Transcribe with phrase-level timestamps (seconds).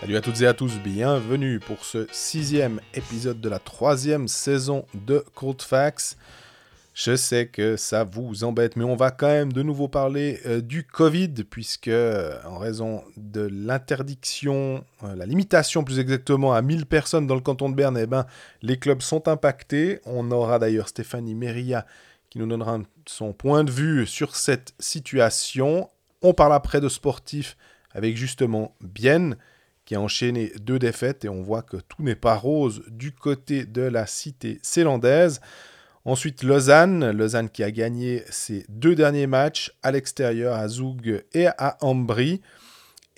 [0.00, 4.84] Salut à toutes et à tous, bienvenue pour ce sixième épisode de la troisième saison
[4.94, 6.16] de Cold Facts.
[6.94, 10.60] Je sais que ça vous embête, mais on va quand même de nouveau parler euh,
[10.60, 16.84] du Covid, puisque euh, en raison de l'interdiction, euh, la limitation plus exactement à 1000
[16.84, 18.26] personnes dans le canton de Berne, eh ben,
[18.60, 20.00] les clubs sont impactés.
[20.04, 21.86] On aura d'ailleurs Stéphanie Meria
[22.32, 25.90] qui nous donnera son point de vue sur cette situation.
[26.22, 27.58] On parle après de sportifs
[27.90, 29.36] avec justement Bienne
[29.84, 33.66] qui a enchaîné deux défaites et on voit que tout n'est pas rose du côté
[33.66, 35.42] de la cité célandaise.
[36.06, 37.10] Ensuite, Lausanne.
[37.10, 42.40] Lausanne qui a gagné ses deux derniers matchs à l'extérieur, à Zoug et à Ambry.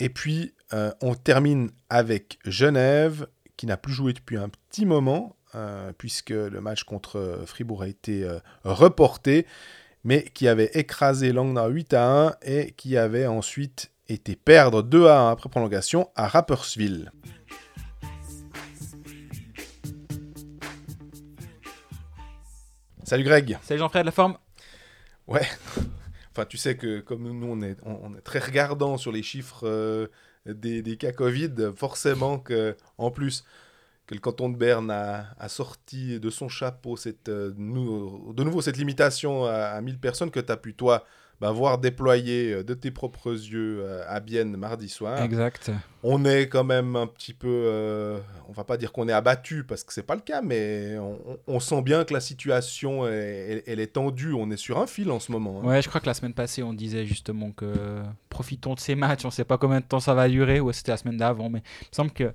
[0.01, 5.37] Et puis, euh, on termine avec Genève, qui n'a plus joué depuis un petit moment,
[5.55, 9.47] euh, puisque le match contre Fribourg a été euh, reporté,
[10.03, 15.07] mais qui avait écrasé Langnau 8 à 1 et qui avait ensuite été perdre 2
[15.07, 17.13] à 1 après prolongation à Rapperswil.
[23.05, 23.59] Salut Greg.
[23.63, 24.37] Salut Jean-Fred, la forme?
[25.27, 25.47] Ouais.
[26.37, 29.23] Enfin, tu sais que comme nous, on est, on, on est très regardant sur les
[29.23, 30.09] chiffres euh,
[30.47, 33.45] des, des, cas Covid, forcément que, en plus,
[34.07, 38.45] que le canton de Berne a, a sorti de son chapeau cette, euh, nou de
[38.45, 41.05] nouveau cette limitation à, à 1000 personnes que tu as pu, toi,
[41.41, 45.21] bah, voir déployer euh, de tes propres yeux euh, à Bienne mardi soir.
[45.21, 45.71] Exact.
[46.03, 49.65] On est quand même un petit peu, euh, on va pas dire qu'on est abattu
[49.65, 53.65] parce que c'est pas le cas, mais on, on, sent bien que la situation est,
[53.67, 54.33] elle, est tendue.
[54.33, 55.61] On est sur un fil en ce moment.
[55.61, 55.67] Hein.
[55.67, 59.25] Ouais, je crois que la semaine passée on disait justement que profitons de ces matchs.
[59.25, 60.61] On sait pas combien de temps ça va durer.
[60.61, 62.33] Ou c'était la semaine d'avant, mais il me semble que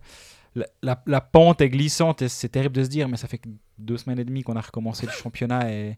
[0.56, 3.42] la, pente est glissante et c'est terrible de se dire, mais ça fait
[3.78, 5.98] deux semaines et demie qu'on a recommencé le championnat et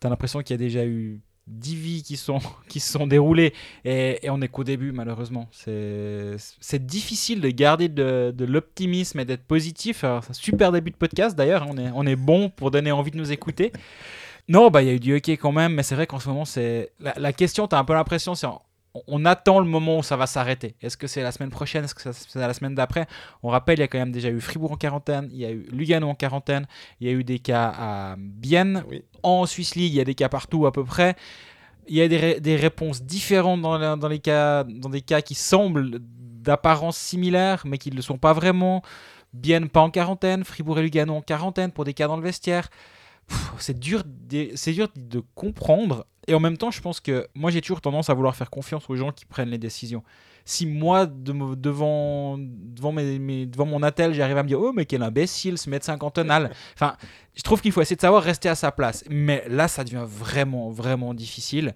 [0.00, 3.54] tu as l'impression qu'il y a déjà eu 10 vies qui, sont, qui sont déroulées
[3.84, 5.48] et, on n'est qu'au début malheureusement.
[5.52, 9.98] C'est difficile de garder de, l'optimisme et d'être positif.
[10.00, 13.10] C'est un super début de podcast d'ailleurs, on est, on est bon pour donner envie
[13.10, 13.72] de nous écouter.
[14.48, 16.28] Non, bah il y a eu du hockey quand même, mais c'est vrai qu'en ce
[16.28, 18.46] moment, c'est la, la, question, tu as un peu l'impression, c'est
[19.06, 20.76] on attend le moment où ça va s'arrêter.
[20.80, 21.84] Est-ce que c'est la semaine prochaine?
[21.84, 23.06] Est-ce que c'est la semaine d'après?
[23.42, 25.50] On rappelle, il y a quand même déjà eu Fribourg en quarantaine, il y a
[25.50, 26.66] eu Lugano en quarantaine,
[27.00, 28.84] il y a eu des cas à Bienne.
[28.88, 29.02] Oui.
[29.22, 31.16] En Swiss League, il y a des cas partout à peu près.
[31.88, 35.02] Il y a des, ré des réponses différentes dans, la, dans, les cas, dans des
[35.02, 38.82] cas qui semblent d'apparence similaire, mais qui ne le sont pas vraiment.
[39.32, 42.70] Bienne pas en quarantaine, Fribourg et Lugano en quarantaine pour des cas dans le vestiaire.
[43.58, 44.02] C'est dur,
[44.54, 48.10] c'est dur de comprendre et en même temps, je pense que moi, j'ai toujours tendance
[48.10, 50.02] à vouloir faire confiance aux gens qui prennent les décisions.
[50.44, 55.58] Si moi, de, devant, devant mon attel, j'arrive à me dire Oh, mais quel imbécile,
[55.58, 56.50] ce médecin cantonal.
[56.74, 56.96] Enfin,
[57.34, 59.04] je trouve qu'il faut essayer de savoir rester à sa place.
[59.08, 61.74] Mais là, ça devient vraiment, vraiment difficile.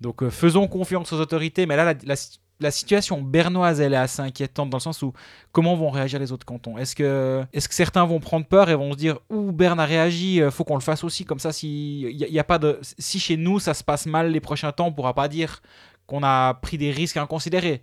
[0.00, 1.64] Donc, euh, faisons confiance aux autorités.
[1.64, 2.14] Mais là, la, la,
[2.60, 5.12] la situation bernoise, elle est assez inquiétante dans le sens où
[5.52, 6.78] comment vont réagir les autres cantons?
[6.78, 9.84] Est-ce que, est que certains vont prendre peur et vont se dire Ouh, Berne a
[9.84, 13.18] réagi, faut qu'on le fasse aussi Comme ça, si, y, y a pas de, si
[13.18, 15.60] chez nous ça se passe mal les prochains temps, on ne pourra pas dire
[16.06, 17.82] qu'on a pris des risques inconsidérés.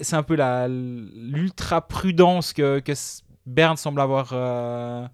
[0.00, 2.92] C'est un peu l'ultra-prudence que, que
[3.46, 5.06] Berne semble avoir euh,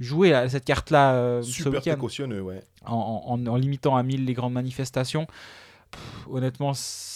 [0.00, 2.62] joué, là, cette carte-là, euh, Super ce précautionneux, ouais.
[2.86, 5.26] En, en, en, limitant à 1000 les grandes manifestations.
[5.90, 6.72] Pff, honnêtement,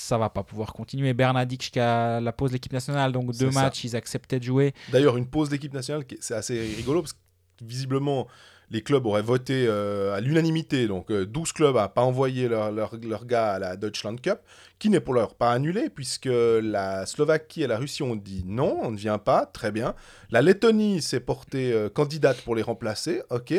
[0.09, 1.13] ça va pas pouvoir continuer.
[1.13, 4.45] Berne a dit jusqu'à la pause de l'équipe nationale, donc deux matchs, ils acceptaient de
[4.45, 4.73] jouer.
[4.91, 7.19] D'ailleurs, une pause d'équipe nationale, c'est assez rigolo parce que
[7.61, 8.27] visiblement,
[8.71, 10.87] les clubs auraient voté euh, à l'unanimité.
[10.87, 14.39] Donc, euh, 12 clubs n'ont pas envoyé leur, leur, leur, gars à la Deutschland Cup,
[14.79, 18.79] qui n'est pour l'heure pas annulé, puisque la Slovaquie et la Russie ont dit non,
[18.83, 19.95] on ne vient pas, très bien.
[20.31, 23.55] La Lettonie s'est portée euh, candidate pour les remplacer, ok.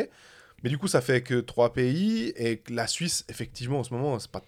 [0.62, 4.18] Mais du coup, ça fait que trois pays, et la Suisse, effectivement, en ce moment,
[4.18, 4.42] c'est pas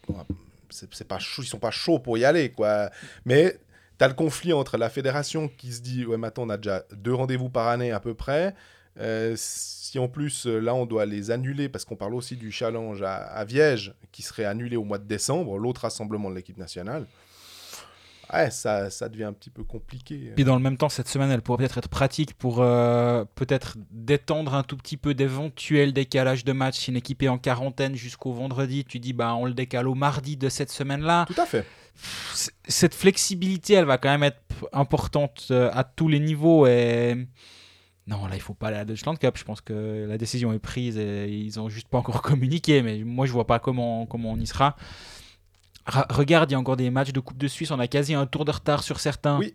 [0.72, 2.90] c'est pas ils sont pas chauds pour y aller, quoi.
[3.24, 3.58] Mais
[3.98, 6.84] tu as le conflit entre la fédération qui se dit, ouais, maintenant on a déjà
[6.92, 8.54] deux rendez-vous par année à peu près.
[8.98, 13.02] Euh, si en plus, là, on doit les annuler, parce qu'on parle aussi du challenge
[13.02, 17.06] à, à, Viège, qui serait annulé au mois de décembre, l'autre rassemblement de l'équipe nationale.
[18.32, 20.32] Ouais, ça, ça devient un petit peu compliqué.
[20.34, 23.76] Puis dans le même temps, cette semaine, elle pourrait peut-être être pratique pour euh, peut-être
[23.90, 26.78] détendre un tout petit peu d'éventuels décalages de match.
[26.78, 29.94] Si une équipe est en quarantaine jusqu'au vendredi, tu dis bah on le décale au
[29.94, 31.26] mardi de cette semaine-là.
[31.26, 31.66] Tout à fait.
[32.66, 34.40] Cette flexibilité, elle va quand même être
[34.72, 37.26] importante euh, à tous les niveaux et
[38.06, 39.36] non, là, il faut pas aller à la Deutschland Cup.
[39.36, 42.82] Je pense que la décision est prise et ils ont juste pas encore communiqué.
[42.82, 44.76] Mais moi, je vois pas comment, comment on y sera.
[45.86, 47.70] Regarde, il y a encore des matchs de Coupe de Suisse.
[47.70, 49.38] On a quasi un tour de retard sur certains.
[49.38, 49.54] Oui.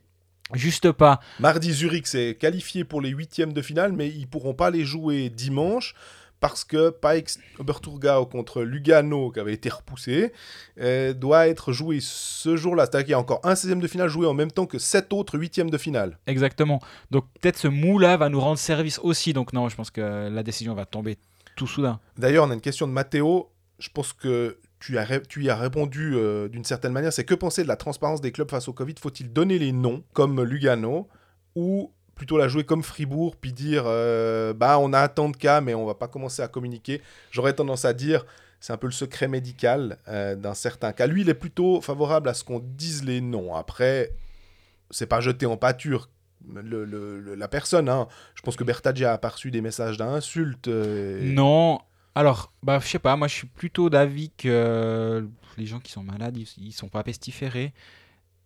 [0.54, 1.20] Juste pas.
[1.40, 5.30] Mardi, Zurich s'est qualifié pour les huitièmes de finale, mais ils pourront pas les jouer
[5.30, 5.94] dimanche
[6.40, 10.32] parce que Pikes Oberturgau contre Lugano, qui avait été repoussé,
[10.80, 12.86] euh, doit être joué ce jour-là.
[12.86, 15.12] C'est-à-dire qu'il y a encore un 16e de finale joué en même temps que sept
[15.14, 16.18] autres huitièmes de finale.
[16.28, 16.80] Exactement.
[17.12, 19.34] Donc peut-être ce mou-là va nous rendre service aussi.
[19.34, 21.18] Donc non, je pense que la décision va tomber
[21.56, 22.00] tout soudain.
[22.18, 23.52] D'ailleurs, on a une question de Matteo.
[23.80, 27.12] Je pense que tu, as tu y as répondu euh, d'une certaine manière.
[27.14, 30.04] C'est que penser de la transparence des clubs face au Covid Faut-il donner les noms
[30.14, 31.08] comme Lugano
[31.56, 35.62] ou plutôt la jouer comme Fribourg puis dire euh, bah on a tant de cas
[35.62, 37.02] mais on va pas commencer à communiquer?
[37.32, 38.26] J'aurais tendance à dire
[38.60, 41.06] c'est un peu le secret médical euh, d'un certain cas.
[41.06, 43.54] Lui, il est plutôt favorable à ce qu'on dise les noms.
[43.56, 44.14] Après,
[44.90, 46.10] c'est pas jeté en pâture
[46.56, 47.88] le- le- la personne.
[47.90, 48.08] hein.
[48.34, 50.68] Je pense que Bertaggia a pas reçu des messages d'insultes.
[50.68, 51.80] Non.
[52.18, 55.92] Alors, bah, je sais pas, moi je suis plutôt d'avis que euh, les gens qui
[55.92, 57.74] sont malades, ils, ils sont pas pestiférés.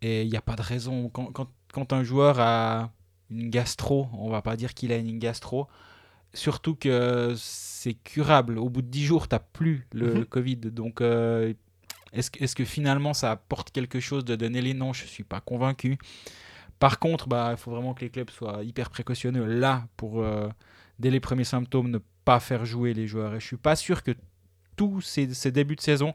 [0.02, 1.08] Et il n'y a pas de raison.
[1.08, 2.92] Quand, quand, quand un joueur a
[3.30, 5.70] une gastro, on va pas dire qu'il a une gastro,
[6.34, 8.58] surtout que c'est curable.
[8.58, 10.26] Au bout de 10 jours, tu plus le Mhm.
[10.26, 10.58] Covid.
[10.58, 11.54] Donc, euh,
[12.12, 14.92] est-ce que, finalement ça apporte quelque chose de donner les noms?
[14.92, 15.98] Je suis pas convaincu.
[16.78, 20.50] Par contre, bah, il faut vraiment que les clubs soient hyper précautionneux là pour, euh,
[21.00, 23.34] dès les premiers symptômes, ne pas faire jouer les joueurs.
[23.36, 24.12] Et je suis pas sûr que
[24.76, 26.14] tous ces, ces débuts de saison,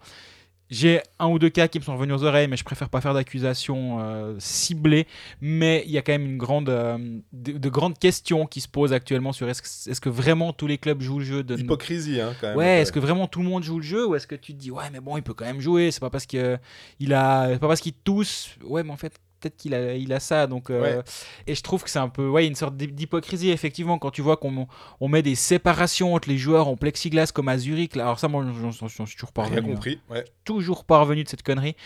[0.69, 3.01] j'ai un ou deux cas qui me sont revenus aux oreilles, mais je préfère pas
[3.01, 5.07] faire d'accusations euh, ciblées.
[5.41, 6.99] Mais il y a quand même une grande, euh,
[7.33, 10.67] de, de grandes questions qui se posent actuellement sur est-ce que, est-ce que vraiment tous
[10.67, 12.57] les clubs jouent le jeu de Hypocrisie, hein, quand même.
[12.57, 14.59] Ouais, est-ce que vraiment tout le monde joue le jeu ou est-ce que tu te
[14.59, 16.59] dis ouais mais bon il peut quand même jouer, c'est pas parce que
[16.99, 19.13] il a pas parce qu'il tousse, ouais mais en fait
[19.49, 21.03] peut-être qu'il a il a ça donc euh, Ouais.
[21.47, 24.23] et je trouve que c'est un peu ouais une sorte d'hy- d'hypocrisie effectivement quand tu
[24.23, 24.67] vois qu'on
[25.01, 28.05] on met des séparations entre les joueurs en plexiglas comme à Zurich là.
[28.05, 29.75] alors ça moi j'en suis toujours pas revenu, hein.
[29.75, 30.01] compris.
[30.11, 30.25] Ouais.
[30.45, 31.77] toujours pas revenu de cette connerie.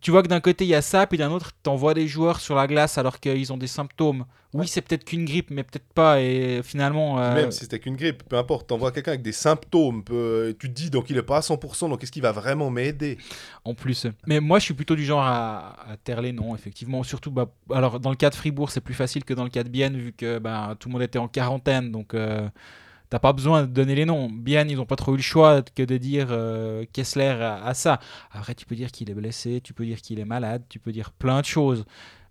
[0.00, 2.40] Tu vois que d'un côté il y a ça, puis d'un autre t'envoies des joueurs
[2.40, 4.24] sur la glace alors qu'ils ont des symptômes.
[4.54, 4.66] Oui, Ouais.
[4.66, 6.22] c'est peut-être qu'une grippe, mais peut-être pas.
[6.22, 10.02] Et finalement, euh, Même si c'était qu'une grippe, peu importe, t'envoies quelqu'un avec des symptômes,
[10.04, 12.70] peu- tu te dis donc il est pas à 100%, donc est-ce qu'il va vraiment
[12.70, 13.18] m'aider?
[13.64, 14.06] En plus.
[14.26, 17.02] Mais moi, je suis plutôt du genre à, à taire les noms, effectivement.
[17.02, 19.64] Surtout, bah, alors dans le cas de Fribourg, c'est plus facile que dans le cas
[19.64, 22.48] de Bienne, vu que bah, tout le monde était en quarantaine, donc euh,
[23.10, 24.28] t'as pas besoin de donner les noms.
[24.30, 27.74] Bienne, ils n'ont pas trop eu le choix que de dire euh, Kessler à, à
[27.74, 28.00] ça.
[28.32, 30.92] Après, tu peux dire qu'il est blessé, tu peux dire qu'il est malade, tu peux
[30.92, 31.84] dire plein de choses.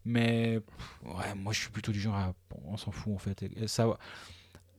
[0.05, 0.59] Mais
[1.05, 2.33] ouais, moi, je suis plutôt du genre à.
[2.65, 3.43] On s'en fout, en fait.
[3.43, 3.87] Et- ça,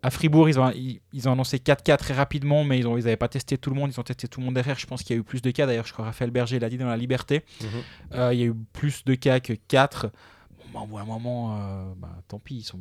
[0.03, 3.17] à Fribourg, ils ont, ils, ils ont annoncé 4 cas très rapidement, mais ils n'avaient
[3.17, 3.91] pas testé tout le monde.
[3.93, 4.79] Ils ont testé tout le monde derrière.
[4.79, 5.67] Je pense qu'il y a eu plus de cas.
[5.67, 7.45] D'ailleurs, je crois que Raphaël Berger l'a dit dans La Liberté.
[8.15, 10.11] Euh, il y a eu plus de cas que 4.
[10.73, 12.57] Bah, au bout d'un moment, euh, bah, tant pis.
[12.57, 12.79] Ils sont,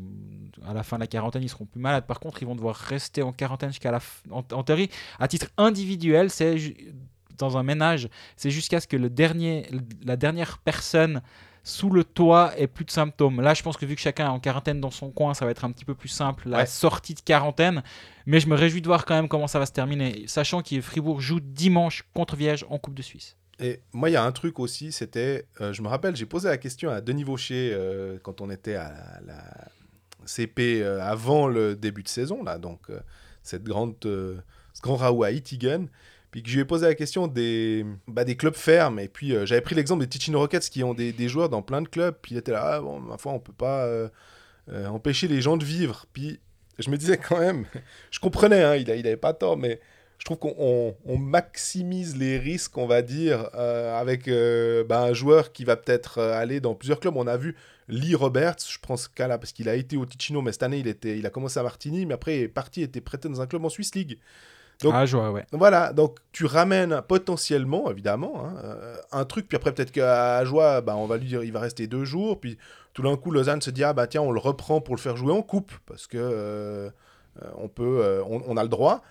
[0.67, 2.05] à la fin de la quarantaine, ils seront plus malades.
[2.05, 4.29] Par contre, ils vont devoir rester en quarantaine jusqu'à la fin.
[4.31, 4.89] En, en théorie,
[5.19, 6.93] à titre individuel, c'est ju-
[7.37, 9.69] dans un ménage, c'est jusqu'à ce que le dernier,
[10.03, 11.21] la dernière personne
[11.63, 13.41] sous le toit ait plus de symptômes.
[13.41, 15.51] Là, je pense que vu que chacun est en quarantaine dans son coin, ça va
[15.51, 16.65] être un petit peu plus simple la Ouais.
[16.65, 17.83] sortie de quarantaine.
[18.25, 20.79] Mais je me réjouis de voir quand même comment ça va se terminer, sachant que
[20.81, 23.35] Fribourg joue dimanche contre Viège en Coupe de Suisse.
[23.59, 26.47] Et moi, il y a un truc aussi, c'était, euh, je me rappelle, j'ai posé
[26.47, 29.43] la question à Denis Vaucher euh, quand on était à la,
[30.25, 32.99] CP euh, avant le début de saison, là, donc euh,
[33.43, 35.87] cette grande, ce grand raout à Itigen,
[36.29, 39.33] puis que je lui ai posé la question des, bah, des clubs fermes, et puis
[39.47, 42.35] j'avais pris l'exemple des Ticino Rockets qui ont des, joueurs dans plein de clubs, puis
[42.35, 43.89] il était là, ah, bon, ma foi, on peut pas
[44.87, 46.39] empêcher les gens de vivre, puis
[46.77, 47.65] je me disais quand même,
[48.11, 49.79] je comprenais, hein, il, a- il avait pas tort, mais
[50.19, 55.01] je trouve qu'on on- on maximise les risques, on va dire, euh, avec euh, bah,
[55.01, 57.15] un joueur qui va peut-être euh, aller dans plusieurs clubs.
[57.15, 57.55] On a vu
[57.87, 60.79] Lee Roberts, je pense ce cas-là, parce qu'il a été au Ticino, mais cette année,
[60.79, 63.29] il, était, il a commencé à Martigny, mais après, il est parti, il était prêté
[63.29, 64.19] dans un club en Swiss League.
[64.81, 65.45] Donc- ah, je vois, ouais.
[65.53, 68.53] Voilà, donc tu ramènes potentiellement, évidemment, hein,
[69.11, 71.87] un truc, puis après peut-être qu'à Joie, bah, on va lui dire il va rester
[71.87, 72.57] deux jours, puis
[72.93, 75.17] tout d'un coup Lausanne se dit ah bah tiens on le reprend pour le faire
[75.17, 76.89] jouer en coupe parce que euh,
[77.57, 79.01] on peut, on, on a le droit.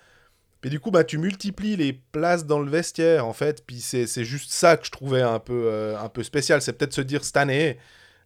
[0.65, 4.25] Et du coup bah tu multiplies les places dans le vestiaire en fait, puis c'est
[4.25, 7.25] juste ça que je trouvais un peu euh, un peu spécial, c'est peut-être se dire
[7.25, 7.79] cette année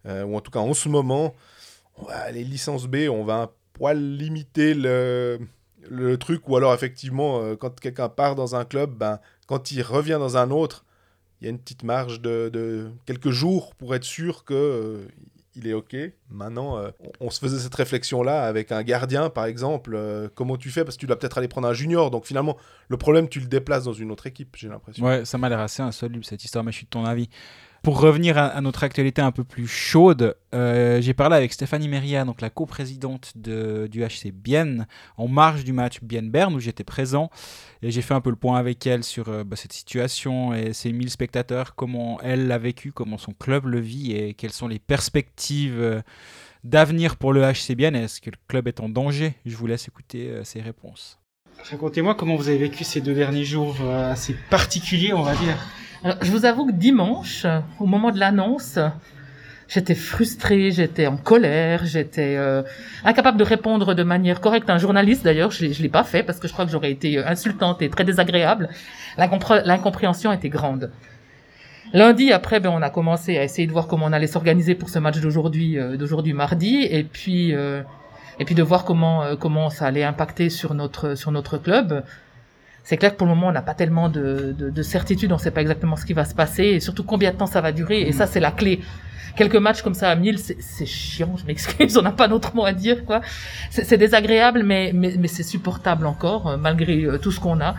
[0.07, 1.35] euh, ou en tout cas en ce moment,
[2.33, 5.39] les licences B, on va un poil limiter le
[5.89, 9.83] le truc, ou alors effectivement, euh, quand quelqu'un part dans un club, ben, quand il
[9.83, 10.85] revient dans un autre,
[11.41, 15.09] il y a une petite marge de, de quelques jours pour être sûr que euh,
[15.57, 15.97] il est OK.
[16.31, 16.91] Maintenant, euh,
[17.21, 19.93] on, se faisait cette réflexion-là avec un gardien, par exemple.
[19.95, 20.85] euh, comment tu fais?
[20.85, 22.11] Parce que tu dois peut-être aller prendre un junior.
[22.11, 22.57] Donc finalement,
[22.89, 25.05] le problème, tu le déplaces dans une autre équipe, j'ai l'impression.
[25.05, 27.29] Ouais, ça m'a l'air assez insoluble cette histoire, mais je suis de ton avis.
[27.83, 32.27] Pour revenir à, notre actualité un peu plus chaude, euh, j'ai parlé avec Stéphanie Meria,
[32.27, 37.31] donc la coprésidente de- du HC Bienne, en marge du match Bienne-Berne, où j'étais présent.
[37.83, 40.93] J'ai fait un peu le point avec elle sur euh, bah, cette situation et ses
[40.93, 44.79] 1000 spectateurs, comment elle l'a vécu, comment son club le vit et quelles sont les
[44.79, 46.03] perspectives euh,
[46.65, 47.97] d'avenir pour le HC Bienne.
[47.97, 49.35] Est-ce que le club est en danger?
[49.47, 51.20] Je vous laisse écouter ses réponses.
[51.69, 55.57] Racontez-moi comment vous avez vécu ces deux derniers jours euh, assez particuliers, on va dire.
[56.03, 57.47] Alors, je vous avoue que dimanche,
[57.79, 58.79] au moment de l'annonce,
[59.69, 62.63] j'étais frustrée, j'étais en colère, j'étais euh,
[63.05, 65.23] incapable de répondre de manière correcte à un journaliste.
[65.25, 67.83] D'ailleurs, je ne l'ai pas fait parce que je crois que j'aurais été euh, insultante
[67.83, 68.69] et très désagréable.
[69.19, 70.91] L'incompré- L'incompréhension était grande.
[71.93, 74.89] Lundi, après, ben, on a commencé à essayer de voir comment on allait s'organiser pour
[74.89, 77.83] ce match d'aujourd'hui, euh, d'aujourd'hui mardi, et puis euh,
[78.41, 82.03] et puis de voir comment euh, comment ça allait impacter sur notre sur notre club.
[82.83, 85.37] C'est clair que pour le moment, on n'a pas tellement de, de, de certitude, on
[85.37, 87.61] ne sait pas exactement ce qui va se passer, et surtout combien de temps ça
[87.61, 88.81] va durer, et ça, c'est la clé.
[89.37, 92.65] Quelques matchs comme ça à 1000, c'est chiant, je m'excuse, on n'a pas d'autre mot
[92.65, 93.21] à dire, quoi.
[93.71, 97.77] C'est désagréable, mais, mais, mais c'est supportable encore, euh, malgré euh, tout ce qu'on a.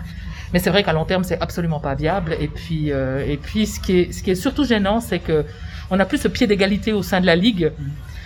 [0.53, 2.35] Mais c'est vrai qu'à long terme, c'est absolument pas viable.
[2.39, 5.45] Et puis, euh, et puis, ce qui est, ce qui est surtout gênant, c'est que
[5.89, 7.71] on n'a plus ce pied d'égalité au sein de la ligue.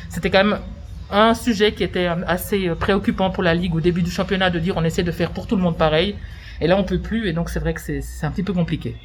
[0.09, 0.59] C'était quand même
[1.15, 4.49] un sujet qui était euh, assez euh, préoccupant pour la ligue au début du championnat
[4.49, 6.15] de dire on essaie de faire pour tout le monde pareil.
[6.61, 7.27] Et là, on peut plus.
[7.27, 8.95] Et donc, c'est vrai que c'est un petit peu compliqué.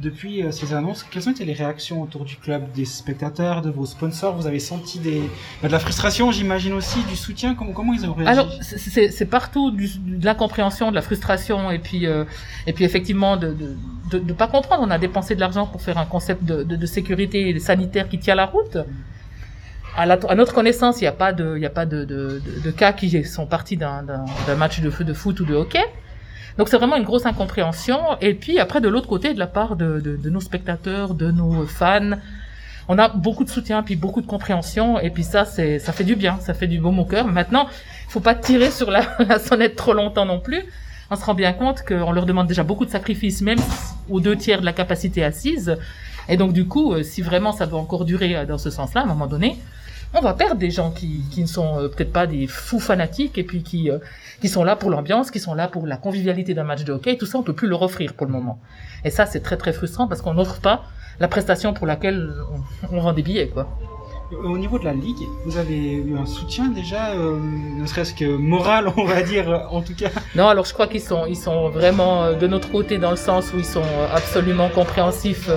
[0.00, 3.70] Depuis euh, ces annonces, quelles ont été les réactions autour du club, des spectateurs, de
[3.70, 4.36] vos sponsors?
[4.36, 5.22] Vous avez senti des,
[5.60, 7.56] bah, de la frustration, j'imagine aussi, du soutien?
[7.56, 8.30] Comment, comment ils ont réagi?
[8.30, 12.24] Alors, c'est- partout du, de l'incompréhension, de la frustration, et puis, euh,
[12.68, 13.56] et puis effectivement de
[14.10, 14.82] de pas comprendre.
[14.86, 18.08] On a dépensé de l'argent pour faire un concept de, de, de sécurité et sanitaire
[18.08, 18.78] qui tient la route.
[19.98, 24.04] À, notre connaissance, il n'y a pas de, cas qui sont partis d'un
[24.56, 25.84] match de, de foot ou de hockey.
[26.56, 27.98] Donc c'est vraiment une grosse incompréhension.
[28.20, 32.12] Et puis après, de l'autre côté, de la part de, nos spectateurs, de nos fans,
[32.86, 35.00] on a beaucoup de soutien, puis beaucoup de compréhension.
[35.00, 37.26] Et puis ça, ça fait du bien, ça fait du baume au cœur.
[37.26, 37.66] Maintenant,
[38.06, 40.62] il faut pas tirer sur la, la sonnette trop longtemps non plus.
[41.10, 43.58] On se rend bien compte qu'on leur demande déjà beaucoup de sacrifices, même
[44.08, 45.76] aux deux tiers de la capacité assise.
[46.28, 49.00] Et donc du coup, euh, si vraiment ça doit encore durer euh, dans ce sens-là,
[49.00, 49.58] à un moment donné,
[50.14, 53.36] on va perdre des gens qui, qui ne sont euh, peut-être pas des fous fanatiques
[53.38, 53.98] et puis qui, euh,
[54.40, 57.16] qui sont là pour l'ambiance, qui sont là pour la convivialité d'un match de hockey.
[57.16, 58.58] Tout ça, on peut plus leur offrir pour le moment.
[59.04, 60.84] Et ça, c'est très très frustrant parce qu'on n'offre pas
[61.20, 62.32] la prestation pour laquelle
[62.90, 63.68] on, on vend des billets, quoi.
[64.30, 67.38] Au niveau de la ligue, vous avez eu un soutien déjà, euh,
[67.80, 70.10] ne serait-ce que moral, on va dire, en tout cas?
[70.34, 73.54] Non, alors je crois qu'ils sont, ils sont vraiment de notre côté dans le sens
[73.54, 73.80] où ils sont
[74.12, 75.48] absolument compréhensifs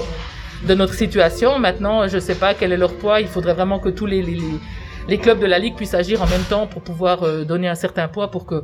[0.67, 1.59] de notre situation.
[1.59, 3.19] Maintenant, je ne sais pas quel est leur poids.
[3.21, 4.37] Il faudrait vraiment que tous les, les,
[5.07, 7.75] les- clubs de la Ligue puissent agir en même temps pour pouvoir euh, donner un
[7.75, 8.63] certain poids pour que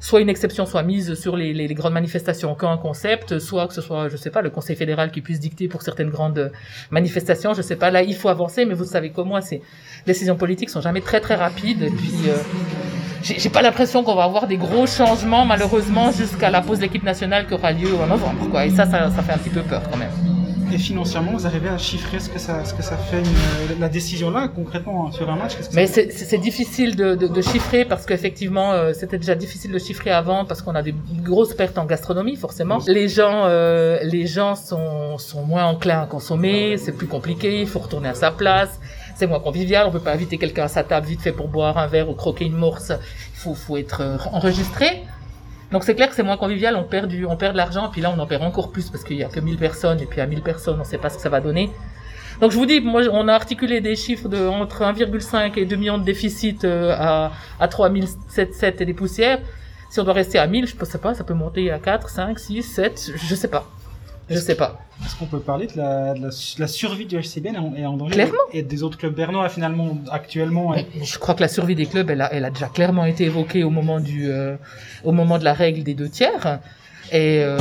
[0.00, 3.72] soit une exception soit mise sur les, les, les grandes manifestations qu'un concept, soit que
[3.72, 6.52] ce soit, je sais pas, le Conseil fédéral qui puisse dicter pour certaines grandes
[6.90, 7.54] manifestations.
[7.54, 9.62] Je sais pas, là, il faut avancer, mais vous savez comme moi, ces
[10.06, 11.82] décisions politiques sont jamais très très rapides.
[11.82, 12.34] Et puis, euh,
[13.22, 17.02] j'ai pas l'impression qu'on va avoir des gros changements, malheureusement, jusqu'à la pause de l'équipe
[17.02, 18.66] nationale qui aura lieu en novembre, quoi.
[18.66, 20.10] Et ça, ça, ça fait un petit peu peur quand même.
[20.74, 23.88] Et financièrement, vous arrivez à chiffrer ce que ça, ce que ça fait une- la
[23.88, 28.04] décision là, concrètement, sur un match que Mais c'est- difficile de, de, de chiffrer parce
[28.06, 31.84] qu'effectivement, euh, c'était déjà difficile de chiffrer avant parce qu'on a des grosses pertes en
[31.84, 32.78] gastronomie, forcément.
[32.88, 37.68] Les gens, euh, les gens sont, sont moins enclins à consommer, c'est plus compliqué, il
[37.68, 38.80] faut retourner à sa place,
[39.14, 41.78] c'est moins convivial, on peut pas inviter quelqu'un à sa table vite fait pour boire
[41.78, 45.04] un verre ou croquer une morse, il faut, faut être euh, enregistré.
[45.74, 48.00] Donc c'est clair que c'est moins convivial, on perd du, on perd de l'argent, puis
[48.00, 50.20] là on en perd encore plus parce qu'il y a que 1000 personnes et puis
[50.20, 51.68] à 1000 personnes on sait pas ce que ça va donner.
[52.40, 55.74] Donc je vous dis, moi on a articulé des chiffres de entre 1,5 et 2
[55.74, 59.40] millions de déficit euh, à, à 3007 et des poussières.
[59.90, 62.08] Si on doit rester à 1000, je ne sais pas, ça peut monter à 4,
[62.08, 63.68] 5, 6, 7, je sais pas.
[64.30, 64.80] Je sais pas.
[65.04, 66.28] Est-ce qu'on peut parler de la, de la,
[66.58, 68.38] la survie du HCBN est en, danger Clairement.
[68.52, 72.20] Et des autres clubs bernois, finalement, actuellement Je crois que la survie des clubs, elle
[72.20, 74.56] a, elle a déjà clairement été évoquée au moment du, euh,
[75.02, 76.60] au moment de la règle des deux tiers.
[77.12, 77.58] Et, euh,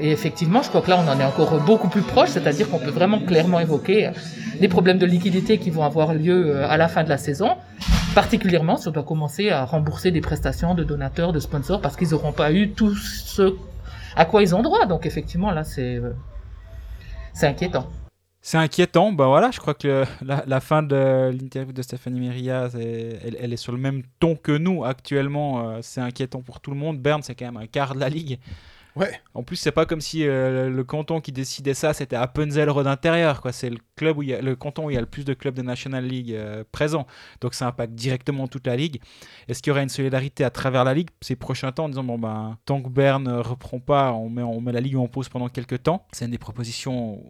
[0.00, 2.78] et effectivement, je crois que là, on en est encore beaucoup plus proche, c'est-à-dire qu'on
[2.78, 4.10] peut vraiment clairement évoquer
[4.60, 7.56] des problèmes de liquidité qui vont avoir lieu euh, à la fin de la saison,
[8.14, 12.10] particulièrement si on doit commencer à rembourser des prestations de donateurs, de sponsors, parce qu'ils
[12.10, 13.56] n'auront pas eu tout ce
[14.16, 14.86] à quoi ils ont droit.
[14.86, 16.12] Donc effectivement, là, c'est euh,
[17.42, 17.88] inquiétant.
[18.46, 22.30] C'est inquiétant, bah voilà, je crois que la, fin de l'interview de Stéphanie
[22.70, 25.70] c'est- elle, elle est sur le même ton que nous actuellement.
[25.70, 26.98] euh, c'est inquiétant pour tout le monde.
[27.00, 28.38] Berne, c'est quand même un quart de la ligue.
[28.96, 29.20] Ouais.
[29.34, 32.86] En plus, c'est pas comme si euh, le canton qui décidait ça, c'était Appenzell Road
[32.86, 33.50] intérieur, quoi.
[33.50, 35.24] C'est le club où il y a, le canton où il y a le plus
[35.24, 37.06] de clubs de National League euh, présents.
[37.40, 39.00] Donc ça impacte directement toute la ligue.
[39.48, 42.04] Est-ce qu'il y aura une solidarité à travers la ligue ces prochains temps en disant
[42.04, 45.08] bon ben tant que Berne ne reprend pas, on met, on met la ligue en
[45.08, 46.06] pause pendant quelques temps?
[46.12, 47.20] C'est une des propositions.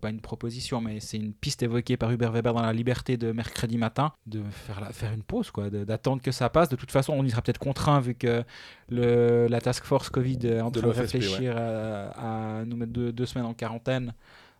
[0.00, 3.32] Pas une proposition, mais c'est une piste évoquée par Hubert Weber dans la Liberté de
[3.32, 6.68] mercredi matin, de faire, la, faire une pause, quoi, d'attendre que ça passe.
[6.70, 8.42] De toute façon, on y sera peut-être contraint vu que
[8.88, 13.12] le, la task force Covid est en train de, réfléchir à, à nous mettre deux,
[13.12, 14.14] deux semaines en quarantaine.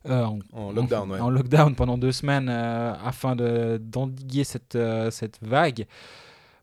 [0.06, 1.20] euh, en, En lockdown, ouais.
[1.20, 5.86] en lockdown pendant deux semaines euh, afin de- d'endiguer cette, euh, cette vague.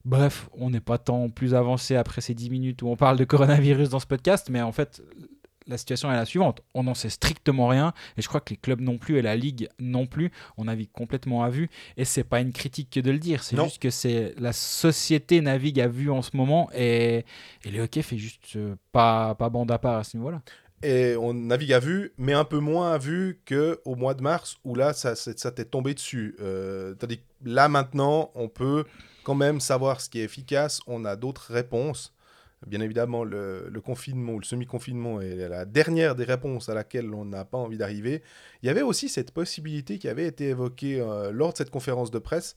[0.05, 3.25] Bref, on n'est pas tant plus avancé après ces 10 minutes où on parle de
[3.25, 5.01] coronavirus dans ce podcast, mais en fait,
[5.67, 6.61] la situation est la suivante.
[6.73, 9.35] On n'en sait strictement rien, et je crois que les clubs non plus et la
[9.35, 10.31] ligue non plus.
[10.57, 13.43] On navigue complètement à vue, et c'est pas une critique que de le dire.
[13.43, 17.25] C'est juste que c'est la société navigue à vue en ce moment, et,
[17.63, 20.41] et le hockey fait juste euh, pas pas bande à part à ce niveau-là.
[20.83, 24.57] Et on navigue à vue, mais un peu moins à vue qu'au mois de mars,
[24.63, 26.35] où là, ça, ça t'est tombé dessus.
[26.39, 28.85] Euh, tandis que là, maintenant, on peut
[29.23, 30.79] quand même savoir ce qui est efficace.
[30.85, 32.13] On a d'autres réponses.
[32.65, 37.23] Bien évidemment, le, confinement ou le semi-confinement est la dernière des réponses à laquelle on
[37.23, 38.23] n'a pas envie d'arriver.
[38.63, 42.09] Il y avait aussi cette possibilité qui avait été évoquée euh, lors de cette conférence
[42.09, 42.55] de presse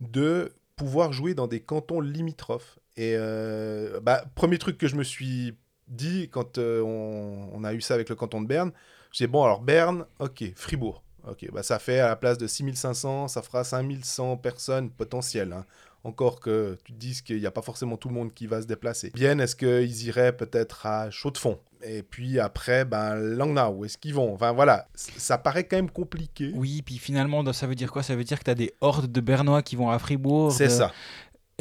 [0.00, 2.78] de pouvoir jouer dans des cantons limitrophes.
[2.96, 5.56] Et euh, bah, premier truc que je me suis
[5.88, 8.72] dit quand euh, on, a eu ça avec le canton de Berne,
[9.12, 13.28] j'ai bon alors Berne, ok, Fribourg, ok, bah ça fait à la place de 6500,
[13.28, 15.52] ça fera 5100 personnes potentielles.
[15.52, 15.66] hein.
[16.04, 18.60] Encore que tu te dises qu'il n'y a pas forcément tout le monde qui va
[18.60, 19.12] se déplacer.
[19.14, 21.60] Vienne, est-ce qu'ils iraient peut-être à Chaux-de-Fonds?
[21.84, 24.34] Et puis après, ben, Langnau, où est-ce qu'ils vont?
[24.34, 26.52] Enfin voilà, ça paraît quand même compliqué.
[26.54, 28.02] Oui, puis finalement, ça veut dire quoi?
[28.02, 30.52] Ça veut dire que tu as des hordes de Bernois qui vont à Fribourg.
[30.52, 30.92] C'est ça.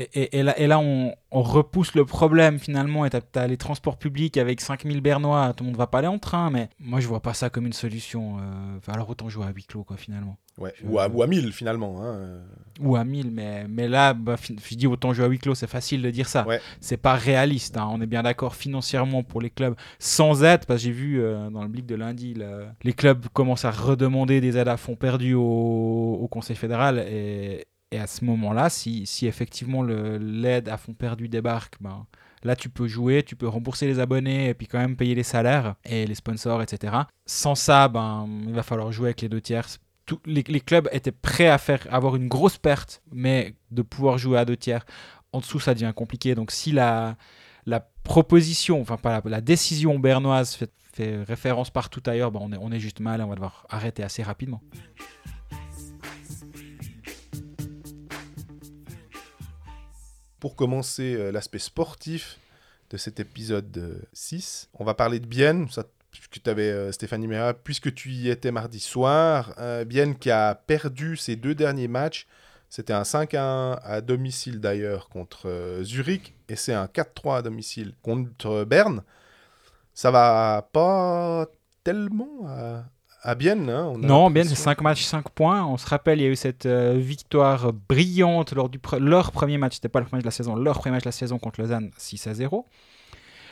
[0.02, 3.06] Et, et- et là, et là on, on repousse le problème finalement.
[3.06, 5.54] Et tu as, les transports publics avec 5000 Bernois.
[5.56, 6.50] Tout le monde va pas aller en train.
[6.50, 8.38] Mais moi, je vois pas ça comme une solution.
[8.40, 10.38] euh, alors autant jouer à huis clos, quoi, finalement.
[10.58, 10.74] Ouais.
[10.82, 12.02] Je- Ou, à, ou à 1000 finalement.
[12.02, 12.14] hein.
[12.16, 12.42] Euh,
[12.82, 13.32] Ou à 1000.
[13.32, 15.56] Mais, mais là, bah, je dis autant jouer à huis clos.
[15.56, 16.46] C'est facile de dire ça.
[16.48, 16.60] Ouais.
[16.82, 17.78] C'est pas réaliste.
[17.78, 17.88] hein.
[17.92, 20.66] On est bien d'accord financièrement pour les clubs sans aide.
[20.66, 23.72] Parce que j'ai vu euh, dans le blic de lundi, le- les clubs commencent à
[23.72, 27.06] redemander des aides à fonds perdus au, au Conseil fédéral.
[27.08, 32.06] Et, et à ce moment-là, si, si effectivement l'aide à fonds perdus débarque, ben,
[32.44, 35.24] là tu peux jouer, tu peux rembourser les abonnés et puis quand même payer les
[35.24, 36.96] salaires et les sponsors, etc.
[37.26, 39.68] Sans ça, ben, il va falloir jouer avec les deux tiers.
[40.06, 44.40] Tous les, clubs étaient prêts à faire avoir une grosse perte, mais de pouvoir jouer
[44.40, 44.86] à deux tiers.
[45.34, 46.34] En dessous, ça devient compliqué.
[46.34, 47.18] Donc si la,
[47.66, 52.54] la proposition, enfin pas la, la décision bernoise fait, fait référence partout ailleurs, ben, on,
[52.54, 54.62] est, on est juste mal et on va devoir arrêter assez rapidement.
[60.42, 62.40] Pour commencer euh, l'aspect sportif
[62.90, 65.68] de cet épisode euh, 6, on va parler de Bienne,
[66.12, 69.54] puisque tu avais Stéphanie Mera, puisque tu y étais mardi soir.
[69.60, 72.28] Euh, Bienne qui a perdu ses deux derniers matchs.
[72.70, 77.94] C'était un 5-1 à domicile d'ailleurs contre euh, Zurich et c'est un 4-3 à domicile
[78.02, 79.04] contre Berne.
[79.94, 81.46] Ça va pas
[81.84, 82.86] tellement à,
[83.22, 83.70] à Bienne.
[83.70, 84.64] hein, on a Non, bien, c'est l'impression.
[84.64, 85.66] 5 matchs, 5 points.
[85.66, 89.32] On se rappelle, il y a eu cette euh, victoire brillante lors du pre- leur
[89.32, 89.76] premier match.
[89.76, 91.62] C'était pas le premier match de la saison, leur premier match de la saison contre
[91.62, 92.66] Lausanne, 6 à 0.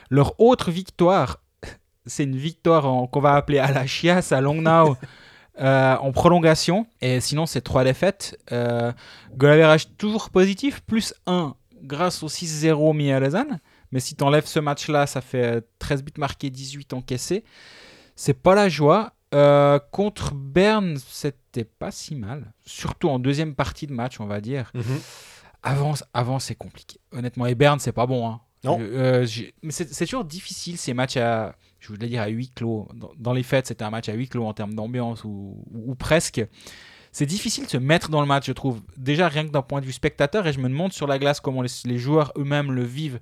[0.10, 1.38] Leur autre victoire,
[2.06, 4.96] c'est une victoire qu'on va appeler à la chiasse à Longnau
[5.60, 6.88] euh, en prolongation.
[7.02, 8.38] Et sinon, c'est 3 défaites.
[8.52, 8.92] Euh,
[9.98, 11.54] toujours positif, plus 1
[11.84, 13.60] grâce au 6-0 mis à Lausanne.
[13.92, 17.44] Mais si tu enlèves ce match-là, ça fait euh, 13 buts marqués, 18 encaissés.
[18.16, 19.14] C'est pas la joie.
[19.36, 22.52] Euh, contre Berne, c'était pas si mal.
[22.66, 24.72] Surtout en deuxième partie de match, on va dire.
[24.74, 24.84] Mhm.
[25.62, 27.00] Avant, avant c'est compliqué.
[27.12, 28.28] Honnêtement, et Berne, c'est pas bon.
[28.28, 28.42] hein.
[28.64, 28.78] Non.
[28.82, 29.26] Euh,
[29.62, 32.88] mais c'est c'est toujours difficile ces matchs à, je voulais dire à huis clos.
[32.94, 35.92] Dans, dans les fêtes, c'était un match à huis clos en termes d'ambiance ou, ou-
[35.92, 36.42] ou presque.
[37.12, 38.82] C'est difficile de se mettre dans le match, je trouve.
[38.98, 41.40] Déjà, rien que d'un point de vue spectateur, et je me demande sur la glace
[41.40, 43.20] comment les, les joueurs eux-mêmes le vivent.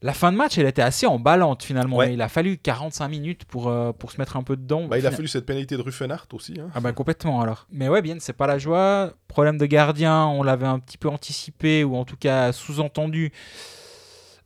[0.00, 1.96] La fin de match, elle était assez emballante finalement.
[1.96, 2.14] Ouais.
[2.14, 4.86] il a fallu 45 minutes pour, euh, pour se mettre un peu dedans.
[4.86, 6.54] Bah, il a fallu cette pénalité de Ruffenhardt aussi.
[6.60, 6.68] hein.
[6.74, 7.66] ah bah complètement alors.
[7.72, 9.12] Mais ouais, bien, c'est pas la joie.
[9.26, 13.32] Problème de gardien, on l'avait un petit peu anticipé ou en tout cas sous-entendu.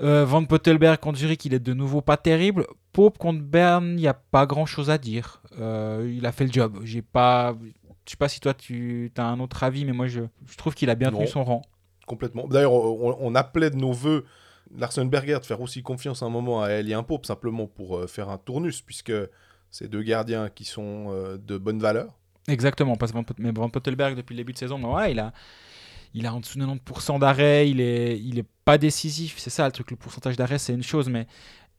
[0.01, 2.67] Euh, Van Pottelberg contre Zurich, il est de nouveau pas terrible.
[2.93, 5.43] Pope contre Berne, il n'y a pas grand chose à dire.
[5.61, 6.79] Euh, il a fait le job.
[6.83, 7.55] J'ai pas.
[8.07, 10.75] Je sais pas si toi tu as un autre avis, mais moi je, je trouve
[10.75, 11.27] qu'il a bien tenu Non.
[11.27, 11.62] son rang.
[12.07, 12.49] Complètement.
[12.49, 14.25] D'ailleurs, on, on appelait de nos voeux
[14.77, 18.29] Larsen Berger de faire aussi confiance un moment à Elien Pope, simplement pour euh, faire
[18.29, 19.13] un tournus, puisque
[19.71, 22.19] c'est deux gardiens qui sont euh, de bonne valeur.
[22.49, 23.19] Exactement, parce que
[23.53, 25.33] Van, Pottelberg depuis le début de saison, ouais, il a,
[26.15, 29.67] il a en dessous de 90% d'arrêt, il est, il est pas décisif, c'est ça
[29.67, 31.27] le truc, le pourcentage d'arrêt c'est une chose, mais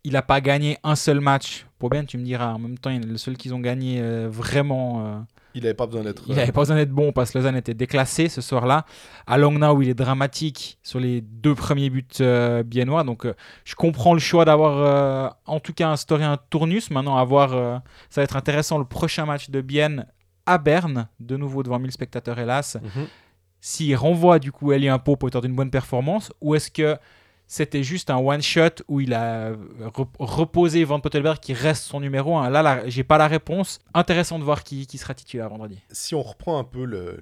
[0.06, 1.66] il n'a pas gagné un seul match.
[1.80, 5.26] Pour bien, tu me diras, en même temps, le seul qu'ils ont gagné euh, vraiment.
[5.56, 6.24] Il n'avait pas besoin d'être.
[6.28, 8.86] il n'avait pas besoin d'être bon parce que Lausanne était déclassé ce soir-là.
[9.28, 13.04] À Langnau, il est dramatique sur les deux premiers buts euh, biennois.
[13.04, 16.90] Donc, euh, je comprends le choix d'avoir euh, en tout cas instauré un tournus.
[16.92, 17.78] Maintenant, à voir, euh,
[18.10, 20.08] ça va être intéressant le prochain match de Bienne
[20.46, 22.78] à Berne, de nouveau devant 1000 spectateurs, hélas.
[22.82, 23.08] Mhm.
[23.62, 26.98] S'il renvoie du coup Elien Pope auteur d'une bonne performance ou est-ce que
[27.54, 29.56] c'était juste un one-shot où il a euh,
[29.94, 33.80] rep- reposé Van Pottelberg qui reste son numéro 1 Là, là j'ai pas la réponse.
[33.94, 35.80] Intéressant de voir qui, qui sera titulaire vendredi.
[35.92, 37.20] Si on reprend un peu le,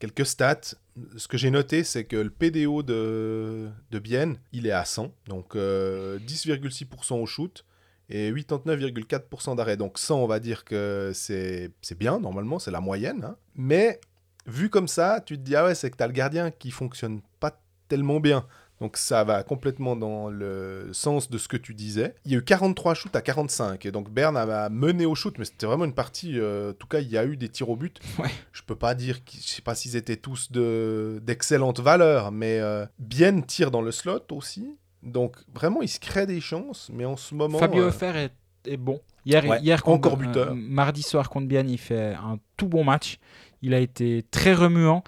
[0.00, 0.74] quelques stats.
[1.16, 5.12] Ce que j'ai noté, c'est que le PDO de, de Bienne, il est à 100,
[5.26, 7.64] donc euh, 10,6% au shoot
[8.08, 9.76] et 89,4% d'arrêt.
[9.76, 13.24] Donc 100, on va dire que c'est c'est bien, normalement, c'est la moyenne.
[13.24, 13.36] hein.
[13.56, 14.00] Mais
[14.46, 16.70] vu comme ça, tu te dis, ah ouais, c'est que tu as le gardien qui
[16.70, 18.46] fonctionne pas tellement bien.
[18.80, 22.14] Donc ça va complètement dans le sens de ce que tu disais.
[22.24, 23.86] Il y a eu 43 shoots à 45.
[23.86, 26.38] Et donc Berne a mené au shoot, mais c'était vraiment une partie.
[26.38, 28.00] euh, en tout cas, il y a eu des tirs au but.
[28.18, 28.30] Ouais.
[28.52, 32.84] Je peux pas dire, je sais pas s'ils étaient tous de d'excellente valeur, mais euh,
[32.98, 34.76] Bien tire dans le slot aussi.
[35.02, 36.90] Donc vraiment, il se crée des chances.
[36.92, 38.32] Mais en ce moment, Fabio euh, Offer est,
[38.72, 39.00] est bon.
[39.24, 40.48] Hier, Ouais, hier contre- encore buteur.
[40.48, 43.18] euh, mardi soir contre Bienne, il fait un tout bon match.
[43.62, 45.04] Il a été très remuant.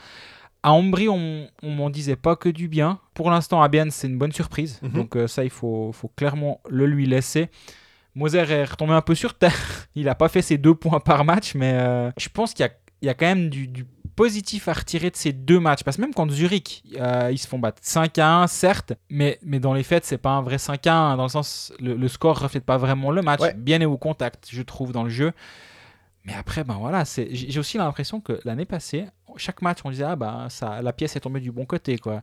[0.63, 3.01] À Ambry, on, on m'en disait pas que du bien.
[3.17, 4.79] Pour l'instant, Bienne, c'est une bonne surprise.
[4.83, 4.91] Mhm.
[4.91, 7.49] Donc euh, ça, il faut, faut clairement le lui laisser.
[8.15, 9.89] Moser est retombé un peu sur terre.
[9.95, 13.07] Il n'a pas fait ses deux points par match, mais euh, je pense qu'il y
[13.07, 15.83] y a quand même du, du positif à retirer de ces deux matchs.
[15.83, 19.39] Parce que même contre Zurich, euh, ils se font battre 5 à 1, certes, mais,
[19.43, 21.17] mais dans les faits, c'est pas un vrai 5 à 1.
[21.17, 23.41] Dans le sens, le, le score reflète pas vraiment le match.
[23.41, 23.55] Ouais.
[23.55, 25.33] Bien est au contact, je trouve, dans le jeu.
[26.27, 30.17] Mais après, ben voilà, j'ai aussi l'impression que l'année passée, chaque match, on disait, ah
[30.17, 32.23] ben, ça, la pièce est tombée du bon côté, quoi.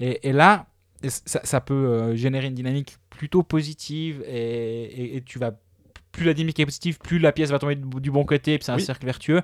[0.00, 0.66] Et, et là,
[1.08, 5.52] ça, ça peut euh, générer une dynamique plutôt positive et, et- et tu vas
[6.12, 8.70] plus la dynamique est positive, plus la pièce va tomber du, bon côté, et c'est
[8.70, 8.82] un Oui.
[8.82, 9.40] cercle vertueux.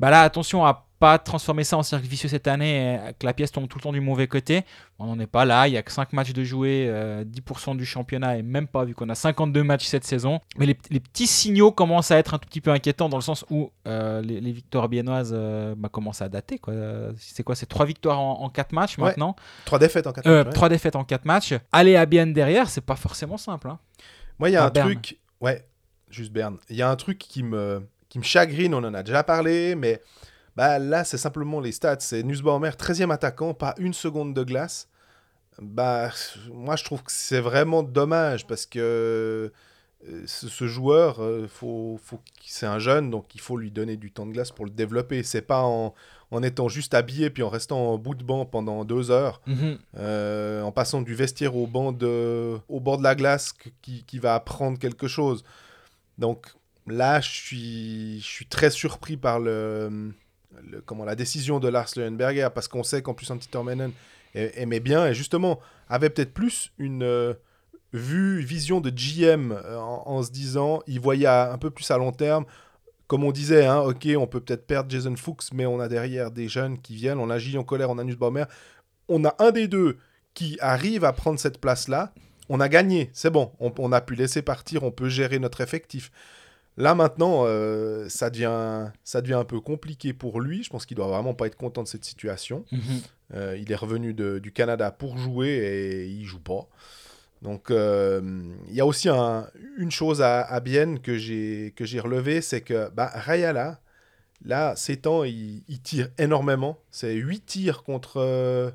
[0.00, 3.34] Bah là, attention à pas transformer ça en cercle vicieux cette année, et que la
[3.34, 4.62] pièce tombe tout le temps du mauvais côté.
[4.98, 7.76] On n'en est pas là, il y a que 5 matchs de jouer, euh, 10%
[7.76, 10.40] du championnat, et même pas, vu qu'on a 52 matchs cette saison.
[10.56, 13.22] Mais les, les petits signaux commencent à être un tout petit peu inquiétants, dans le
[13.22, 16.58] sens où euh, les, les victoires biennoises euh, bah, commencent à dater.
[16.58, 16.72] quoi.
[16.72, 17.54] Euh, C'est quoi?
[17.54, 19.04] C'est 3 victoires en, 4 matchs Ouais.
[19.06, 19.34] maintenant
[19.66, 21.54] trois défaites en 4 euh, Trois défaites en 4 matchs.
[21.72, 23.68] Aller à Bienne derrière, c'est pas forcément simple.
[23.68, 23.78] hein.
[24.38, 24.92] Moi, il y a un Berne.
[24.92, 25.18] truc.
[25.40, 25.66] Ouais,
[26.08, 26.58] juste Berne.
[26.70, 29.74] Il y a un truc qui me, qui me chagrine, on en a déjà parlé,
[29.74, 30.00] mais
[30.54, 31.96] bah, là, c'est simplement les stats.
[31.98, 34.88] C'est Nussbaumer, 13e attaquant, pas une seconde de glace.
[35.60, 36.10] Bah,
[36.52, 39.50] moi, je trouve que c'est vraiment dommage parce que
[40.08, 43.96] euh, ce, joueur, euh, faut, faut, qu'il- c'est un jeune, donc il faut lui donner
[43.96, 45.24] du temps de glace pour le développer.
[45.24, 45.92] C'est pas en,
[46.30, 49.40] en étant juste habillé puis en restant en bout de banc pendant deux heures
[49.98, 54.20] euh, en passant du vestiaire au, banc de, au bord de la glace qui, qui
[54.20, 55.42] va apprendre quelque chose.
[56.16, 56.54] Donc
[56.86, 60.12] là, je suis, très surpris par le,
[60.86, 63.48] comment, la décision de Lars Leuenberger parce qu'on sait qu'en plus Antti
[64.34, 67.34] aimait bien et justement avait peut-être plus une euh,
[67.92, 72.12] vue, vision de GM euh, en, se disant, il voyait un peu plus à long
[72.12, 72.44] terme.
[73.06, 76.30] Comme on disait, hein, ok, on peut peut-être perdre Jason Fuchs, mais on a derrière
[76.30, 77.18] des jeunes qui viennent.
[77.18, 78.44] On a Gilles Colère, on a Nussbaumer
[79.08, 79.98] on a un des deux
[80.34, 82.12] qui arrive à prendre cette place-là,
[82.48, 83.10] on a gagné.
[83.12, 86.10] C'est bon, on, on a pu laisser partir, on peut gérer notre effectif.
[86.76, 90.64] Là maintenant, euh, ça, devient, ça devient un peu compliqué pour lui.
[90.64, 92.64] Je pense qu'il doit vraiment pas être content de cette situation.
[93.34, 96.66] Euh, il est revenu de- du Canada pour jouer et il joue pas.
[97.42, 98.20] Donc euh,
[98.68, 102.40] il y a aussi un- une chose à, à Bienne que j'ai que j'ai relevé,
[102.40, 103.80] c'est que bah, Rayala,
[104.44, 106.78] là, ces temps, il, il tire énormément.
[106.90, 108.72] C'est 8 tirs contre,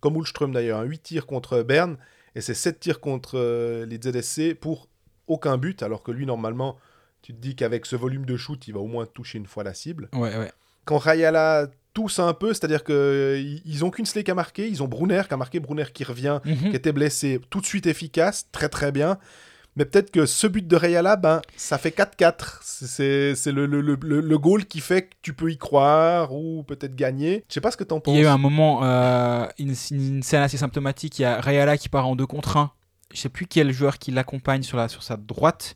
[0.00, 1.96] comme Ulström d'ailleurs, 8 tirs contre Berne
[2.34, 4.88] et c'est 7 tirs contre les ZSC pour
[5.26, 6.76] aucun but, alors que lui, normalement,
[7.22, 9.62] tu te dis qu'avec ce volume de shoot, il va au moins toucher une fois
[9.64, 10.50] la cible Ouais, ouais.
[10.84, 15.22] quand Rayala tousse un peu, c'est-à-dire qu'ils ont qu'une slate à marquer, ils ont Brunner
[15.28, 16.70] qui a marqué, Brunner qui revient, Mhm.
[16.70, 19.18] qui était blessé, tout de suite efficace, très très bien.
[19.76, 22.60] Mais peut-être que ce but de Rayala, ben, ça fait 4-4.
[22.62, 26.62] C'est le, le, le, le- le goal qui fait que tu peux y croire ou
[26.62, 27.42] peut-être gagner.
[27.48, 28.14] Je sais pas ce que t'en penses.
[28.14, 31.18] Il y a eu un moment, euh, une, une scène assez symptomatique.
[31.18, 32.70] Il y a Rayala qui part en 2 contre 1.
[33.14, 35.74] Je sais plus quel joueur qui l'accompagne sur, la, sur sa droite.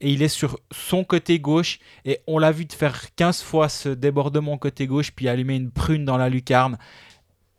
[0.00, 1.78] Et il est sur son côté gauche.
[2.04, 5.70] Et on l'a vu de faire 15 fois ce débordement côté gauche, puis allumer une
[5.70, 6.78] prune dans la lucarne.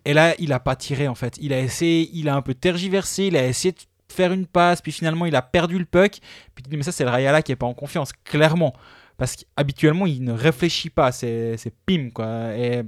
[0.05, 1.37] Et là, il a pas tiré en fait.
[1.41, 3.79] Il a essayé, il a un peu tergiversé, il a essayé de
[4.13, 6.19] faire une passe, puis finalement il a perdu le puck.
[6.55, 8.73] Puis tu dis, mais ça, c'est le Rayala qui est pas en confiance, clairement.
[9.17, 12.55] Parce qu'habituellement, il ne réfléchit pas, c'est c'est pim quoi.
[12.55, 12.83] Et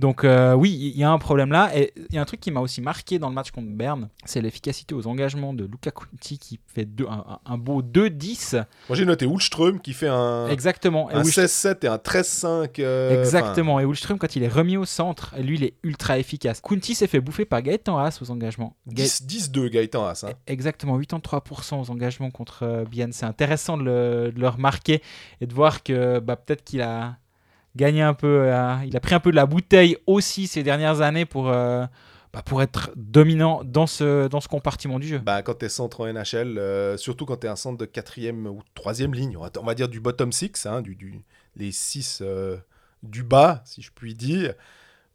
[0.00, 1.70] donc euh, oui, il y a un problème là.
[1.76, 4.08] Et il y a un truc qui m'a aussi marqué dans le match contre Berne,
[4.24, 7.06] c'est l'efficacité aux engagements de Luca Conti qui fait deux-
[7.44, 8.64] un, beau 2-10.
[8.88, 11.08] Moi j'ai noté Ulström qui fait un, Exactement.
[11.10, 12.78] Un Ulström- 16-7 et un 13-5.
[12.80, 13.78] euh, Exactement.
[13.80, 16.60] Et Ulström, quand il est remis au centre, lui, il est ultra efficace.
[16.60, 18.76] Kunti s'est fait bouffer par Gaëtan Haas aux engagements.
[18.86, 20.24] 10 10-2 Gaëtan Haas.
[20.26, 20.32] hein.
[20.46, 23.12] Exactement, 83% aux engagements contre euh, Bienne.
[23.12, 25.02] C'est intéressant de le, de le remarquer
[25.40, 27.16] et de voir que bah, peut-être qu'il a
[27.76, 31.00] gagné un peu, euh, il a pris un peu de la bouteille aussi ces dernières
[31.00, 31.84] années pour, euh,
[32.32, 35.18] bah, pour être dominant dans ce, dans ce compartiment du jeu.
[35.18, 37.86] Bah, quand tu es centre en NHL, euh, surtout quand tu es un centre de
[37.86, 40.96] quatrième ou troisième ligne, on va, va dire du bottom six, hein, du,
[41.56, 42.22] les six
[43.02, 44.54] du bas, si je puis dire,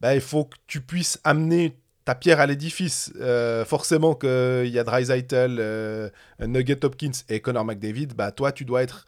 [0.02, 3.12] bah, il faut que tu puisses amener ta pierre à l'édifice.
[3.20, 8.64] Euh, forcément qu'il y a Dreisaitl, euh, Nugget Hopkins et Connor McDavid, bah, toi, tu
[8.64, 9.08] dois être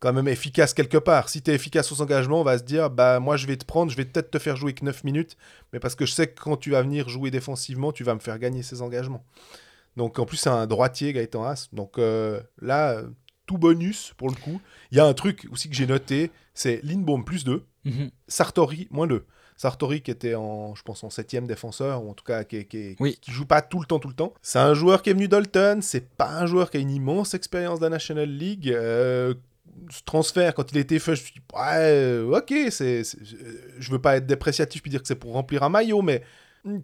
[0.00, 1.28] quand même efficace quelque part.
[1.28, 3.64] Si tu es efficace aux engagements, on va se dire, bah, moi, je vais te
[3.64, 5.36] prendre, je vais peut-être te faire jouer que 9 minutes,
[5.72, 8.20] mais parce que je sais que quand tu vas venir jouer défensivement, tu vas me
[8.20, 9.24] faire gagner ces engagements.
[9.96, 11.68] Donc, en plus, c'est un droitier, Gaëtan Haas.
[11.72, 13.02] Donc euh, là,
[13.46, 14.60] tout bonus pour le coup.
[14.92, 18.10] Il y a un truc aussi que j'ai noté, c'est Lindbaum plus 2, Mhm.
[18.26, 19.24] Sartori moins 2.
[19.56, 22.94] Sartori qui était en, je pense, en septième défenseur, ou en tout cas qui, qui,
[23.00, 23.16] Oui.
[23.20, 24.32] qui joue pas tout le temps, tout le temps.
[24.42, 27.34] C'est un joueur qui est venu d'Olton, c'est pas un joueur qui a une immense
[27.34, 28.68] expérience de la National League.
[28.70, 29.34] Euh,
[29.90, 33.74] ce transfert, quand il était fait, je me suis dit, ouais, euh, ok, c'est, euh,
[33.78, 36.22] je veux pas être dépréciatif puis dire que c'est pour remplir un maillot, mais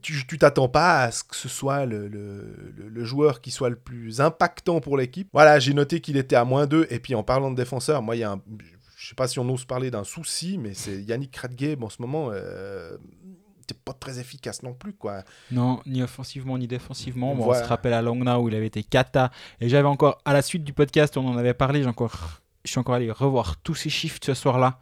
[0.01, 3.68] tu t'attends pas à ce que ce soit le, le- le- le joueur qui soit
[3.68, 5.29] le plus impactant pour l'équipe.
[5.35, 8.16] Voilà, j'ai noté qu'il était à moins 2, et puis en parlant de défenseur, moi,
[8.16, 8.40] il y a un,
[8.97, 12.01] je sais pas si on ose parler d'un souci, mais c'est Yannick Radgeb en ce
[12.01, 12.31] moment.
[12.33, 12.97] Euh,
[13.66, 15.25] t'es pas très efficace non plus, quoi.
[15.51, 17.35] Non, ni offensivement ni défensivement.
[17.35, 17.61] Bon, Voilà.
[17.61, 19.31] On se rappelle à Longna où il avait été cata.
[19.61, 22.70] Et j'avais encore, à la suite du podcast, on en avait parlé, j'ai encore, je
[22.70, 24.79] suis encore allé revoir tous ces chiffres ce soir-là.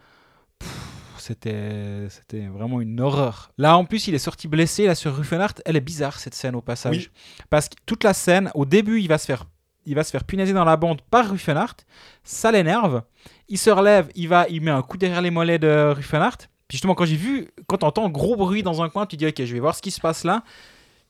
[1.18, 3.52] C'était, c'était vraiment une horreur.
[3.56, 5.62] Là, en plus, il est sorti blessé là sur Ruffenhardt.
[5.64, 7.10] Elle est bizarre cette scène au passage, Oui.
[7.48, 9.44] parce que toute la scène, au début, il va se faire,
[9.86, 11.76] il va se faire punaiser dans la bande par Ruffenhardt.
[12.24, 13.02] Ça l'énerve.
[13.48, 16.48] Il se relève, il va, il met un coup derrière les mollets de Ruffenhardt.
[16.66, 19.44] Puis justement, quand j'ai vu, quand t'entends gros bruit dans un coin, tu dis ok,
[19.44, 20.42] je vais voir ce qui se passe là.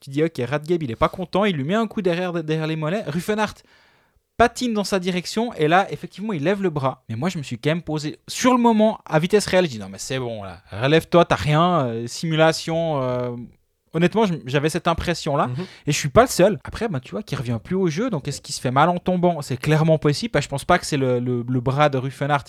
[0.01, 2.67] Tu dis ok, Radgeb, il est pas content, il lui met un coup derrière, derrière
[2.67, 3.05] les mollets.
[3.07, 3.63] Ruffenhardt
[4.37, 7.05] patine dans sa direction et là, effectivement, il lève le bras.
[7.09, 9.67] Mais moi, je me suis quand même posé sur le moment à vitesse réelle.
[9.67, 13.01] Je dis non, mais c'est bon là, relève-toi, t'as rien, euh, simulation.
[13.03, 13.37] euh,
[13.95, 15.49] Honnêtement, j'avais cette impression-là.
[15.49, 15.67] Mhm.
[15.87, 16.59] Et je suis pas le seul.
[16.65, 18.09] Après, bah, tu vois, qu'il revient plus au jeu.
[18.09, 19.43] Donc, est-ce qu'il se fait mal en tombant?
[19.43, 20.33] C'est clairement possible.
[20.33, 22.47] Bah, je pense pas que c'est le, le- le bras de Ruffenhardt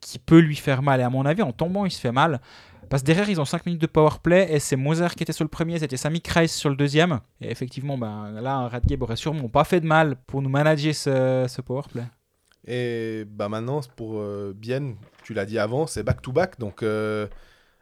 [0.00, 1.00] qui peut lui faire mal.
[1.00, 2.40] Et à mon avis, en tombant, il se fait mal.
[2.88, 4.52] Parce que derrière, ils ont 5 minutes de power play.
[4.52, 5.78] Et c'est Moser qui était sur le premier.
[5.78, 7.20] C'était Sami Kreis sur le deuxième.
[7.40, 10.94] Et effectivement, bah, là, un Radgeb aurait sûrement pas fait de mal pour nous manager
[10.94, 12.04] ce, power play.
[12.66, 16.58] Et bah maintenant, pour euh, Bienne, tu l'as dit avant, c'est back-to-back.
[16.58, 17.26] Donc, euh,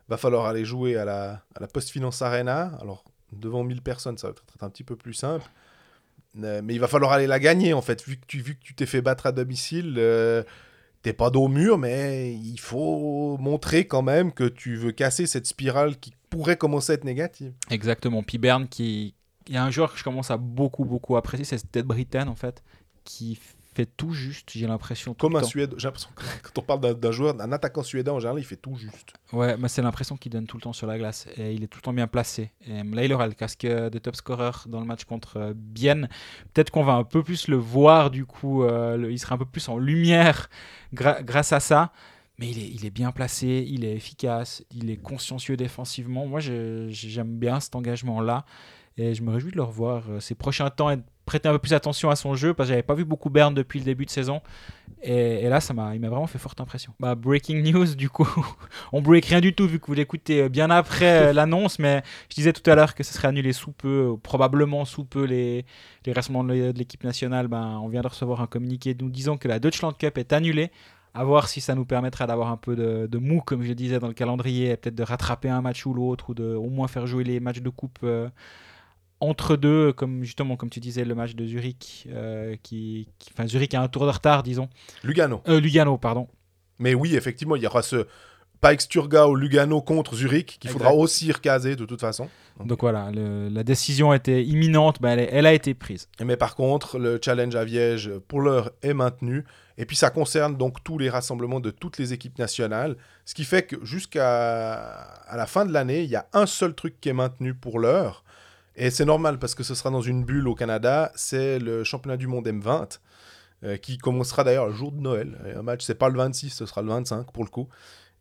[0.08, 2.72] va falloir aller jouer à la, à la Post Finance Arena.
[2.80, 5.48] Alors, devant 1000 personnes, ça va être un petit peu plus simple.
[6.34, 8.02] Mais il va falloir aller la gagner, en fait.
[8.06, 10.42] Vu que tu vu que tu t'es fait battre à domicile, euh,
[11.02, 15.26] t'es pas dos au mur, mais il faut montrer quand même que tu veux casser
[15.26, 17.52] cette spirale qui pourrait commencer à être négative.
[17.70, 18.22] Exactement.
[18.22, 19.14] Puis Berne, qui...
[19.48, 21.44] il y a un joueur que je commence à beaucoup, beaucoup apprécier.
[21.44, 22.62] C'est Ted Britten, en fait,
[23.04, 23.38] qui
[23.74, 25.14] fait tout juste, j'ai l'impression.
[25.14, 25.42] Comme un.
[25.42, 25.78] Suédois.
[25.78, 28.56] J'ai l'impression que quand on parle d'un- joueur, d'un attaquant suédois en général, il fait
[28.56, 29.12] tout juste.
[29.32, 31.66] Ouais, mais c'est l'impression qu'il donne tout le temps sur la glace et il est
[31.68, 32.50] tout le temps bien placé.
[32.66, 36.08] Et là, il aura le casque de top scorer dans le match contre euh, Bienne.
[36.52, 39.38] Peut-être qu'on va un peu plus le voir, du coup, euh, le- il sera un
[39.38, 40.48] peu plus en lumière
[40.92, 41.92] grâce à ça.
[42.38, 46.26] Mais il est, il est bien placé, il est efficace, il est consciencieux défensivement.
[46.26, 48.44] Moi, j'aime bien cet engagement-là
[48.96, 51.52] et je me réjouis de le revoir euh, ces prochains temps et de prêter un
[51.52, 53.85] peu plus attention à son jeu parce que j'avais pas vu beaucoup Berne depuis le
[53.85, 54.40] début de saison.
[55.02, 56.92] Et, et là, ça m'a, il m'a vraiment fait forte impression.
[57.00, 58.28] Bah, breaking news, du coup,
[58.92, 62.02] on break rien du tout vu que vous l'écoutez euh, bien après euh, l'annonce, mais
[62.28, 65.64] je disais tout à l'heure que ce serait annulé sous peu, probablement sous peu les,
[66.05, 67.48] les rassemblements de l'équipe nationale.
[67.48, 70.70] Ben, on vient de recevoir un communiqué nous disant que la Deutschland Cup est annulée.
[71.14, 73.98] À voir si ça nous permettra d'avoir un peu de, de mou, comme je disais
[73.98, 76.88] dans le calendrier, et peut-être de rattraper un match ou l'autre, ou de au moins
[76.88, 78.31] faire jouer les matchs de coupe euh,
[79.22, 83.46] entre deux, comme justement, comme tu disais, le match de Zurich, euh, qui, qui- enfin
[83.46, 84.68] Zurich a un tour de retard, disons.
[85.04, 85.42] Lugano.
[85.48, 86.28] Euh, Lugano, pardon.
[86.78, 88.06] Mais oui, effectivement, il y aura ce
[88.61, 92.28] Pike Sturga ou Lugano contre Zurich qu'il faudra aussi recaser de toute façon.
[92.64, 96.08] Donc voilà, le- la décision était imminente, ben elle a été prise.
[96.24, 99.44] Mais par contre, le challenge à Viège, pour l'heure, est maintenu.
[99.78, 102.96] Et puis ça concerne donc tous les rassemblements de toutes les équipes nationales.
[103.24, 104.74] Ce qui fait que jusqu'à
[105.26, 107.78] à la fin de l'année, il y a un seul truc qui est maintenu pour
[107.78, 108.21] l'heure.
[108.76, 111.12] Et c'est normal parce que ce sera dans une bulle au Canada.
[111.14, 112.98] C'est le championnat du monde M20
[113.64, 115.38] euh, qui commencera d'ailleurs le jour de Noël.
[115.56, 117.68] Un match, c'est pas le 26, ce sera le 25 pour le coup.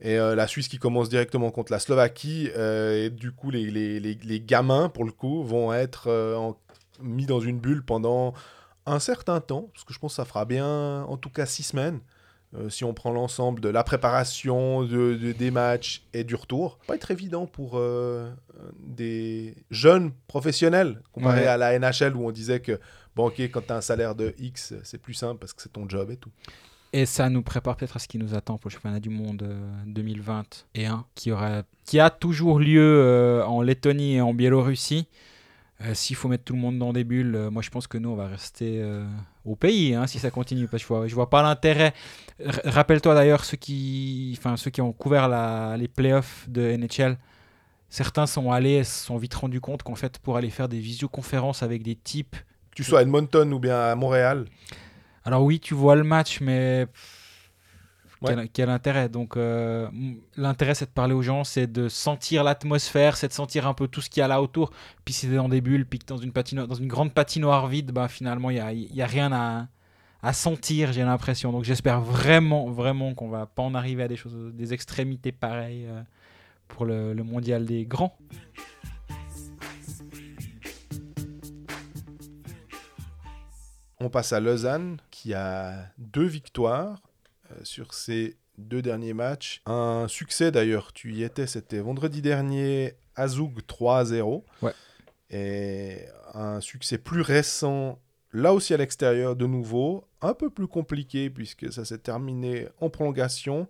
[0.02, 2.50] Et euh, la Suisse qui commence directement contre la Slovaquie.
[2.58, 6.54] euh, et du coup, les, gamins, pour le coup, vont être
[7.02, 8.34] mis dans une bulle pendant
[8.86, 9.70] un certain temps.
[9.74, 12.02] Parce que je pense ça fera bien, en tout cas, six semaines.
[12.58, 16.78] Euh, si on prend l'ensemble de la préparation, de, de- des matchs et du retour.
[16.88, 18.30] Pas être évident pour euh,
[18.80, 21.48] des jeunes professionnels comparé Ouais.
[21.48, 22.80] à la NHL où on disait que,
[23.16, 25.72] bon, ok, quand tu as un salaire de X, c'est plus simple parce que c'est
[25.74, 26.32] ton job et tout.
[26.94, 29.44] Et ça nous prépare peut-être à ce qui nous attend pour le championnat du monde
[29.44, 35.08] euh, 2021, qui, aura, qui a toujours lieu euh, en Lettonie et en Biélorussie.
[35.84, 37.98] Euh, S'il faut mettre tout le monde dans des bulles, euh, moi je pense que
[37.98, 39.06] nous on va rester euh,
[39.46, 41.94] au pays hein, si ça continue parce que je vois, je vois pas l'intérêt.
[42.65, 47.17] Rappelle-toi d'ailleurs ceux qui, enfin ceux qui ont couvert la- les playoffs de NHL,
[47.89, 51.63] certains sont allés, se sont vite rendus compte qu'en fait pour aller faire des visioconférences
[51.63, 52.36] avec des types,
[52.72, 54.46] Que tu sois à Edmonton ou bien à Montréal.
[55.26, 56.86] alors oui tu vois le match mais
[58.22, 58.36] Ouais.
[58.36, 59.10] quel, quel intérêt?
[59.10, 59.90] Donc euh,
[60.38, 63.88] l'intérêt c'est de parler aux gens, c'est de sentir l'atmosphère, c'est de sentir un peu
[63.88, 64.72] tout ce qu'il y a là autour.
[65.04, 67.68] Puis si t'es dans des bulles, puis que dans une patinoire, dans une grande patinoire
[67.68, 69.68] vide, bah finalement il y a, y a rien à,
[70.22, 71.52] à sentir, j'ai l'impression.
[71.52, 75.88] Donc j'espère vraiment, vraiment qu'on va pas en arriver à des choses, des extrémités pareilles
[75.88, 76.04] euh,
[76.68, 78.16] pour le, le mondial des grands.
[84.00, 87.02] On passe à Lausanne, qui a deux victoires
[87.64, 89.62] sur ses deux derniers matchs.
[89.66, 94.44] Un succès d'ailleurs, tu y étais, c'était vendredi dernier, à Zug 3-0.
[94.62, 94.74] Ouais.
[95.30, 96.00] Et
[96.34, 98.00] un succès plus récent,
[98.34, 102.90] là aussi à l'extérieur de nouveau, un peu plus compliqué puisque ça s'est terminé en
[102.90, 103.68] prolongation.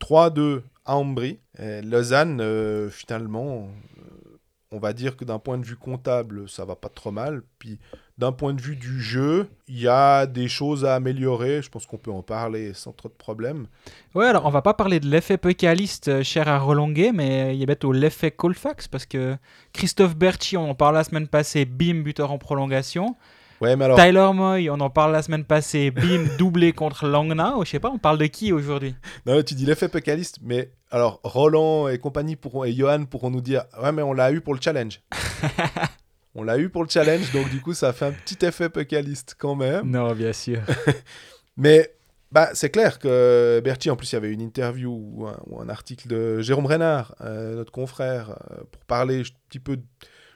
[0.00, 1.40] 3-2 à Ambry.
[1.58, 4.38] Et Lausanne, euh, finalement, euh,
[4.70, 7.42] on va dire que d'un point de vue comptable, ça va pas trop mal.
[7.58, 7.78] Puis
[8.18, 11.60] d'un point de vue du jeu, il y a des choses à améliorer.
[11.60, 13.66] Je pense qu'on peut en parler sans trop de problèmes.
[14.14, 17.60] Ouais, alors on va pas parler de l'effet Pécaliste euh, cher à Rolonguet, mais il
[17.60, 19.36] y a bientôt l'effet Colfax parce que
[19.72, 23.16] Christophe Berchi, on en parle la semaine passée, bim, buteur en prolongation.
[23.60, 27.64] Ouais, mais alors, Tyler Moy, on en parle la semaine passée, bim, doublé contre Langnau.
[27.64, 28.94] Je sais pas, on parle de qui aujourd'hui?
[29.24, 33.40] Non, tu dis l'effet pécaliste, mais alors Roland et compagnie pourront, et Johan pourront nous
[33.40, 35.00] dire Ouais, mais on l'a eu pour le challenge.
[36.36, 39.34] on l'a eu pour le challenge, donc du coup, ça fait un petit effet pécaliste
[39.38, 39.90] quand même.
[39.90, 40.60] Non, bien sûr.
[41.56, 41.94] Mais
[42.30, 45.60] bah, c'est clair que Berti, en plus, il y avait une interview ou un, ou
[45.60, 49.78] un article de Jérôme Renard, euh, notre confrère, euh, pour parler un petit peu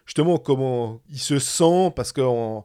[0.07, 2.65] justement comment il se sent, parce qu'on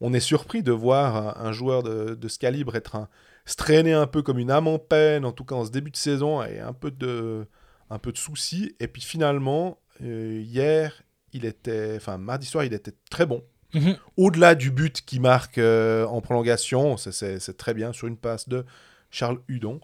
[0.00, 3.08] on est surpris de voir un, un joueur de, de ce calibre être un,
[3.46, 5.90] se traîner un peu comme une âme en peine, en tout cas en ce début
[5.90, 7.46] de saison, et un peu de,
[7.90, 8.74] un peu de soucis.
[8.80, 11.02] Et puis finalement, euh, hier,
[11.36, 13.42] il était, enfin mardi soir, il était très bon
[13.74, 13.96] Mhm.
[14.16, 18.64] au-delà du but qui marque euh, en prolongation, c'est- très bien sur une passe de
[19.10, 19.80] Charles Hudon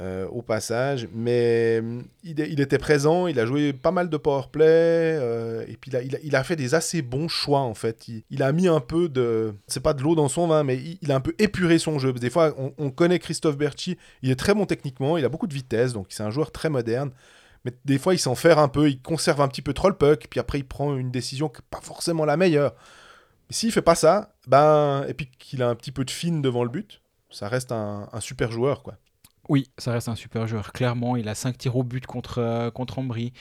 [0.00, 4.46] euh, au passage, mais hum, il, était présent, il a joué pas mal de power
[4.50, 7.60] play, euh, et puis il a, il a- il a fait des assez bons choix
[7.60, 8.08] en fait.
[8.30, 11.12] Il, a mis un peu de, c'est pas de l'eau dans son vin, mais il,
[11.12, 12.12] a un peu épuré son jeu.
[12.12, 15.46] Des fois, on, on connaît Christophe Berchi, il est très bon techniquement, il a beaucoup
[15.46, 17.12] de vitesse, donc c'est un joueur très moderne.
[17.64, 20.26] Mais des fois, il s'en un peu, il conserve un petit peu trop le puck,
[20.28, 22.74] puis après, il prend une décision qui n'est pas forcément la meilleure.
[23.48, 26.42] Mais s'il fait pas ça, ben, et puis qu'il a un petit peu de fine
[26.42, 27.00] devant le but,
[27.30, 28.96] ça reste un, un super joueur, quoi.
[29.48, 30.72] Oui, ça reste un super joueur.
[30.72, 33.32] Clairement, il a 5 tirs au but contre, euh, contre Ambry.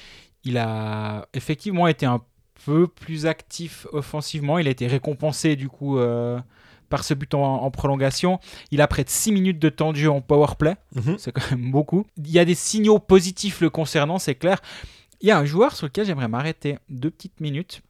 [0.44, 2.22] Il a effectivement été un
[2.66, 4.58] peu plus actif offensivement.
[4.58, 6.40] Il a été récompensé du coup euh,
[6.94, 8.40] par ce but en, en prolongation.
[8.70, 10.76] Il a près de 6 minutes de temps de jeu en power play.
[11.18, 12.06] C'est quand même beaucoup.
[12.18, 14.60] Il y a des signaux positifs le concernant, c'est clair.
[15.22, 17.82] Il y a un joueur sur lequel j'aimerais m'arrêter deux petites minutes.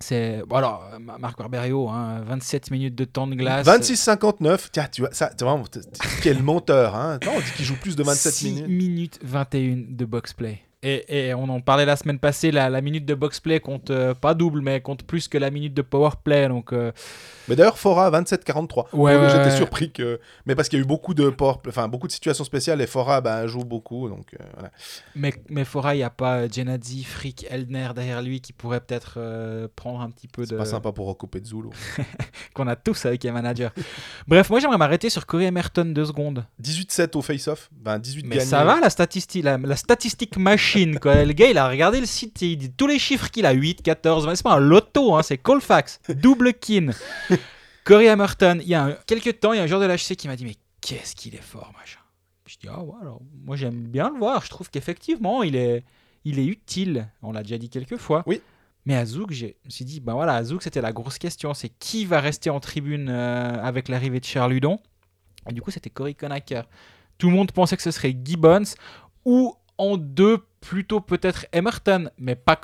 [0.00, 3.66] C'est bon, euh, Marc Barberio, hein, 27 minutes de temps de glace.
[3.66, 5.80] 26-59, tiens, tu vois, ça, tu t'es-
[6.22, 7.18] quel menteur, hein.
[7.24, 8.68] Non, on dit qu'il joue plus de 27 6 minutes.
[8.68, 10.60] minutes 21 de box play.
[10.82, 13.90] Et, et on en parlait la semaine passée, la, la minute de box play compte
[13.90, 16.48] euh, pas double, mais compte plus que la minute de power play.
[16.48, 16.90] Donc, euh,
[17.48, 18.86] Mais d'ailleurs, Fora 27-43.
[18.94, 19.56] Ouais, J'étais ouais.
[19.56, 20.20] surpris que.
[20.46, 22.86] Mais parce qu'il y a eu beaucoup de power enfin beaucoup de situations spéciales et
[22.86, 24.08] Fora ben, joue beaucoup.
[24.08, 24.70] Donc euh, voilà.
[25.14, 29.18] mais, mais Fora, il n'y a pas Genadzi, Frick, Eldner derrière lui qui pourrait peut-être
[29.76, 30.56] prendre un petit peu C'est de.
[30.58, 31.68] pas sympa pour recouper de Zulu.
[32.54, 33.68] qu'on a tous avec les managers.
[34.26, 36.46] Bref, moi j'aimerais m'arrêter sur Corey Emerton deux secondes.
[36.62, 37.68] 18-7 au face-off.
[37.70, 38.48] Ben, 18 Mais gagnés.
[38.48, 40.69] ça va la statistique, la, la statistique machine
[41.00, 41.24] quoi.
[41.24, 43.82] Le gars il a regardé le site, il dit tous les chiffres qu'il a 8,
[43.82, 46.90] 14, 20, c'est pas un loto, hein, c'est Colfax, double kin.
[47.84, 50.16] Corey Hammerton, il y a un- quelques temps, il y a un joueur de l'HC
[50.16, 52.00] qui m'a dit mais qu'est-ce qu'il est fort machin.
[52.46, 55.84] Je dis ah ouais alors moi j'aime bien le voir, je trouve qu'effectivement il est,
[56.24, 58.22] il est utile, on l'a déjà dit quelques fois.
[58.26, 58.40] Oui.
[58.86, 61.52] Mais à Zouk, je me suis dit, ben voilà, à Zouk, c'était la grosse question.
[61.52, 64.80] C'est qui va rester en tribune euh, avec l'arrivée de Charles Ludon
[65.48, 66.62] Et du coup, c'était Cory Conacher.
[67.18, 68.64] Tout le monde pensait que ce serait Gibbons
[69.26, 72.60] ou en deux, plutôt peut-être Emerton, mais pas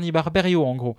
[0.00, 0.96] ni Barberio en gros.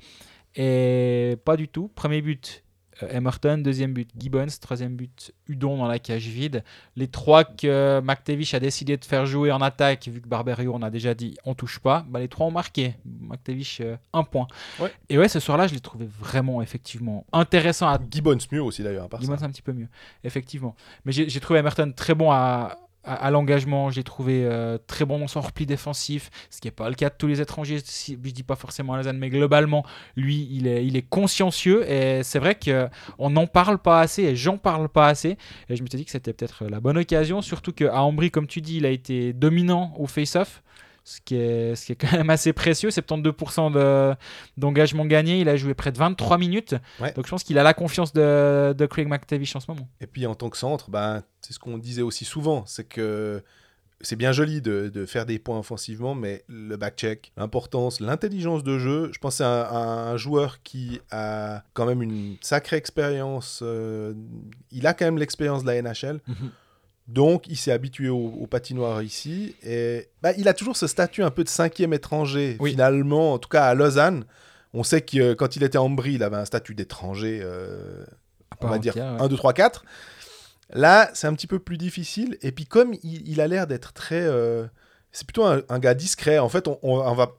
[0.56, 1.90] Et pas du tout.
[1.96, 2.66] Premier but,
[3.02, 3.60] euh, Emerton.
[3.60, 4.48] Deuxième but, Gibbons.
[4.60, 6.66] Troisième but, Udon dans la cage vide.
[6.98, 10.82] Les trois que McTavish a décidé de faire jouer en attaque, vu que Barberio, on
[10.82, 12.96] a déjà dit, on touche pas, bah, les trois ont marqué.
[13.06, 14.48] McTavish, euh, un point.
[14.82, 14.92] Ouais.
[15.08, 19.08] Et ouais, ce soir-là, je l'ai trouvé vraiment, effectivement, intéressant à Gibbons mieux aussi d'ailleurs.
[19.08, 19.26] part ça.
[19.26, 19.88] Gibbons un petit peu mieux,
[20.26, 20.76] effectivement.
[21.06, 23.90] Mais j'ai j'ai trouvé Emerton très bon à, à, à l'engagement.
[23.90, 26.96] Je l'ai trouvé euh, très bon dans son repli défensif, ce qui n'est pas le
[26.96, 27.80] cas de tous les étrangers.
[27.84, 29.86] Si, je dis pas forcément Lausanne, mais globalement,
[30.16, 31.90] lui, il est, il est consciencieux.
[31.90, 35.38] Et c'est vrai qu'on n'en parle pas assez et j'en parle pas assez.
[35.70, 38.48] Et je me suis dit que c'était peut-être la bonne occasion, surtout qu'à Ambry, comme
[38.48, 40.64] tu dis, il a été dominant au face-off.
[41.04, 44.16] Ce qui, est, ce qui est quand même assez précieux, 72% de-
[44.58, 45.40] d'engagement gagné.
[45.40, 46.76] Il a joué près de 23 minutes.
[47.00, 47.12] Ouais.
[47.14, 49.88] Donc je pense qu'il a la confiance de, de Craig McTavish en ce moment.
[50.00, 53.44] Et puis en tant que centre, ben, c'est ce qu'on disait aussi souvent, c'est que
[54.04, 58.80] c'est bien joli de, de faire des points offensivement, mais le back-check, l'importance, l'intelligence de
[58.80, 59.78] jeu, je pense à, à
[60.12, 64.16] un joueur qui a quand même une sacrée expérience, euh,
[64.72, 66.20] il a quand même l'expérience de la NHL,
[67.08, 71.24] donc il s'est habitué au, au patinoire ici, et bah, il a toujours ce statut
[71.24, 72.72] un peu de cinquième étranger, Oui.
[72.72, 74.26] finalement, en tout cas à Lausanne.
[74.74, 78.06] On sait que euh, quand il était en Brie, il avait un statut d'étranger, euh,
[78.62, 79.22] on va dire entière, ouais.
[79.22, 79.84] 1, 2, 3, 4.
[80.74, 82.38] Là, c'est un petit peu plus difficile.
[82.42, 84.22] Et puis, comme il, il a l'air d'être très.
[84.22, 84.66] euh,
[85.12, 86.40] c'est plutôt un, un gars discret.
[86.40, 87.34] En fait, on, on- on va,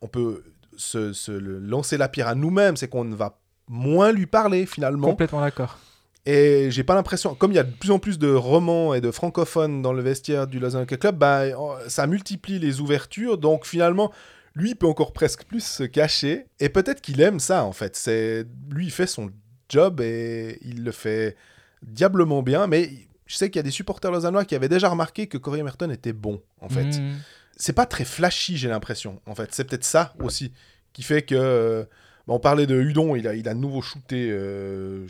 [0.00, 0.42] on peut
[0.78, 2.78] se, se lancer la pierre à nous-mêmes.
[2.78, 3.38] C'est qu'on va
[3.68, 5.08] moins lui parler finalement.
[5.08, 5.78] Complètement d'accord.
[6.26, 9.00] Et j'ai pas l'impression, comme il y a de plus en plus de romans et
[9.00, 11.44] de francophones dans le vestiaire du Lausanne Hockey Club, bah,
[11.88, 13.38] ça multiplie les ouvertures.
[13.38, 14.12] Donc finalement,
[14.54, 16.46] lui il peut encore presque plus se cacher.
[16.60, 17.96] Et peut-être qu'il aime ça en fait.
[17.96, 19.30] C'est lui il fait son
[19.70, 21.36] job et il le fait
[21.82, 22.66] diablement bien.
[22.66, 22.90] Mais
[23.26, 25.88] je sais qu'il y a des supporters lausannois qui avaient déjà remarqué que Corey Merton
[25.90, 27.16] était bon en fait Mhm.
[27.56, 29.20] c'est pas très flashy, j'ai l'impression.
[29.26, 30.52] En fait, c'est peut-être ça aussi
[30.92, 31.34] qui fait que.
[31.34, 31.84] euh,
[32.26, 35.06] bah, on parlait de Hudon, il a, il a nouveau shooté, euh,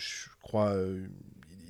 [0.55, 1.07] euh,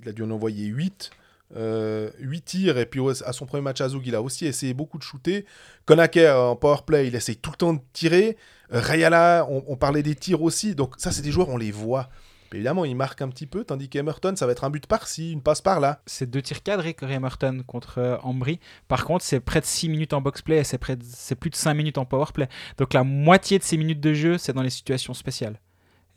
[0.03, 1.11] il a dû en envoyer 8.
[1.53, 4.99] 8 tirs, et puis à son premier match à Zug, il a aussi essayé beaucoup
[4.99, 5.45] de shooter.
[5.85, 8.37] Konaker en powerplay, il essaye tout le temps de tirer.
[8.73, 10.75] Euh, Rayala, on, parlait des tirs aussi.
[10.75, 12.09] Donc, ça, c'est des joueurs, on les voit.
[12.53, 15.41] Évidemment, il marque un petit peu, tandis qu'Emerton, ça va être un but par-ci, une
[15.41, 16.03] passe par-là.
[16.07, 18.57] C'est deux tirs cadrés, Corey Merton contre euh.
[18.89, 21.75] Par contre, c'est près de 6 minutes en box-play et c'est c'est plus de 5
[21.75, 22.49] minutes en power-play.
[22.77, 25.61] Donc la moitié de ces minutes de jeu, c'est dans les situations spéciales.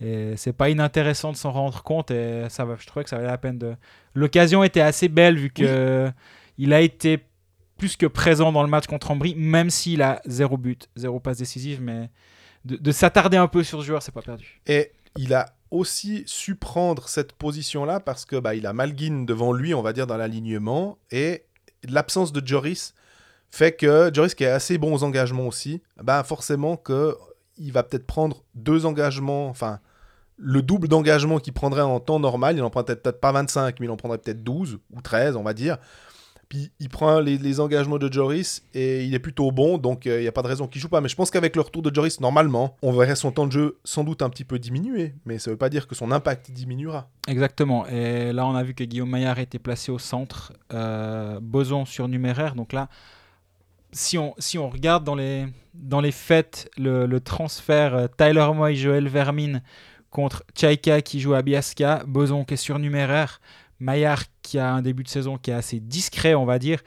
[0.03, 3.29] Et c'est pas inintéressant de s'en rendre compte et ça je trouvais que ça valait
[3.29, 3.75] la peine de.
[4.15, 6.11] L'occasion était assez belle vu que
[6.57, 7.19] il a été
[7.77, 11.37] plus que présent dans le match contre Ambry, même s'il a zéro but, zéro passe
[11.37, 12.09] décisive, mais
[12.65, 14.61] de, de s'attarder un peu sur ce joueur, c'est pas perdu.
[14.67, 19.53] Et il a aussi su prendre cette position-là parce que bah, il a Malguin devant
[19.53, 20.97] lui, on va dire, dans l'alignement.
[21.11, 21.45] Et
[21.87, 22.93] l'absence de Joris
[23.49, 27.17] fait que Joris, qui a assez bons engagements aussi, bah, forcément que
[27.57, 29.79] il va peut-être prendre deux engagements, enfin,
[30.37, 32.57] le double d'engagement qu'il prendrait en temps normal.
[32.57, 35.43] Il en prend peut-être pas 25, mais il en prendrait peut-être 12 ou 13, on
[35.43, 35.77] va dire.
[36.49, 40.21] Puis il prend les, engagements de Joris et il est plutôt bon, donc euh, il
[40.21, 41.01] n'y a pas de raison qu'il joue pas.
[41.01, 43.79] Mais je pense qu'avec le retour de Joris, normalement, on verrait son temps de jeu
[43.83, 46.51] sans doute un petit peu diminuer, mais ça ne veut pas dire que son impact
[46.51, 47.09] diminuera.
[47.27, 47.87] Exactement.
[47.87, 52.53] Et là, on a vu que Guillaume Maillard était placé au centre, euh, Boson surnuméraire.
[52.53, 52.87] Donc là,
[53.91, 58.75] si on, si on regarde dans les, dans les faits le, transfert euh, Tyler Moy,
[58.75, 59.61] Joël Vermin
[60.13, 63.41] contre Chaika qui joue à Biasca, Boson qui est surnuméraire,
[63.79, 66.79] Maillard qui a un début de saison qui est assez discret, on va dire,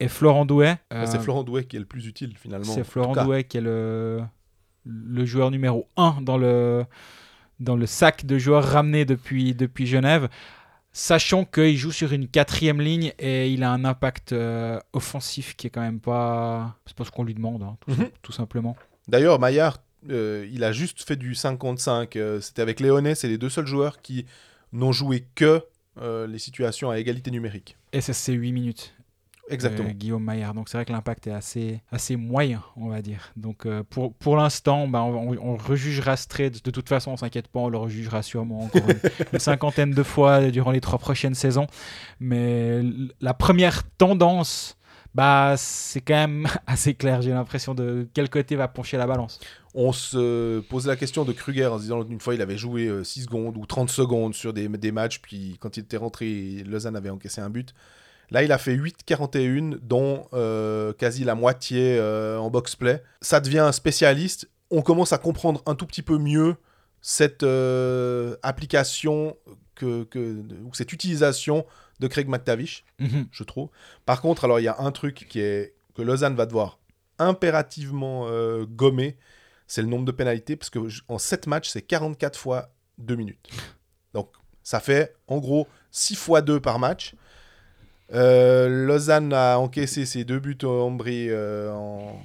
[0.00, 0.76] et Florent Douet.
[0.92, 2.64] euh, C'est Florent Douet qui est le plus utile finalement.
[2.72, 4.20] c'est Florent Douet qui est le,
[4.84, 6.84] le joueur numéro 1 dans le,
[7.60, 10.28] dans le sac de joueurs ramenés depuis, depuis Genève.
[10.96, 15.66] Sachant qu'il joue sur une quatrième ligne et il a un impact euh, offensif qui
[15.66, 16.76] est quand même pas.
[16.86, 18.10] C'est pas ce qu'on lui demande, hein, tout, Mhm.
[18.22, 18.76] tout simplement.
[19.08, 19.78] D'ailleurs, Maillard,
[20.10, 22.16] euh, il a juste fait du 5 contre 5.
[22.16, 24.26] euh, C'était avec Léonet, c'est les deux seuls joueurs qui
[24.72, 25.62] n'ont joué que
[26.00, 27.76] euh, les situations à égalité numérique.
[27.92, 28.94] Et ça, c'est 8 minutes.
[29.50, 29.90] Exactement.
[29.90, 30.54] euh, Guillaume Maillard.
[30.54, 33.30] Donc c'est vrai que l'impact est assez, assez moyen, on va dire.
[33.36, 36.56] Donc pour, pour l'instant, bah, on, on rejugera ce trade.
[36.64, 38.98] De toute façon, on s'inquiète pas, on le rejugera sûrement encore une,
[39.34, 41.66] une cinquantaine de fois durant les trois prochaines saisons.
[42.20, 42.80] Mais
[43.20, 44.78] la première tendance,
[45.14, 47.22] bah, c'est quand même assez clair.
[47.22, 49.40] J'ai l'impression de quel côté va pencher la balance.
[49.74, 52.86] On se pose la question de Kruger en se disant une fois il avait joué
[52.86, 56.96] euh, 6 secondes ou 30 secondes sur des, matchs, puis quand il était rentré, Lausanne
[56.96, 57.74] avait encaissé un but.
[58.30, 63.02] Là, il a fait 8-41, dont euh, quasi la moitié euh, en box-play.
[63.20, 64.48] Ça devient un spécialiste.
[64.70, 66.56] On commence à comprendre un tout petit peu mieux
[67.00, 69.36] cette euh, application
[69.74, 70.06] que,
[70.64, 71.66] ou cette utilisation
[72.00, 73.26] de Craig McTavish Mhm.
[73.30, 73.68] je trouve.
[74.06, 76.78] Par contre, alors il y a un truc qui est que Lausanne va devoir
[77.18, 79.16] impérativement euh, gommer,
[79.66, 80.78] c'est le nombre de pénalités, parce que
[81.08, 83.48] en 7 matchs, c'est 44 fois 2 minutes.
[84.12, 84.30] Donc
[84.62, 87.14] ça fait en gros 6 fois 2 par match.
[88.12, 92.20] Euh, Lausanne a encaissé ses deux buts au Ambry euh, en,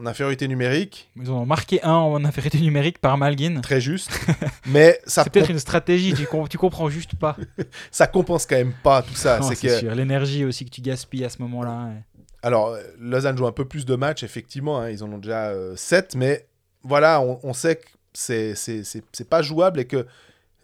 [0.00, 3.60] en infériorité numérique, Ils en ont marqué un en infériorité numérique par Malguin.
[3.60, 4.10] très juste,
[4.66, 7.36] mais ça, C'est peut-être comp- une stratégie, tu, com- tu comprends juste pas.
[7.90, 9.40] ça compense quand même pas tout ça.
[9.42, 9.94] C'est que sûr.
[9.94, 11.86] L'énergie aussi que tu gaspilles à ce moment-là.
[11.88, 12.02] ouais.
[12.42, 14.80] Alors, euh, Lausanne joue un peu plus de matchs, effectivement.
[14.80, 16.46] hein, ils en ont déjà 7, mais
[16.82, 20.06] voilà, on, on sait que c'est pas jouable et que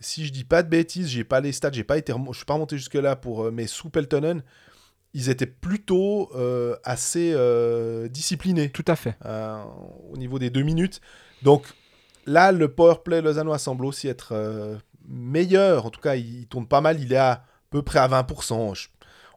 [0.00, 2.44] si je dis pas de bêtises, j'ai pas les stats, j'ai pas été je suis
[2.44, 4.42] pas remonté jusque-là pour euh, mais sous Peltonen,
[5.18, 9.16] ils étaient plutôt euh, assez euh, disciplinés Tout à fait.
[9.24, 9.62] euh,
[10.12, 11.00] au niveau des deux minutes.
[11.42, 11.64] Donc
[12.26, 14.34] là, le powerplay lausannois semble aussi être
[15.08, 15.86] meilleur.
[15.86, 17.00] En tout cas, il, il tourne pas mal.
[17.00, 18.74] Il est à peu près à 20%.
[18.74, 18.88] Je-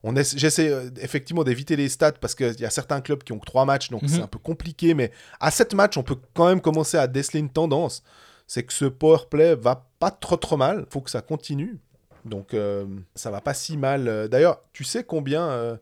[0.03, 0.71] on essa- J'essaie
[1.01, 3.89] effectivement d'éviter les stats parce qu'il y a certains clubs qui ont que 3 matchs,
[3.89, 4.07] donc Mhm.
[4.09, 4.93] c'est un peu compliqué.
[4.93, 8.03] Mais à 7 matchs, on peut quand même commencer à déceler une tendance.
[8.47, 10.85] C'est que ce powerplay va pas trop trop mal.
[10.89, 11.79] faut que ça continue.
[12.25, 14.27] Donc euh, ça va pas si mal.
[14.29, 15.77] D'ailleurs, tu sais combien euh,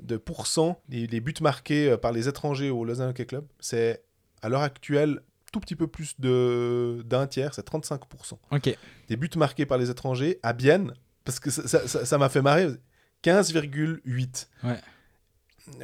[0.00, 3.44] de pourcents les buts marqués euh, par les étrangers au Lausanne Hockey Club?
[3.60, 4.02] C'est
[4.42, 5.20] à l'heure actuelle
[5.52, 8.00] tout petit peu plus de d'un tiers, c'est 35%.
[8.50, 8.76] Ok.
[9.08, 12.68] Des buts marqués par les étrangers à Bienne, parce que ça m'a fait marrer,
[13.22, 14.46] 15,8.
[14.64, 14.78] Ouais.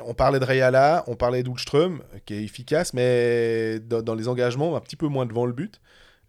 [0.05, 4.75] On parlait de Rayala, on parlait d'Ulström, qui est efficace, mais dans, dans les engagements,
[4.75, 5.81] un petit peu moins devant le but.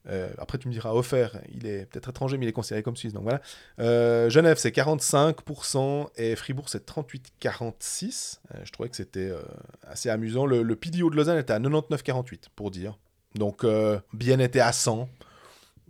[0.08, 2.96] Euh, après, tu me diras, offert, il est peut-être étranger, mais il est considéré comme
[2.96, 3.14] suisse.
[3.14, 3.42] Donc voilà.
[3.80, 8.40] Euh, Genève, c'est 45%, et Fribourg, c'est 38,46%.
[8.54, 9.42] Euh, je trouvais que c'était euh,
[9.88, 10.46] assez amusant.
[10.46, 12.98] Le, le PDO de Lausanne était à 99,48, pour dire.
[13.36, 15.10] Donc, euh, Bien était à 100.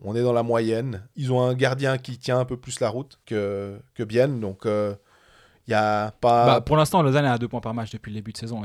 [0.01, 1.07] On est dans la moyenne.
[1.15, 4.27] Ils ont un gardien qui tient un peu plus la route que, que Bien.
[4.27, 6.45] Donc, n'y a pas.
[6.45, 8.63] Bah, pour l'instant, Lausanne est à deux points par match depuis le début de saison.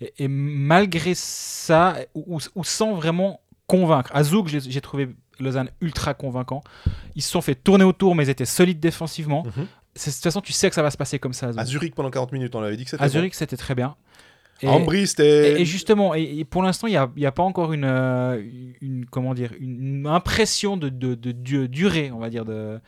[0.00, 5.08] Et, malgré ça, ou sans vraiment convaincre, à Zouk, j'ai trouvé
[5.40, 6.62] Lausanne ultra convaincant.
[7.14, 9.44] Ils se sont fait tourner autour, mais ils étaient solides défensivement.
[9.44, 9.66] Mhm.
[9.94, 11.50] C'est- De toute façon, tu sais que ça va se passer comme ça.
[11.56, 13.02] À Zurich pendant 40 minutes, on avait dit que c'était.
[13.02, 13.96] À Zurich, c'était très bien.
[14.62, 15.52] À Ambry, c'était.
[15.58, 17.72] Et, et justement, et, et pour l'instant, il n'y a, il y a pas encore
[17.74, 18.42] une, euh,
[18.80, 22.80] une, comment dire, une, impression de, de, de du- durée, on va dire, de,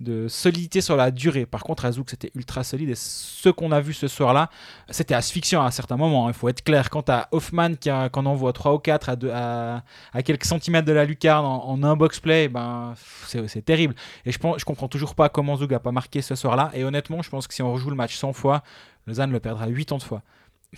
[0.00, 1.44] de solidité sur la durée.
[1.44, 2.90] Par contre, à c'était ultra solide.
[2.90, 4.48] Et ce qu'on a vu ce soir-là,
[4.90, 6.26] c'était asphyxiant à certains moments.
[6.26, 6.88] hein, Il faut être clair.
[6.88, 9.82] Quand tu as Hoffman qui, a- envoie 3 ou 4 à, à,
[10.12, 12.94] à quelques centimètres de la lucarne en, un box-play, ben,
[13.26, 13.94] c'est c'est terrible.
[14.24, 16.70] Et je, pense, je comprends toujours pas comment Zouk n'a pas marqué ce soir-là.
[16.74, 18.62] Et honnêtement, je pense que si on rejoue le match 100 fois,
[19.06, 20.22] Lausanne le perdra 80 fois.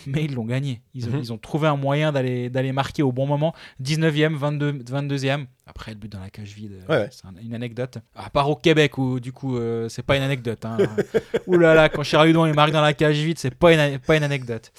[0.07, 0.81] Mais ils l'ont gagné.
[0.93, 1.19] Ils ont, Mhm.
[1.19, 3.53] ils ont trouvé un moyen d'aller d'aller marquer au bon moment.
[3.79, 5.47] 19e, 22, 22e.
[5.67, 7.09] Après, le but dans la cage vide, Ouais, ouais.
[7.11, 7.97] c'est un- une anecdote.
[8.15, 10.63] À part au Québec, où du coup, euh, c'est pas une anecdote.
[10.65, 10.77] Hein.
[11.47, 13.99] Ouh là là, quand Charles Hudon il marque dans la cage vide, c'est pas une,
[13.99, 14.71] pas une anecdote.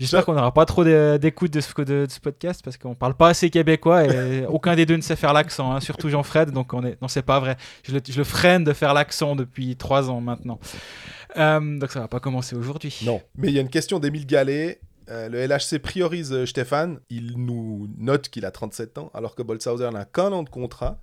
[0.00, 3.14] J'espère qu'on n'aura pas trop d'écoute de, ce, de, de ce podcast parce qu'on parle
[3.14, 6.50] pas assez québécois et aucun des deux ne sait faire l'accent, hein, surtout Jean-Fred.
[6.50, 7.56] Donc on est, non, c'est pas vrai.
[7.84, 10.58] Je le, je le freine de faire l'accent depuis trois ans maintenant.
[11.36, 12.96] Euh, donc ça va pas commencer aujourd'hui.
[13.04, 13.20] Non.
[13.36, 14.80] Mais il y a une question d'Émile Gallet.
[15.10, 16.98] Euh, le LHC priorise euh, Stéphane.
[17.10, 21.00] Il nous note qu'il a 37 ans, alors que Bolshauser n'a qu'un an de contrat.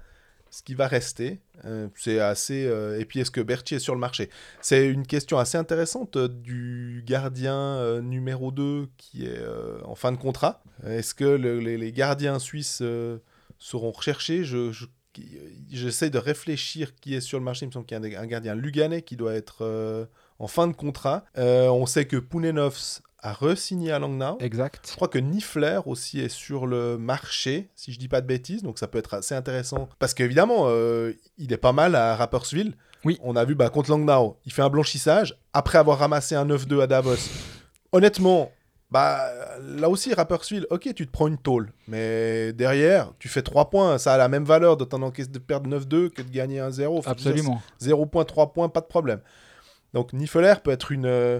[0.54, 2.66] Ce qui va rester, euh, c'est assez.
[2.66, 4.30] euh, et puis, est-ce que Berthier est sur le marché?
[4.60, 9.96] C'est une question assez intéressante euh, du gardien euh, numéro 2 qui est euh, en
[9.96, 10.62] fin de contrat.
[10.86, 13.20] Est-ce que le- les, les gardiens suisses euh,
[13.60, 14.44] seront recherchés?
[14.44, 14.72] Je,
[15.70, 17.66] J'essaie de réfléchir qui est sur le marché.
[17.66, 20.06] Il me semble qu'il y a un, un gardien luganais qui doit être euh,
[20.42, 21.24] en fin de contrat.
[21.38, 24.38] Euh, on sait que Pounenovs a re-signé à Langnau.
[24.40, 24.94] Je Exact.
[24.96, 28.80] crois que Nifler aussi est sur le marché, si je dis pas de bêtises, donc
[28.80, 29.88] ça peut être assez intéressant.
[30.00, 32.74] Parce qu'évidemment, euh, il est pas mal à Rapperswil.
[33.06, 33.20] Oui.
[33.22, 36.82] On a vu bah, contre Langnau, il fait un blanchissage après avoir ramassé un 9-2
[36.82, 37.16] à Davos.
[37.92, 38.52] Honnêtement,
[38.90, 39.20] bah,
[39.62, 44.00] là aussi, Rapperswil, ok, tu te prends une tôle, mais derrière, tu fais 3 points,
[44.00, 46.72] ça a la même valeur de t'en encaisser de perdre 9-2 que de gagner un
[46.72, 47.04] 0.
[47.06, 47.62] Absolument.
[47.80, 49.20] 0 points, 3 points, pas de problème.
[49.94, 51.40] Donc Nifler peut être une, euh,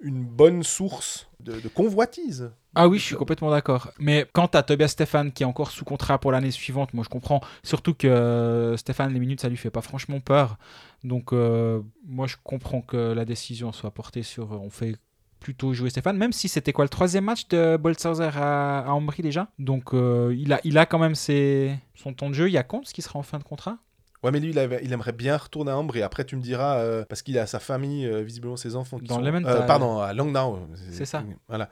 [0.00, 2.50] bonne source de, convoitise.
[2.74, 3.90] Ah oui, je suis complètement d'accord.
[3.98, 7.08] Mais quant à Tobias Stéphane qui est encore sous contrat pour l'année suivante, moi je
[7.08, 7.40] comprends.
[7.62, 10.56] Surtout que euh, Stéphane, les minutes, ça lui fait pas franchement peur.
[11.04, 14.52] Donc euh, moi je comprends que la décision soit portée sur.
[14.52, 14.96] On fait
[15.40, 19.48] plutôt jouer Stéphane, même si c'était quoi le troisième match de Boltzhauser à, à déjà?
[19.58, 22.48] Donc il, a, quand même son temps de jeu.
[22.48, 23.78] Il y a Comte qui sera en fin de contrat?
[24.22, 25.96] Ouais, mais lui, il, avait- il aimerait bien retourner à Ambre.
[25.96, 28.98] Et après, tu me diras, euh, parce qu'il a sa famille, euh, visiblement ses enfants
[28.98, 29.22] qui Dans sont...
[29.46, 30.60] euh, pardon, à Langnau.
[30.92, 31.24] C'est ça.
[31.48, 31.68] Voilà.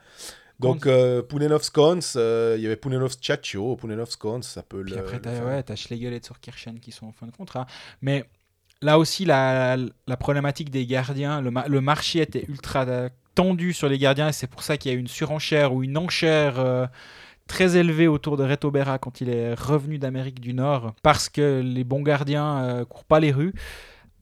[0.59, 1.23] Donc, euh,
[2.15, 4.99] euh, il y avait Pounenovs Chacho, Pounenovs Kons, ça peut Puis le...
[4.99, 6.21] après, t'as ouais, t'as Schlegel et
[6.79, 7.65] qui sont en fin de contrat.
[8.01, 8.25] Mais
[8.81, 12.85] là aussi, la, la problématique des gardiens, le, ma- le marché était ultra
[13.33, 15.83] tendu sur les gardiens et c'est pour ça qu'il y a eu une surenchère ou
[15.83, 16.59] une enchère
[17.51, 21.61] très élevée autour de Reto Berra quand il est revenu d'Amérique du Nord parce que
[21.61, 23.53] les bons gardiens euh, courent pas les rues.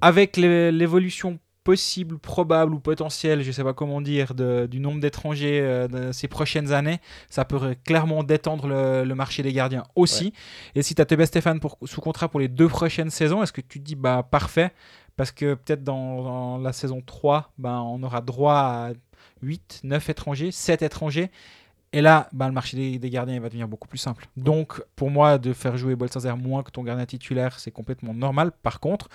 [0.02, 5.00] Avec l'é- l'évolution possible, probable ou potentiel, je sais pas comment dire, de- du nombre
[5.00, 6.98] d'étrangers euh, ces prochaines années,
[7.30, 10.34] ça peut clairement détendre le, le marché des gardiens aussi.
[10.74, 13.54] Et si tu as Tebe Stéphane pour, sous contrat pour les deux prochaines saisons, est-ce
[13.54, 14.72] que tu te dis bah parfait?
[15.18, 18.90] Parce que peut-être dans, dans la saison 3, ben, on aura droit à
[19.44, 21.30] 8, 9 étrangers, 7 étrangers.
[21.92, 24.28] Et là, ben, le marché des, des gardiens il va devenir beaucoup plus simple.
[24.38, 28.52] Donc, pour moi, de faire jouer Bolsazer moins que ton gardien titulaire, c'est complètement normal.
[28.62, 29.10] Par contre,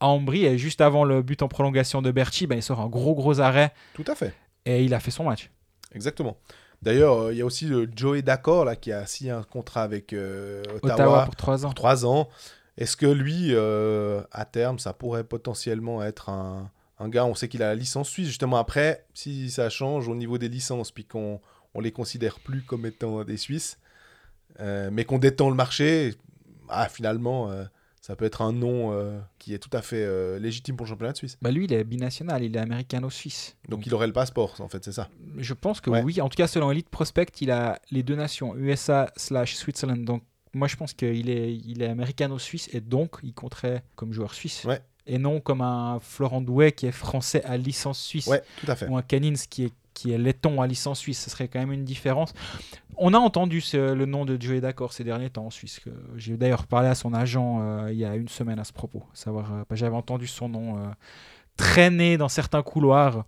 [0.00, 3.14] à Ambry, juste avant le but en prolongation de Berchi, ben, il sort un gros
[3.14, 4.34] gros arrêt Tout à fait.
[4.66, 5.50] et il a fait son match.
[5.94, 6.36] Exactement.
[6.82, 9.82] D'ailleurs, euh, il y a aussi le Joey D'accord là, qui a signé un contrat
[9.82, 11.68] avec euh, Ottawa, Ottawa, pour 3 ans.
[11.68, 12.28] pour 3 ans.
[12.78, 17.26] Est-ce que lui, euh, à terme, ça pourrait potentiellement être un, un gars?
[17.26, 18.28] On sait qu'il a la licence suisse.
[18.28, 21.40] Justement, après, si ça change au niveau des licences, puis qu'on
[21.74, 23.78] on les considère plus comme étant des Suisses,
[24.60, 26.14] euh, mais qu'on détend le marché,
[26.68, 27.64] ah, finalement, euh,
[28.00, 31.12] ça peut être un nom euh, qui est tout à fait légitime pour le championnat
[31.12, 31.38] de Suisse.
[31.42, 33.56] Bah, lui, il est binational, il est américano-suisse.
[33.68, 35.08] Donc, il aurait le passeport, en fait, c'est ça.
[35.36, 36.02] Je pense que Ouais.
[36.02, 36.20] oui.
[36.20, 40.04] En tout cas, selon Elite Prospect, il a les deux nations, USA slash Switzerland.
[40.04, 44.34] Donc, moi, je pense qu'il est, il est américano-suisse et donc il compterait comme joueur
[44.34, 44.64] suisse.
[44.64, 44.80] Ouais.
[45.06, 48.26] Et non comme un Florent Douai qui est français à licence suisse.
[48.26, 48.86] Ouais, tout à fait.
[48.88, 51.22] Ou un Canins qui est, qui est laiton à licence suisse.
[51.22, 52.32] Ce serait quand même une différence.
[52.96, 55.80] On a entendu le nom de Joey D'accord ces derniers temps en Suisse.
[56.16, 59.04] J'ai d'ailleurs parlé à son agent euh, il y a une semaine à ce propos.
[59.12, 60.88] Savoir, euh, J'avais entendu son nom euh,
[61.60, 63.24] traîner dans certains couloirs.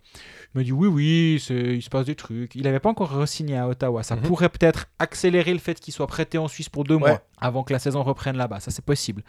[0.55, 2.53] Il m'a dit oui, oui, il se passe des trucs.
[2.55, 4.03] Il n'avait pas encore re-signé à Ottawa.
[4.03, 4.21] Ça Mhm.
[4.23, 6.99] pourrait peut-être accélérer le fait qu'il soit prêté en Suisse pour deux Ouais.
[7.09, 8.59] mois avant que la saison reprenne là-bas.
[8.59, 9.23] Ça, c'est possible.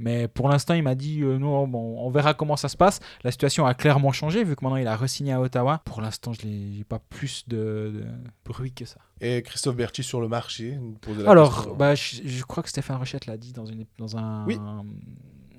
[0.00, 2.98] Mais pour l'instant, il m'a dit euh, non, bon, on verra comment ça se passe.
[3.22, 5.80] La situation a clairement changé vu que maintenant il a re-signé à Ottawa.
[5.84, 8.04] Pour l'instant, je n'ai pas plus de, de
[8.44, 8.98] bruit que ça.
[9.20, 10.76] Et Christophe Berti sur le marché.
[11.20, 11.76] la Alors, question.
[11.76, 14.58] bah, je, je crois que Stéphane Rochette l'a dit dans une, dans un, Oui.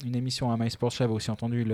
[0.03, 0.91] Une émission à MySports.
[0.91, 1.65] J'avais aussi entendu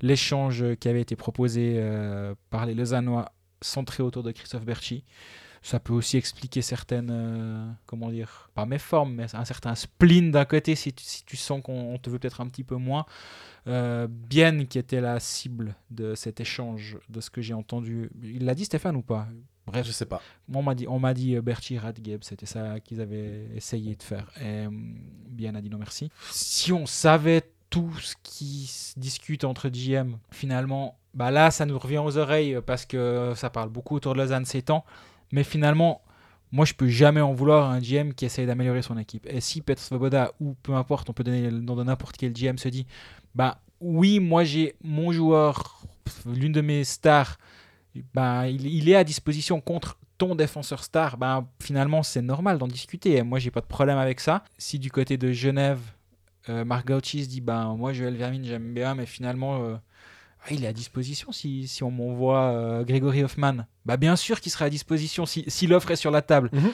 [0.00, 5.04] l'échange qui avait été proposé euh, par les Lausannois centré autour de Christophe Berchi.
[5.60, 10.44] Ça peut aussi expliquer certaines, euh, comment dire, pas méformes, mais un certain spleen d'un
[10.44, 13.06] côté si tu, sens qu'on on te veut peut-être un petit peu moins.
[13.66, 18.08] Euh, Bien qui était la cible de cet échange, de ce que j'ai entendu.
[18.22, 19.26] Il l'a dit Stéphane ou pas?
[19.68, 20.20] Bref, je sais pas.
[20.52, 24.02] on m'a dit, on m'a dit euh, Bertie Radgeb, c'était ça qu'ils avaient essayé de
[24.02, 24.30] faire.
[24.40, 26.10] Et euh, bien a dit non merci.
[26.30, 31.78] Si on savait tout ce qui se discute entre GM, finalement, bah là, ça nous
[31.78, 34.84] revient aux oreilles euh, parce que ça parle beaucoup autour de Lausanne ces temps.
[35.32, 36.02] Mais finalement,
[36.50, 39.26] moi, je peux jamais en vouloir à un GM qui essaye d'améliorer son équipe.
[39.28, 42.32] Et si Petr Svoboda ou peu importe, on peut donner le nom de n'importe quel
[42.32, 42.86] GM se dit,
[43.34, 45.82] bah oui, moi j'ai mon joueur,
[46.26, 47.38] l'une de mes stars
[48.14, 52.66] ben, il, il est à disposition contre ton défenseur star, ben, finalement c'est normal d'en
[52.68, 53.22] discuter.
[53.22, 54.42] Moi j'ai pas de problème avec ça.
[54.58, 55.80] Si du côté de Genève,
[56.48, 59.76] euh, Marc Gauchi se dit ben moi Joël Vermin j'aime bien, mais finalement euh,
[60.44, 63.66] ah, il est à disposition si, si on m'envoie euh, Grégory Hoffman.
[63.86, 66.50] Bah bien sûr qu'il sera à disposition si, si l'offre est sur la table.
[66.52, 66.70] Mhm.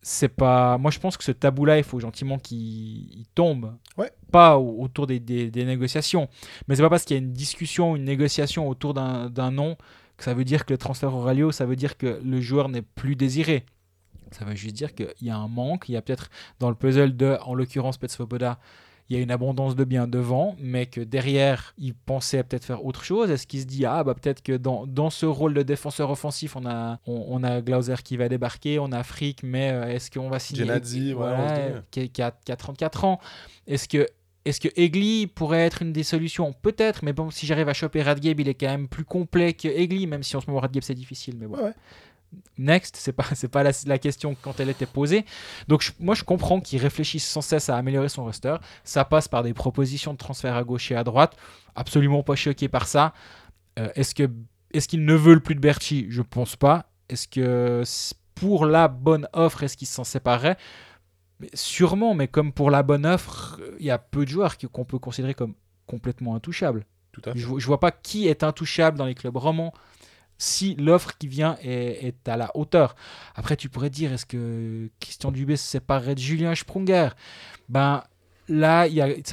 [0.00, 0.78] C'est pas.
[0.78, 3.74] Moi je pense que ce tabou-là il faut gentiment qu'il il tombe.
[3.98, 4.10] Ouais.
[4.30, 6.28] Pas au- autour des, des- des négociations.
[6.68, 9.76] Mais c'est pas parce qu'il y a une discussion, une négociation autour d'un nom
[10.18, 12.82] ça veut dire que le transfert aura lieu, ça veut dire que le joueur n'est
[12.82, 13.64] plus désiré.
[14.30, 16.74] Ça veut juste dire qu'il y a un manque, il y a peut-être dans le
[16.74, 18.58] puzzle de, en l'occurrence, Pet Svoboda,
[19.08, 22.84] il y a une abondance de biens devant, mais que derrière, il pensait peut-être faire
[22.84, 23.30] autre chose.
[23.30, 26.56] Est-ce qu'il se dit, ah, bah peut-être que dans, dans ce rôle de défenseur offensif,
[26.56, 30.10] on a, on, on a Glauser qui va débarquer, on a Frick, mais euh, est-ce
[30.10, 33.18] qu'on va signer Genadzi, voilà, qui, qui a, qui a 34 ans?
[33.66, 34.06] Est-ce que
[34.48, 36.52] est-ce que Egli pourrait être une des solutions?
[36.52, 39.68] Peut-être, mais bon, si j'arrive à choper Radgeb, il est quand même plus complet que
[39.68, 41.36] Egli, même si en ce moment Radgeb c'est difficile.
[41.38, 41.56] Mais bon.
[41.62, 41.72] Ouais.
[42.58, 45.24] Next, c'est pas c'est pas la, la question quand elle était posée.
[45.66, 48.56] Donc je- moi je comprends qu'il réfléchisse sans cesse à améliorer son roster.
[48.84, 51.36] Ça passe par des propositions de transfert à gauche et à droite.
[51.74, 53.14] Absolument pas choqué par ça.
[53.78, 54.28] Euh, est-ce que
[54.74, 56.90] est-ce qu'ils ne veulent plus de Berchi Je pense pas.
[57.08, 57.82] Est-ce que
[58.34, 60.58] pour la bonne offre, est-ce qu'ils s'en sépareraient
[61.40, 64.84] Mais Sûrement, mais comme pour la bonne offre, il y a peu de joueurs qu'on
[64.84, 65.54] peut considérer comme
[65.86, 66.84] complètement intouchables.
[67.12, 67.38] Tout à fait.
[67.38, 69.72] Je, vois- je vois pas qui est intouchable dans les clubs romans
[70.40, 72.94] si l'offre qui vient est, est à la hauteur.
[73.34, 77.08] Après, tu pourrais dire, est-ce que Christian Dubé se séparerait de Julien Sprunger?
[77.68, 78.04] Ben
[78.48, 78.86] là,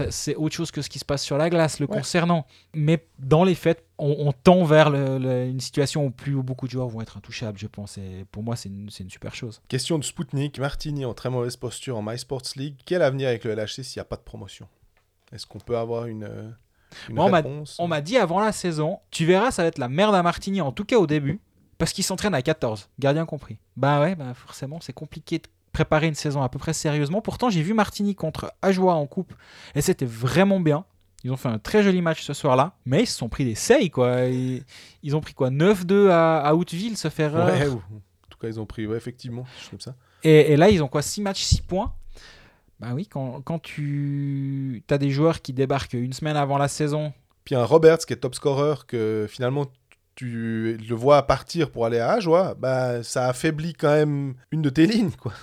[0.09, 1.97] c'est autre chose que ce qui se passe sur la glace le Ouais.
[1.97, 2.47] concernant.
[2.73, 6.65] Mais dans les faits, on, on tend vers le- le- une situation où plus beaucoup
[6.67, 7.97] de joueurs vont être intouchables, je pense.
[7.97, 9.61] Et pour moi, c'est une, super chose.
[9.67, 10.59] Question de Spoutnik.
[10.59, 12.75] Martini en très mauvaise posture en My Sports League.
[12.85, 14.67] Quel avenir avec le LHC s'il n'y a pas de promotion?
[15.31, 16.49] Est-ce qu'on peut avoir une, euh,
[17.09, 17.77] une Moi, réponse?
[17.79, 20.61] On m'a dit avant la saison, tu verras, ça va être la merde à Martigny,
[20.61, 21.39] en tout cas au début,
[21.77, 23.57] parce qu'il s'entraîne à 14, gardien compris.
[23.75, 27.21] Bah ouais, bah forcément, c'est compliqué de préparer une saison à peu près sérieusement.
[27.21, 29.33] Pourtant, j'ai vu Martigny contre Ajoie en coupe,
[29.73, 30.85] et c'était vraiment bien.
[31.25, 33.55] Ils ont fait un très joli match ce soir-là, mais ils se sont pris des
[33.55, 34.25] seils, quoi.
[34.25, 34.61] Et
[35.01, 37.33] ils ont pris quoi 9-2 à, à Outville, se faire.
[37.33, 39.95] Ouais, ou- en tout cas, ils ont pris, ouais, effectivement, comme ça.
[40.23, 41.93] Et, et là, ils ont quoi 6 matchs, 6 points?
[42.79, 47.11] Bah oui, quand, quand tu as des joueurs qui débarquent une semaine avant la saison,
[47.43, 49.65] Puis un Roberts qui est top scorer, que finalement
[50.13, 54.69] tu le vois partir pour aller à Ajoie, bah, ça affaiblit quand même une de
[54.69, 55.11] tes lignes.
[55.11, 55.33] Quoi.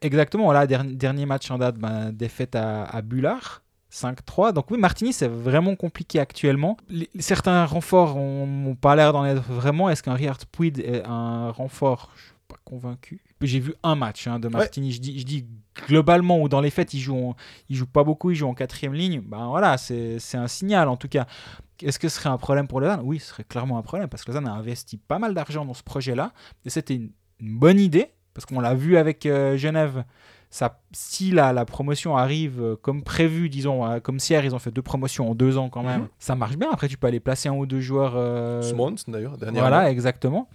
[0.00, 3.62] exactement, là, dernier, dernier match en date, bah, défaite à, à Bullard.
[3.96, 4.52] 5-3.
[4.52, 6.76] Donc oui, Martigny, c'est vraiment compliqué actuellement.
[6.88, 9.88] Les- certains renforts n'ont pas l'air d'en être vraiment.
[9.88, 12.10] Est-ce qu'un Richard Puig est un renfort?
[12.16, 13.20] Je suis pas convaincu.
[13.40, 14.92] J'ai vu un match hein, de Martigny.
[14.92, 15.46] Je, dis, je dis
[15.86, 17.36] globalement ou dans les faits, il joue, en-
[17.68, 19.20] il joue pas beaucoup, il joue en quatrième ligne.
[19.20, 21.26] Ben voilà, c'est c'est un signal en tout cas.
[21.82, 23.00] Est-ce que ce serait un problème pour Lausanne?
[23.04, 25.74] Oui, ce serait clairement un problème parce que Lausanne a investi pas mal d'argent dans
[25.74, 26.32] ce projet-là.
[26.64, 30.04] Et c'était une, une bonne idée parce qu'on l'a vu avec euh, Genève.
[30.48, 34.58] Ça, si la, la promotion arrive euh, comme prévu, disons, euh, comme si ils ont
[34.58, 36.08] fait deux promotions en deux ans quand même, Mhm.
[36.18, 36.68] ça marche bien.
[36.72, 38.14] Après, tu peux aller placer un ou deux joueurs.
[38.16, 38.62] euh,
[39.08, 39.68] d'ailleurs, dernièrement.
[39.68, 40.48] voilà, exactement.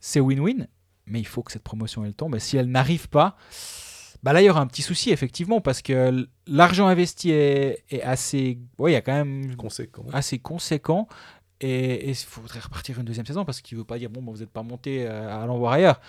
[0.00, 0.66] C'est win-win,
[1.06, 2.34] mais il faut que cette promotion elle tombe.
[2.36, 3.36] Et si elle n'arrive pas,
[4.22, 8.02] bah là il y aura un petit souci effectivement parce que l'argent investi est, est
[8.02, 10.04] assez, ouais, il y a quand même Conséquent.
[10.12, 11.08] assez conséquent.
[11.60, 14.32] Et il faudrait repartir une deuxième saison parce qu'il ne veut pas dire bon, bah,
[14.32, 16.00] vous n'êtes pas monté, euh, allons voir ailleurs.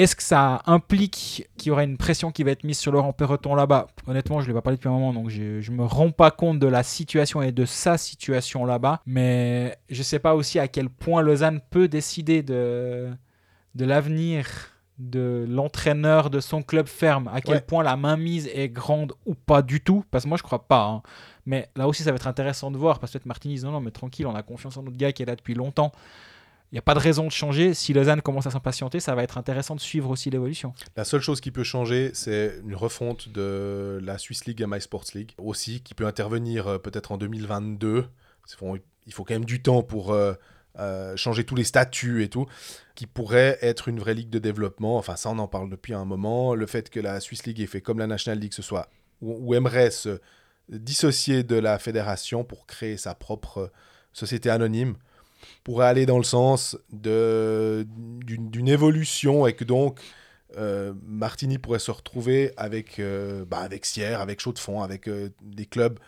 [0.00, 3.12] Est-ce que ça implique qu'il y aura une pression qui va être mise sur Laurent
[3.12, 3.88] Perreton là-bas?
[4.06, 6.30] Honnêtement, je ne l'ai pas parlé depuis un moment, donc je ne me rends pas
[6.30, 9.00] compte de la situation et de sa situation là-bas.
[9.04, 13.10] Mais je ne sais pas aussi à quel point Lausanne peut décider de,
[13.74, 14.46] de l'avenir
[14.98, 17.60] de l'entraîneur de son club ferme, à quel Ouais.
[17.60, 20.84] point la mainmise est grande ou pas du tout, parce que moi je crois pas.
[20.84, 21.02] hein.
[21.46, 23.72] Mais là aussi ça va être intéressant de voir, parce que peut-être Martinez dit non,
[23.72, 25.92] non, mais tranquille, on a confiance en notre gars qui est là depuis longtemps.
[26.72, 27.74] Il n'y a pas de raison de changer.
[27.74, 30.72] Si Lausanne commence à s'impatienter, ça va être intéressant de suivre aussi l'évolution.
[30.96, 35.06] La seule chose qui peut changer, c'est une refonte de la Swiss League My Sports
[35.16, 38.06] League aussi, qui peut intervenir euh, peut-être en 2022.
[38.46, 40.34] C'est bon, il faut quand même du temps pour euh,
[40.78, 42.46] euh, changer tous les statuts et tout,
[42.94, 44.96] qui pourrait être une vraie ligue de développement.
[44.96, 46.54] Enfin, ça, on en parle depuis un moment.
[46.54, 48.88] Le fait que la Swiss League ait fait comme la National League, ce soit
[49.20, 50.20] ou, ou aimerait se
[50.68, 53.72] dissocier de la fédération pour créer sa propre
[54.12, 54.94] société anonyme
[55.64, 57.86] pourrait aller dans le sens de-
[58.24, 60.00] d'une évolution et que donc
[60.58, 65.64] euh, Martini pourrait se retrouver avec, euh, bah, avec Sierre, avec Chaux-de-Fonds, avec euh, des
[65.66, 65.98] clubs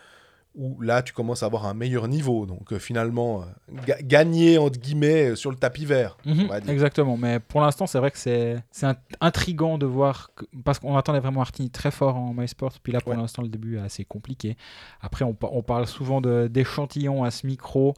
[0.55, 2.45] où là tu commences à avoir un meilleur niveau.
[2.45, 3.43] Donc euh, finalement,
[3.87, 6.17] ga- gagner entre guillemets sur le tapis vert.
[6.27, 6.69] on va dire.
[6.69, 10.77] Exactement, mais pour l'instant, c'est vrai que c'est c'est int- intriguant de voir, que- parce
[10.77, 13.17] qu'on attendait vraiment Martini très fort en MySports, puis là pour Ouais.
[13.17, 14.57] l'instant, le début est assez compliqué.
[15.01, 17.93] Après, on, par- on parle souvent de- d'échantillons à ce micro.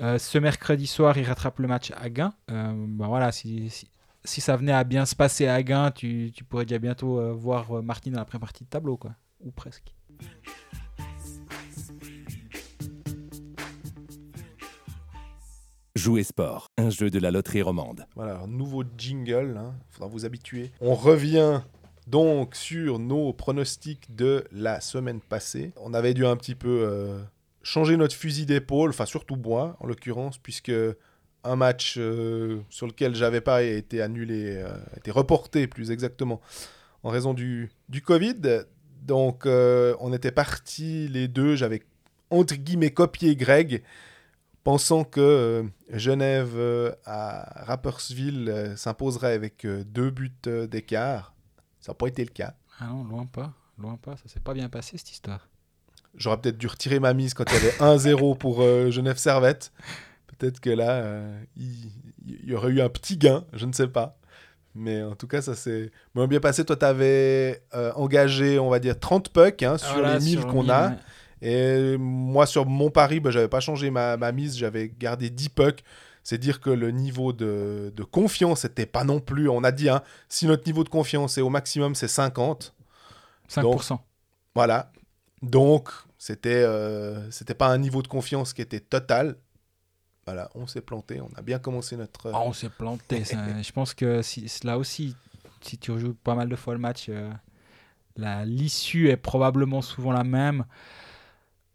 [0.00, 2.34] Euh, ce mercredi soir, il rattrape le match à Gain.
[2.50, 3.90] Euh, ben voilà, si, si,
[4.24, 7.32] si ça venait à bien se passer à Gain, tu, tu pourrais déjà bientôt euh,
[7.32, 9.12] voir Martini dans la première partie de tableau, quoi.
[9.40, 9.94] Ou presque.
[15.94, 18.06] Jouer sport, un jeu de la loterie romande.
[18.14, 20.70] Voilà, nouveau jingle, il faudra vous habituer.
[20.82, 21.62] On revient
[22.06, 25.72] donc sur nos pronostics de la semaine passée.
[25.76, 27.18] On avait dû un petit peu euh,
[27.66, 30.72] changer notre fusil d'épaule, enfin surtout moi en l'occurrence, puisque
[31.42, 36.40] un match euh, sur lequel j'avais pas été annulé, euh, été reporté plus exactement,
[37.02, 38.64] en raison du, du Covid.
[39.02, 41.82] Donc euh, on était partis les deux, j'avais
[42.30, 43.82] entre guillemets copié Greg
[44.62, 46.56] pensant que euh, Genève
[47.04, 50.32] à Rapperswil euh, s'imposerait avec deux buts
[50.70, 51.34] d'écart.
[51.80, 52.54] Ça n'a pas été le cas.
[52.78, 55.48] Ah non, loin pas, loin pas, ça s'est pas bien passé cette histoire.
[56.16, 59.72] J'aurais peut-être dû retirer ma mise quand il y avait 1-0 pour euh, Genève Servette.
[60.38, 61.90] Peut-être que là, euh, il,
[62.26, 64.18] il y aurait eu un petit gain, je ne sais pas.
[64.74, 66.64] Mais en tout cas, ça s'est bien passé.
[66.64, 67.62] Toi, tu avais
[67.94, 70.90] engagé, on va dire, 30 pucks hein, sur Voilà, les 1000 sur qu'on a.
[70.90, 70.96] ouais.
[71.42, 75.48] Et moi, sur mon pari, bah, j'avais pas changé ma, ma mise, j'avais gardé 10
[75.50, 75.82] pucks.
[76.22, 79.48] C'est dire que le niveau de, de confiance n'était pas non plus.
[79.48, 82.74] On a dit, hein, si notre niveau de confiance est au maximum, c'est 50.
[83.48, 83.98] 5%.
[84.54, 84.90] Voilà.
[85.42, 85.88] Donc,
[86.18, 89.36] c'était euh, c'était pas un niveau de confiance qui était total.
[90.26, 91.20] Voilà, on s'est planté.
[91.20, 92.30] On a bien commencé notre.
[92.34, 93.24] Ah, on s'est planté.
[93.24, 93.38] ça.
[93.62, 95.14] Je pense que si, là aussi,
[95.60, 97.30] si tu rejoues pas mal de fois le match, euh,
[98.16, 100.64] la- l'issue est probablement souvent la même.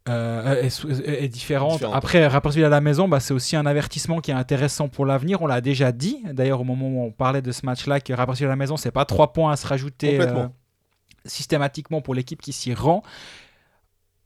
[0.08, 1.78] euh, est, est- est différente.
[1.94, 5.40] Après, Rapperswil à la maison, bah, c'est aussi un avertissement qui est intéressant pour l'avenir.
[5.42, 8.46] On l'a déjà dit, d'ailleurs, au moment où on parlait de ce match-là, que Rapperswil
[8.46, 10.48] à la maison, c'est pas trois points à se rajouter euh,
[11.24, 13.02] systématiquement pour l'équipe qui s'y rend.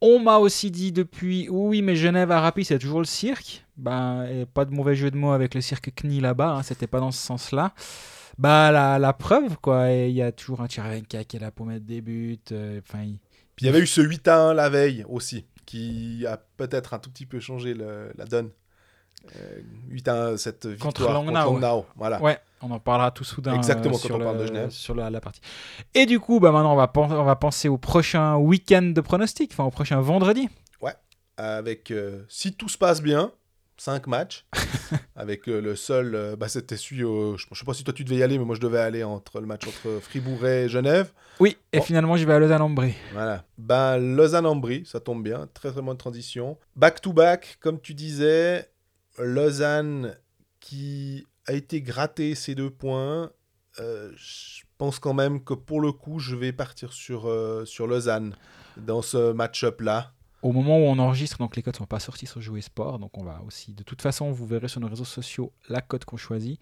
[0.01, 3.65] On m'a aussi dit depuis, oui, mais Genève à Rapid, c'est toujours le cirque.
[3.77, 6.99] Ben, pas de mauvais jeu de mots avec le cirque CNI là-bas, hein, c'était pas
[6.99, 7.73] dans ce sens-là.
[8.37, 9.89] Bah, la, preuve, quoi.
[9.91, 12.37] Il y a toujours un Tcharavenka qui est là pour mettre des buts.
[12.51, 15.45] euh, Enfin, il- y avait eu ce 8 à 1 la veille aussi.
[15.65, 18.51] qui a peut-être un tout petit peu changé la donne.
[19.35, 22.21] Euh, 8-1, cette victoire Contre Langnau, Voilà.
[22.21, 23.53] Ouais, on en parlera tout soudain.
[23.55, 24.69] Exactement, euh, quand on parle le- de Genève.
[24.69, 25.41] Sur la, la partie.
[25.93, 29.51] Et du coup, bah maintenant, on va, on va penser au prochain week-end de pronostic,
[29.51, 30.49] enfin au prochain vendredi.
[31.39, 33.31] Avec, euh, si tout se passe bien,
[33.77, 34.47] 5 matchs.
[35.15, 37.93] avec euh, le seul, euh, bah, c'était celui, au- je ne sais pas si toi
[37.93, 40.67] tu devais y aller, mais moi je devais aller entre le match entre Fribourg et
[40.67, 41.11] Genève.
[41.39, 42.95] Oui, et finalement, je vais à Lausanne-en-Brie.
[43.13, 43.43] Voilà.
[43.59, 45.47] Ben, Lausanne-en-Brie, ça tombe bien.
[45.53, 46.57] Très très bonne transition.
[46.75, 48.67] Back-to-back, comme tu disais,
[49.17, 50.15] Lausanne
[50.59, 53.31] qui a été gratté ces deux points.
[53.79, 57.87] Euh, je pense quand même que pour le coup, je vais partir sur, euh, sur
[57.87, 58.35] Lausanne
[58.75, 60.13] dans ce match-up-là.
[60.41, 63.17] Au moment où on enregistre, donc les codes sont pas sortis sur Jouer Sport, donc
[63.17, 66.17] on va aussi, de toute façon, vous verrez sur nos réseaux sociaux la cote qu'on
[66.17, 66.59] choisit.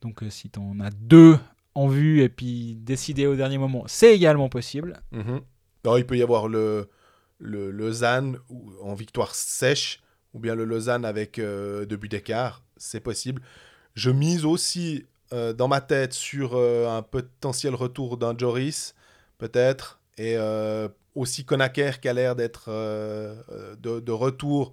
[0.00, 1.38] Donc euh, si tu en as deux
[1.74, 5.00] en vue et puis décider au dernier moment, c'est également possible.
[5.12, 5.40] Mhm.
[5.84, 6.88] Alors, il peut y avoir le,
[7.38, 8.38] le Lausanne
[8.82, 10.00] en victoire sèche
[10.34, 12.62] ou bien le Lausanne avec euh, deux buts d'écart.
[12.76, 13.40] C'est possible.
[13.94, 18.94] Je mise aussi euh, dans ma tête sur euh, un potentiel retour d'un Joris,
[19.38, 24.72] peut-être, et euh, aussi Konaker qui a l'air d'être de, de retour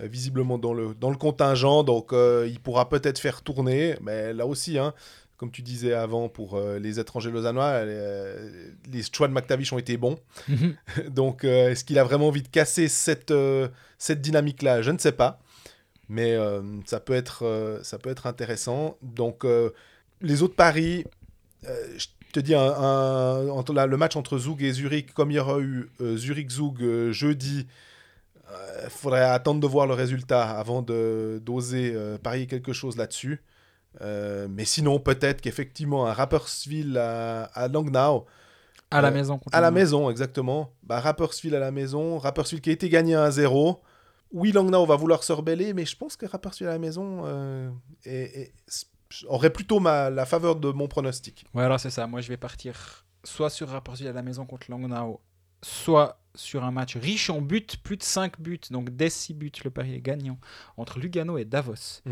[0.00, 4.78] visiblement dans le, dans le contingent, donc il pourra peut-être faire tourner, mais là aussi,
[4.78, 4.94] hein,
[5.44, 8.48] comme tu disais avant pour euh, les étrangers lausannois, euh,
[8.90, 10.16] les choix de McTavish ont été bons.
[11.10, 13.68] Donc, euh, est-ce qu'il a vraiment envie de casser cette, euh,
[13.98, 14.80] cette dynamique-là?
[14.80, 15.38] Je ne sais pas.
[16.08, 16.34] Mais
[16.86, 18.96] ça, peut être, ça peut être intéressant.
[19.02, 19.44] Donc,
[20.20, 21.04] les autres paris,
[21.62, 25.34] je te dis, un, un- entre la- le match entre Zug et Zurich, comme il
[25.34, 27.66] y aura eu Zurich-Zug jeudi,
[28.84, 33.40] il faudrait attendre de voir le résultat avant d'oser parier quelque chose là-dessus.
[34.00, 38.26] Euh, mais sinon, peut-être qu'effectivement, un Rapperswil à, à Langnau,
[38.90, 39.40] À la Euh, maison.
[39.52, 40.72] à la maison, exactement.
[40.82, 42.18] Bah, Rapperswil à la maison.
[42.18, 43.80] Rapperswil qui a été gagné 1-0.
[44.32, 47.70] Oui, Langnau va vouloir se rebeller, mais je pense que Rapperswil à la maison euh,
[48.04, 48.86] est- est- s-
[49.28, 51.44] aurait plutôt ma, la faveur de mon pronostic.
[51.54, 52.06] Ouais, alors c'est ça.
[52.06, 55.20] Moi, je vais partir soit sur Rapperswil à la maison contre Langnau,
[55.62, 59.52] soit sur un match riche en buts, plus de 5 buts, donc dès 6 buts,
[59.64, 60.38] le pari est gagnant,
[60.76, 62.02] entre Lugano et Davos.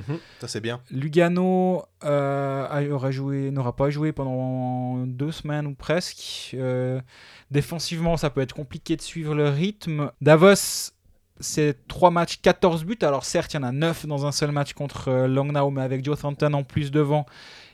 [0.40, 0.80] Ça, c'est bien.
[0.90, 6.52] Lugano euh, aura joué, n'aura pas joué pendant deux semaines ou presque.
[6.54, 7.00] Euh,
[7.50, 10.10] défensivement, ça peut être compliqué de suivre le rythme.
[10.20, 10.92] Davos,
[11.40, 12.98] c'est 3 matchs, 14 buts.
[13.02, 15.82] Alors certes, il y en a 9 dans un seul match contre euh, Langnau, mais
[15.82, 17.26] avec Joe Thornton en plus devant,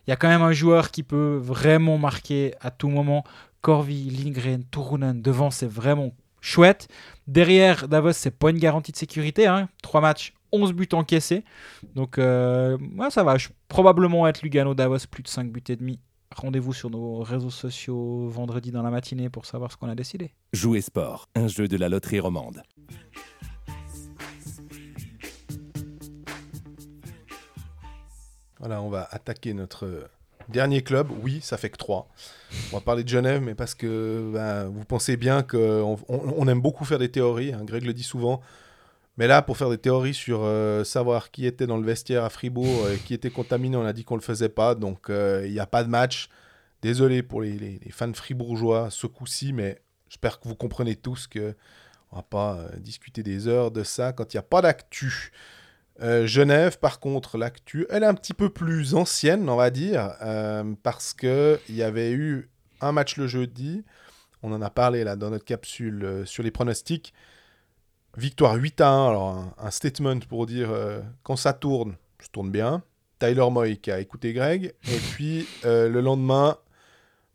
[0.06, 3.24] il y a quand même un joueur qui peut vraiment marquer à tout moment.
[3.60, 6.14] Corvi, Lindgren, Turunen, devant, c'est vraiment
[6.48, 6.88] chouette.
[7.26, 9.46] Derrière, Davos, c'est pas une garantie de sécurité.
[9.46, 9.68] Hein.
[9.82, 11.44] 3 matchs, 11 buts encaissés.
[11.94, 13.36] Donc, euh, ouais, ça va.
[13.36, 16.00] Je, probablement être Lugano Davos, plus de 5 buts et demi.
[16.34, 20.32] Rendez-vous sur nos réseaux sociaux vendredi dans la matinée pour savoir ce qu'on a décidé.
[20.52, 22.62] Jouer sport, un jeu de la loterie romande.
[28.58, 30.10] Voilà, on va attaquer notre
[30.48, 31.08] dernier club.
[31.22, 32.08] Oui, ça fait que 3.
[32.72, 36.60] On va parler de Genève, mais parce que ben, vous pensez bien qu'on on, aime
[36.60, 37.52] beaucoup faire des théories.
[37.52, 38.40] hein, Greg le dit souvent.
[39.16, 42.30] Mais là, pour faire des théories sur euh, savoir qui était dans le vestiaire à
[42.30, 44.74] Fribourg, et qui était contaminé, on a dit qu'on ne le faisait pas.
[44.74, 46.28] Donc, euh, il n'y a pas de match.
[46.82, 51.54] Désolé pour les, les- fans fribourgeois ce coup-ci, mais j'espère que vous comprenez tous que
[52.12, 55.32] on va pas euh, discuter des heures de ça quand il n'y a pas d'actu.
[56.00, 60.14] Euh, Genève, par contre, l'actu, elle est un petit peu plus ancienne, on va dire,
[60.22, 62.48] euh, parce que il y avait eu
[62.80, 63.84] un match le jeudi.
[64.42, 67.12] On en a parlé là dans notre capsule euh, sur les pronostics.
[68.16, 69.08] Victoire 8 à 1.
[69.08, 72.82] Alors, un, statement pour dire euh, quand ça tourne, ça tourne bien.
[73.18, 74.74] Tyler Moy qui a écouté Greg.
[74.88, 76.56] Et puis, le lendemain,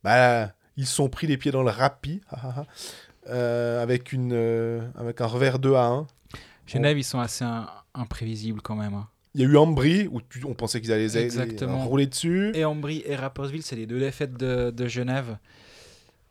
[0.02, 2.66] bah, ils sont pris les pieds dans le rappi ah, ah,
[3.28, 6.08] ah, avec, un revers 2 à 1.
[6.66, 7.44] Genève, ils sont assez
[7.94, 8.94] imprévisibles quand même.
[8.94, 9.08] hein.
[9.36, 11.86] Il y a eu Ambry, où tu- on pensait qu'ils allaient les- les- Exactement.
[11.86, 12.52] rouler dessus.
[12.54, 15.38] Et Ambry et Rapperswil, c'est les deux défaites de, de Genève.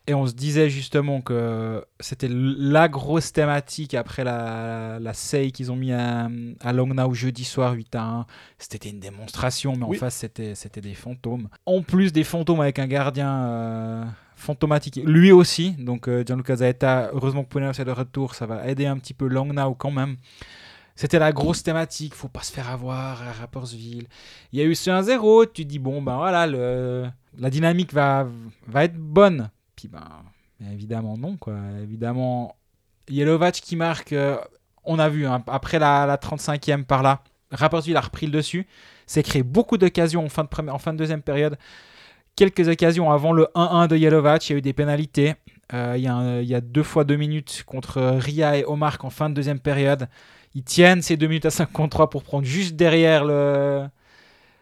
[0.09, 5.71] Et on se disait justement que c'était la grosse thématique après la, la save qu'ils
[5.71, 6.29] ont mis à,
[6.61, 8.27] à Langnau jeudi soir 8 à 1.
[8.59, 9.97] C'était une démonstration, mais Oui.
[9.97, 11.49] en face, c'était c'était des fantômes.
[11.67, 14.05] En plus des fantômes avec un gardien euh,
[14.35, 15.71] fantomatique, lui aussi.
[15.73, 19.15] Donc euh, Gianluca Zaetta, heureusement que Pounev est de retour, ça va aider un petit
[19.15, 20.17] peu Langnau quand même.
[20.95, 24.07] C'était la grosse thématique, faut pas se faire avoir à Rapperswil.
[24.53, 28.27] Il y a eu ce 1-0, tu dis bon ben voilà, la dynamique va,
[28.67, 29.51] va être bonne.
[29.75, 30.07] Puis ben
[30.71, 31.57] évidemment non quoi.
[31.83, 32.57] Évidemment,
[33.09, 34.37] Yelovac qui marque, euh,
[34.85, 37.23] on a vu hein, après la, la 35e par là,
[37.53, 38.67] Rapperswil a repris le dessus.
[39.07, 41.59] C'est créé beaucoup d'occasions en, fin de deuxième période.
[42.37, 45.35] Quelques occasions avant le 1-1 de Yelovac, il y a eu des pénalités.
[45.75, 49.11] Euh, Il y, il y a deux fois deux minutes contre Ria et Omar en
[49.11, 50.09] fin de deuxième période.
[50.55, 53.87] Ils tiennent ces deux minutes à 5 contre 3 pour prendre juste derrière le,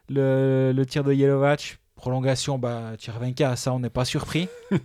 [0.08, 1.78] le, le tir de Yelovac.
[1.96, 4.48] Prolongation, bah, Tchervenka, ça on n'est pas surpris.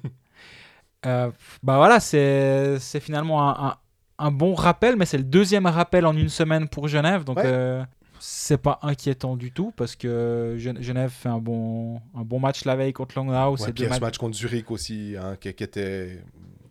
[1.06, 1.30] Euh,
[1.62, 3.76] bah voilà, c'est finalement un, un-
[4.18, 7.24] un bon rappel, mais c'est le deuxième rappel en une semaine pour Genève.
[7.24, 7.44] Donc Ouais.
[7.46, 7.84] euh,
[8.20, 12.66] c'est pas inquiétant du tout parce que Gen- Genève fait un bon, un bon match
[12.66, 13.52] la veille contre Langnau.
[13.52, 16.24] Ouais, c'est puis ce match contre Zurich aussi, hein, qui, qui était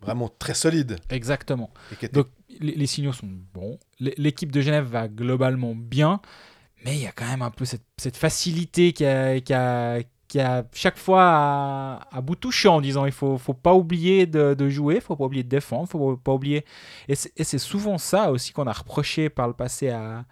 [0.02, 0.96] vraiment très solide.
[1.10, 1.70] Exactement.
[1.92, 2.26] Et qui était- Donc
[2.60, 3.78] les, signaux sont bons.
[4.00, 6.20] L'équipe de Genève va globalement bien,
[6.84, 10.00] mais il y a quand même un peu cette, facilité qui a,
[10.72, 15.00] chaque fois à, bout touchant en disant il faut, faut pas oublier de, de jouer,
[15.00, 16.64] faut pas oublier de défendre, faut pas oublier.
[17.08, 20.24] Et c'est souvent ça aussi qu'on a reproché par le passé à,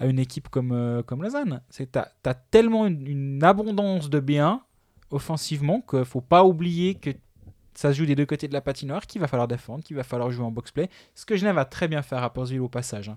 [0.00, 1.60] une équipe comme, euh, comme Lausanne.
[1.70, 4.62] C'est tu as, tellement une, une abondance de biens
[5.10, 7.10] offensivement qu'il faut pas oublier que
[7.78, 10.02] ça se joue des deux côtés de la patinoire, qu'il va falloir défendre, qu'il va
[10.02, 10.88] falloir jouer en box-play.
[11.14, 13.08] Ce que Genève a très bien fait à Rapperswil au passage.
[13.08, 13.16] hein.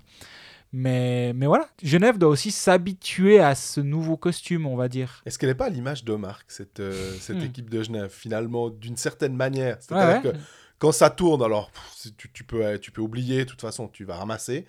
[0.72, 5.20] Mais, mais voilà, Genève doit aussi s'habituer à ce nouveau costume, on va dire.
[5.26, 7.42] Est-ce qu'elle n'est pas à l'image d'Omar, cette, euh, cette Hmm.
[7.44, 9.78] équipe de Genève, finalement, d'une certaine manière?
[9.80, 10.38] C'est-à-dire Ouais, ouais.
[10.38, 10.38] que
[10.78, 14.04] quand ça tourne, alors pff, tu, tu peux, tu peux oublier, de toute façon, tu
[14.04, 14.64] vas ramasser.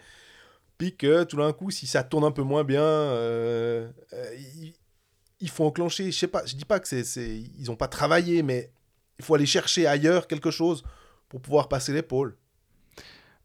[0.77, 4.73] Puis que tout d'un coup, si ça tourne un peu moins bien, euh, euh, il,
[5.39, 6.11] il faut enclencher.
[6.11, 7.03] Je sais pas, je dis pas que c'est,
[7.59, 8.71] ils n'ont pas travaillé, mais
[9.19, 10.83] il faut aller chercher ailleurs quelque chose
[11.29, 12.35] pour pouvoir passer l'épaule.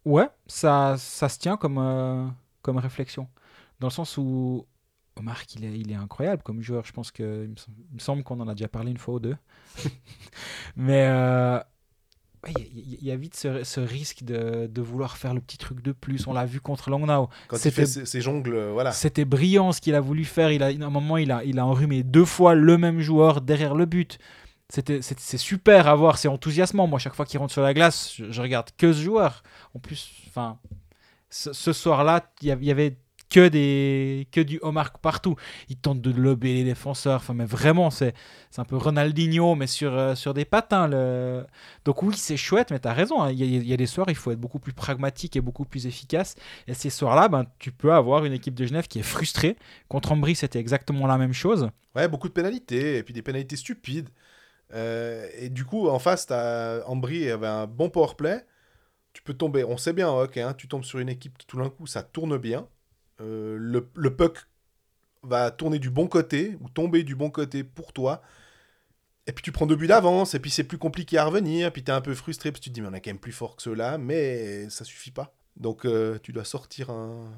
[0.04, 2.26] Ouais, ça, ça se tient comme, euh,
[2.62, 3.28] comme réflexion.
[3.80, 4.66] Dans le sens où
[5.16, 6.84] Omar, il est, il est incroyable comme joueur.
[6.86, 7.50] Je pense que il
[7.94, 9.36] me, semble qu'on en a déjà parlé une fois ou deux.
[10.76, 11.58] Mais euh,
[12.44, 15.34] ouais, il y, a- il y a vite ce, ce risque de, de vouloir faire
[15.34, 16.26] le petit truc de plus.
[16.26, 17.28] On l'a vu contre Langnau.
[17.48, 18.92] Quand il C'était- fait ses, ses jongles, euh, voilà.
[18.92, 20.50] C'était brillant ce qu'il a voulu faire.
[20.52, 23.40] Il a, à un moment, il a, il a enrhumé deux fois le même joueur
[23.40, 24.18] derrière le but.
[24.70, 26.86] C'est, super à voir, c'est enthousiasmant.
[26.86, 29.42] Moi, chaque fois qu'il rentre sur la glace, je, regarde que ce joueur.
[29.74, 30.58] En plus, enfin,
[31.30, 32.98] ce, soir-là, il y avait
[33.30, 35.36] que des que du Omar partout.
[35.70, 37.16] Il tente de lober les défenseurs.
[37.16, 38.14] Enfin, mais vraiment, c'est,
[38.58, 40.86] un peu Ronaldinho, mais sur, euh, sur des patins.
[40.86, 41.46] Le...
[41.86, 43.22] Donc oui, c'est chouette, mais tu as raison.
[43.22, 43.30] hein.
[43.30, 45.40] Il y, a- il y a des soirs, il faut être beaucoup plus pragmatique et
[45.40, 46.34] beaucoup plus efficace.
[46.66, 49.56] Et ces soirs-là, ben, tu peux avoir une équipe de Genève qui est frustrée.
[49.88, 51.70] Contre Ambry, c'était exactement la même chose.
[51.96, 54.10] Ouais, beaucoup de pénalités, et puis des pénalités stupides.
[54.74, 58.44] Euh, et du coup, en face, t'as Ambry avait un bon powerplay.
[59.12, 61.58] Tu peux tomber, on sait bien, ok, hein, tu tombes sur une équipe qui tout
[61.58, 62.68] d'un coup, ça tourne bien.
[63.20, 64.46] Euh, le, le puck
[65.22, 68.22] va tourner du bon côté, ou tomber du bon côté pour toi.
[69.26, 71.84] Et puis tu prends deux buts d'avance, et puis c'est plus compliqué à revenir, puis
[71.84, 73.18] tu es un peu frustré, parce que tu te dis, mais on est quand même
[73.18, 75.34] plus fort que ceux-là, mais ça suffit pas.
[75.56, 77.30] Donc euh, tu dois sortir un,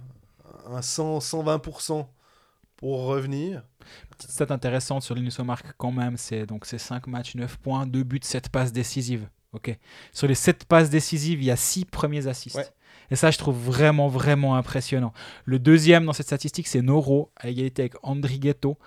[0.66, 2.07] un 100, 120%
[2.81, 3.62] pour revenir.
[4.11, 7.87] Petite stat intéressante sur Linus Omark quand même, c'est donc c'est 5 matchs, 9 points,
[7.87, 9.28] 2 buts, 7 passes décisives.
[9.53, 9.76] Ok.
[10.12, 12.57] Sur les 7 passes décisives, il y a 6 premiers assists.
[12.57, 12.68] Ouais.
[13.11, 15.12] Et ça, je trouve vraiment, vraiment impressionnant.
[15.45, 18.78] Le deuxième dans cette statistique, c'est Noro, à égalité avec Andrighetto,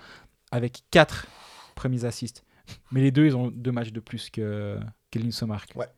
[0.50, 1.26] avec 4
[1.74, 2.44] premiers assists.
[2.90, 4.80] Mais les deux, ils ont deux matchs de plus que,
[5.10, 5.72] que Linus Omark.
[5.76, 5.88] Ouais.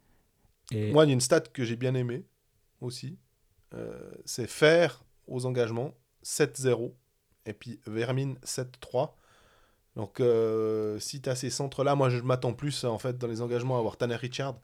[0.73, 2.27] Et Moi, il y a une stat que j'ai bien aimée
[2.81, 3.19] aussi.
[3.75, 5.95] Euh, c'est faire aux engagements
[6.25, 6.93] 7-0
[7.47, 9.17] et puis Vermine 7-3.
[9.95, 13.41] Donc, euh, si tu as ces centres-là, moi, je m'attends plus en fait dans les
[13.41, 14.57] engagements à avoir Tanner Richard,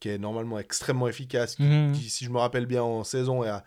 [0.00, 1.92] qui est normalement extrêmement efficace, qui, Mhm.
[1.92, 3.64] qui, si je me rappelle bien, en saison est à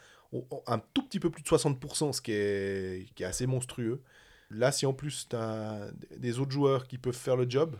[0.67, 4.03] un tout petit peu plus de 60%, ce qui est, qui est assez monstrueux.
[4.51, 7.75] Là, si en plus tu as des autres joueurs qui peuvent faire le job,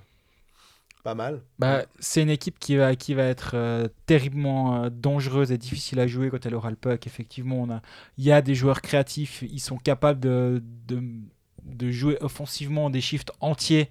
[1.03, 1.41] pas mal.
[1.59, 5.99] Bah, c'est une équipe qui va, qui va être euh, terriblement euh, dangereuse et difficile
[5.99, 7.07] à jouer quand elle aura le puck.
[7.07, 7.81] Effectivement, on a,
[8.17, 13.31] il y a des joueurs créatifs, ils sont capables de, de, jouer offensivement des shifts
[13.39, 13.89] entiers.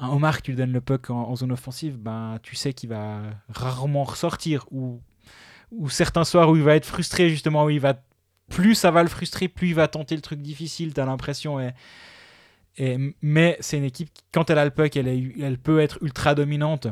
[0.00, 3.22] Un Omar, tu lui donnes le puck en, zone offensive, ben, tu sais qu'il va
[3.48, 4.66] rarement ressortir.
[4.70, 5.00] Ou,
[5.70, 7.94] ou certains soirs où il va être frustré, justement, où il va
[8.48, 11.60] plus ça va le frustrer, plus il va tenter le truc difficile, tu as l'impression.
[11.60, 11.72] Et,
[13.20, 16.88] mais c'est une équipe, qui, quand elle a le puck, elle, peut être ultra dominante.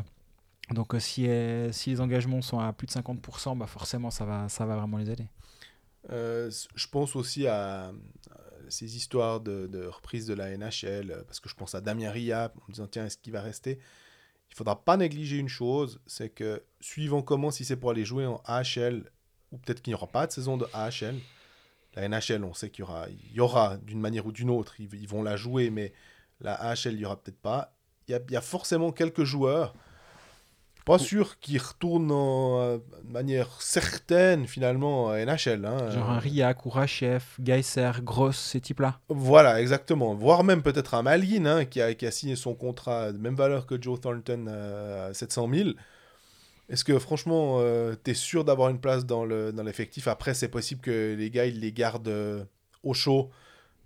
[0.71, 4.25] Donc euh, si, elle- si les engagements sont à plus de 50%, bah forcément ça
[4.25, 5.27] va, vraiment les aider.
[6.09, 7.91] Euh, je pense aussi à,
[8.69, 12.51] ces histoires de, reprise de la NHL, euh, parce que je pense à Damien Ria,
[12.55, 13.79] en me disant tiens, est-ce qu'il va rester?
[14.51, 18.25] Il faudra pas négliger une chose, c'est que suivant comment, si c'est pour aller jouer
[18.25, 19.11] en AHL,
[19.51, 21.15] ou peut-être qu'il n'y aura pas de saison de AHL,
[21.99, 24.75] la NHL, on sait qu'il y aura, il y aura d'une manière ou d'une autre,
[24.79, 25.93] ils, ils vont la jouer, mais
[26.41, 27.73] la AHL, il n'y aura peut-être pas.
[28.07, 29.73] Il y a, il y a forcément quelques joueurs,
[30.85, 35.65] pas sûr qu'ils retournent en, euh, de manière certaine finalement à NHL.
[35.65, 35.89] hein.
[35.91, 38.99] Genre un Riak, Kourachev, Geiser, Gross, ces types-là.
[39.09, 40.13] Voilà, exactement.
[40.13, 43.35] Voire même peut-être un Malin hein, qui, a, qui a signé son contrat de même
[43.35, 45.69] valeur que Joe Thornton euh, à 700 000.
[46.69, 50.07] Est-ce que franchement, euh, t'es sûr d'avoir une place dans le dans l'effectif?
[50.07, 52.43] Après, c'est possible que les gars ils les gardent euh,
[52.83, 53.29] au chaud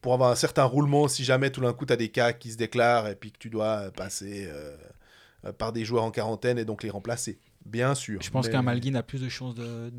[0.01, 2.57] pour avoir un certain roulement si jamais tout d'un coup t'as des cas qui se
[2.57, 4.75] déclarent et puis que tu dois euh, passer euh,
[5.59, 7.39] par des joueurs en quarantaine et donc les remplacer.
[7.65, 8.19] Bien sûr.
[8.21, 9.91] Je pense Mais- qu'un Malguin a plus de chances de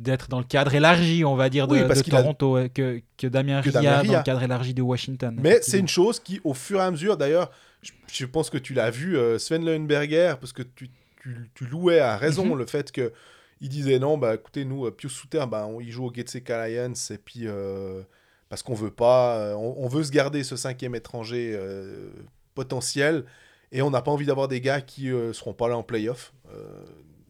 [0.00, 2.56] d'être dans le cadre élargi, on va dire, de, Oui, parce de qu'il a- Toronto
[2.72, 5.36] que, que Damien que Ria Damien dans le cadre élargi de Washington.
[5.40, 7.50] Mais c'est une chose qui, au fur et à mesure, d'ailleurs,
[7.82, 10.88] je, je pense que tu l'as vu, Sven Leuenberger, parce que tu,
[11.34, 12.58] tu, tu louais à raison Mhm.
[12.58, 13.12] le fait que
[13.60, 16.48] il disait non, bah écoutez, nous, euh, Pius Souter, bah, on y joue au Getsek
[16.50, 18.02] Alliance, et puis euh,
[18.48, 22.08] parce qu'on veut pas, euh, on, on veut se garder ce cinquième étranger euh,
[22.54, 23.24] potentiel,
[23.72, 26.32] et on n'a pas envie d'avoir des gars qui euh, seront pas là en playoff,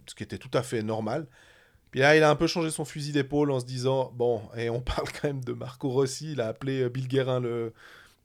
[0.07, 1.27] ce qui était tout à fait normal.
[1.91, 4.69] Puis là, il a un peu changé son fusil d'épaule en se disant bon, et
[4.69, 7.73] on parle quand même de Marco Rossi, il a appelé Bill Guérin le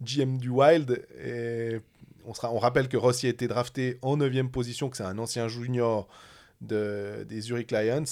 [0.01, 1.79] GM du Wild, et
[2.25, 5.17] on, sera, on rappelle que Rossi a été drafté en 9 position, que c'est un
[5.17, 6.07] ancien junior
[6.61, 8.03] de, des Zurich Lions.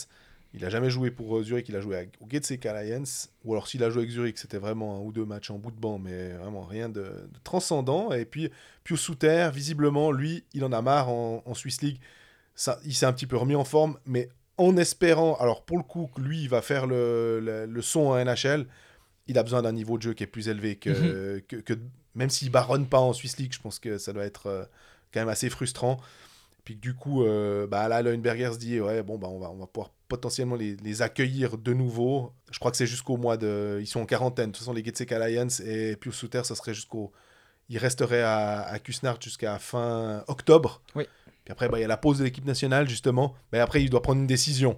[0.54, 3.54] Il a jamais joué pour euh, Zurich, il a joué à- au Getsek Alliance, ou
[3.54, 5.80] alors s'il a joué avec Zurich, c'était vraiment un ou deux matchs en bout de
[5.80, 8.12] banc, mais vraiment rien de, de transcendant.
[8.12, 8.50] Et puis
[8.84, 12.00] Pius Souter, visiblement, lui, il en a marre en, en Swiss League.
[12.54, 15.84] Ça, il s'est un petit peu remis en forme, mais en espérant, alors pour le
[15.84, 18.68] coup, que lui, il va faire le, le, le son en NHL,
[19.28, 21.80] il a besoin d'un niveau de jeu qui est plus élevé que, que, que-
[22.16, 24.66] même s'il baronne pas en Swiss League, je pense que ça doit être euh,
[25.14, 26.00] quand même assez frustrant.
[26.64, 29.50] Puis que du coup, euh, bah là, Leuenberger se dit, ouais, bon, bah, on, va,
[29.50, 32.34] on va pouvoir potentiellement les, les accueillir de nouveau.
[32.52, 33.80] Je crois que c'est jusqu'au mois de...
[33.82, 34.48] Ils sont en quarantaine.
[34.48, 37.12] De toute façon, les Getsek Alliance et Pius Souter, ça serait jusqu'au...
[37.70, 40.82] Ils resteraient à, à Kusnart jusqu'à fin octobre.
[40.96, 41.06] Oui.
[41.46, 43.34] Puis après, bah, il y a la pause de l'équipe nationale, justement.
[43.52, 44.78] Mais après, il doit prendre une décision.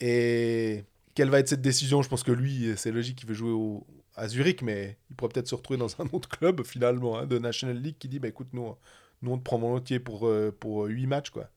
[0.00, 2.02] Et quelle va être cette décision?
[2.02, 3.84] Je pense que lui, c'est logique qu'il veut jouer au,
[4.16, 7.38] à Zurich, mais il pourrait peut-être se retrouver dans un autre club, finalement, hein, de
[7.38, 8.74] National League, qui dit, bah, écoute, nous,
[9.22, 11.48] nous on te prend volontiers pour, euh, pour 8 matchs, quoi.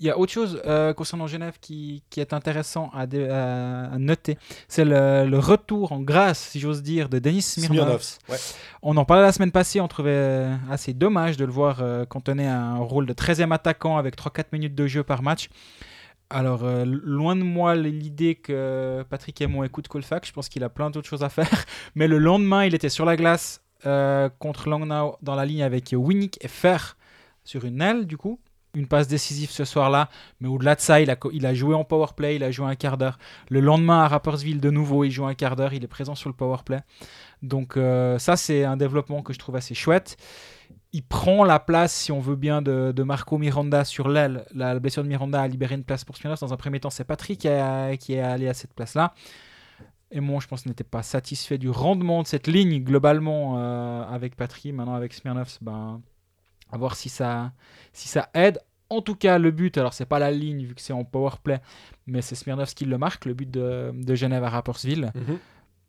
[0.00, 3.84] Il y a autre chose euh, concernant Genève qui, qui est intéressant à, dé- à-
[3.92, 4.36] à noter.
[4.66, 8.02] C'est le, le retour en grâce, si j'ose dire, de Denis Smirnov.
[8.28, 8.36] Ouais.
[8.82, 12.04] On en parlait la semaine passée, on trouvait euh, assez dommage de le voir euh,
[12.04, 15.50] cantonné à un rôle de 13e attaquant avec 3-4 minutes de jeu par match.
[16.34, 20.70] Alors, euh, loin de moi l'idée que Patrick Aymon écoute Colfax, je pense qu'il a
[20.70, 21.66] plein d'autres choses à faire.
[21.94, 25.94] Mais le lendemain, il était sur la glace euh, contre Langnau dans la ligne avec
[25.94, 26.96] Winnick et Fer
[27.44, 28.40] sur une aile, du coup.
[28.74, 30.08] Une passe décisive ce soir-là,
[30.40, 33.18] mais au-delà de ça, il a, joué en powerplay, il a joué un quart d'heure.
[33.50, 36.30] Le lendemain à Rappersville, de nouveau, il joue un quart d'heure, il est présent sur
[36.30, 36.80] le powerplay.
[37.42, 40.16] Donc euh, ça, c'est un développement que je trouve assez chouette.
[40.94, 44.44] Il prend la place, si on veut bien, de, Marco Miranda sur l'aile.
[44.54, 46.38] La, blessure de Miranda a libéré une place pour Smirnov.
[46.40, 49.14] Dans un premier temps, c'est Patrick qui, est allé à cette place-là.
[50.10, 54.36] Et moi, je pense, n'était pas satisfait du rendement de cette ligne globalement euh, avec
[54.36, 54.74] Patrick.
[54.74, 56.02] Maintenant, avec Smirnov, ben,
[56.70, 57.52] à voir si ça,
[58.34, 58.60] aide.
[58.90, 61.62] En tout cas, le but, alors c'est pas la ligne vu que c'est en powerplay,
[62.06, 65.12] mais c'est Smirnov qui le marque, le but de, Genève à Rappersville.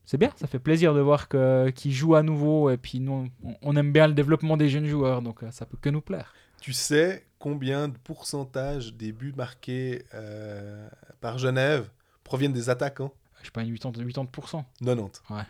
[0.06, 2.70] C'est bien, ça fait plaisir de voir que- qu'il joue à nouveau.
[2.70, 5.66] Et puis nous, on, on aime bien le développement des jeunes joueurs, donc euh, ça
[5.66, 6.34] peut que nous plaire.
[6.62, 10.88] Tu sais combien de pourcentage des buts marqués euh,
[11.22, 11.90] par Genève
[12.24, 13.14] proviennent des attaquants?
[13.42, 14.26] Je sais pas, une 80%.
[14.30, 14.64] 80%.
[14.80, 15.22] 90.
[15.30, 15.42] Ouais.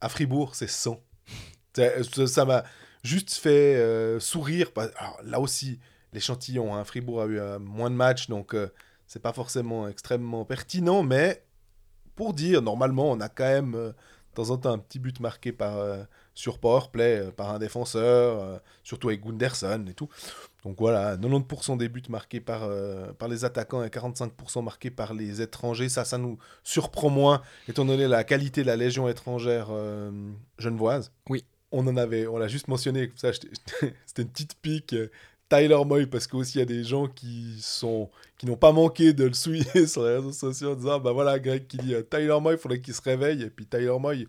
[0.00, 1.00] À Fribourg, c'est 100.
[1.74, 2.64] C'est- Ça m'a
[3.02, 4.70] juste fait euh, sourire.
[4.76, 5.78] Alors, là aussi,
[6.12, 8.68] l'échantillon, hein, Fribourg a eu euh, moins de matchs, donc euh,
[9.06, 11.42] c'est pas forcément extrêmement pertinent, mais
[12.16, 13.92] pour dire, normalement, on a quand même euh,
[14.36, 16.02] de temps en temps un petit but marqué par, euh,
[16.34, 20.08] sur Powerplay euh, par un défenseur, euh, surtout avec Gunderson et tout.
[20.64, 22.68] Donc voilà, 90% des buts marqués par,
[23.18, 25.88] par les attaquants et 45% marqués par les étrangers.
[25.88, 29.68] Ça, ça nous surprend moins, étant donné la qualité de la Légion étrangère
[30.58, 31.12] genevoise.
[31.28, 31.44] Oui.
[31.70, 33.30] On en avait, on l'a juste mentionné, comme ça,
[34.06, 34.96] c'était une petite pique.
[35.48, 39.12] Tyler Moy, parce qu'aussi il y a des gens qui sont qui n'ont pas manqué
[39.12, 42.02] de le souiller sur les réseaux sociaux en disant bah voilà Greg qui dit euh,
[42.02, 43.42] Tyler Moy, il faudrait qu'il se réveille.
[43.42, 44.26] Et puis Tyler Moy,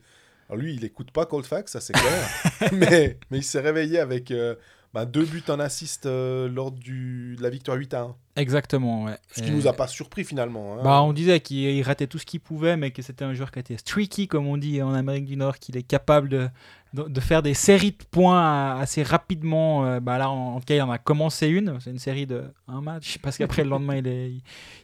[0.50, 2.30] alors lui il écoute pas Coldfax, ça c'est clair,
[2.74, 4.56] mais mais il s'est réveillé avec euh,
[4.98, 8.16] bah, deux buts en assist euh, lors du, de la victoire 8 à 1.
[8.36, 9.18] Exactement, ouais.
[9.32, 10.76] Ce qui Et- nous a pas surpris finalement.
[10.80, 10.84] hein.
[10.84, 13.52] Bah, on disait qu'il il ratait tout ce qu'il pouvait, mais que c'était un joueur
[13.52, 16.50] qui était streaky, comme on dit en Amérique du Nord, qu'il est capable de,
[16.94, 19.86] de, de faire des séries de points assez rapidement.
[19.86, 21.80] Euh, Bah, là, en, en tout cas, il en a commencé une.
[21.80, 24.32] C'est une série de un match, parce qu'après, le lendemain, il est,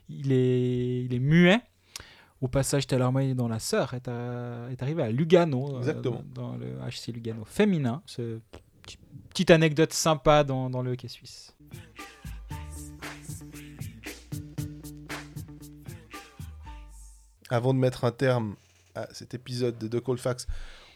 [0.09, 1.59] il est, il est muet.
[2.41, 6.21] Au passage, Taylor dans la sœur est, à- est arrivé à Lugano, euh, Exactement.
[6.35, 8.01] dans le HC Lugano féminin.
[9.33, 11.55] Petite anecdote sympa dans, le hockey suisse.
[17.49, 18.55] Avant de mettre un terme
[18.93, 20.45] à cet épisode de Colfax,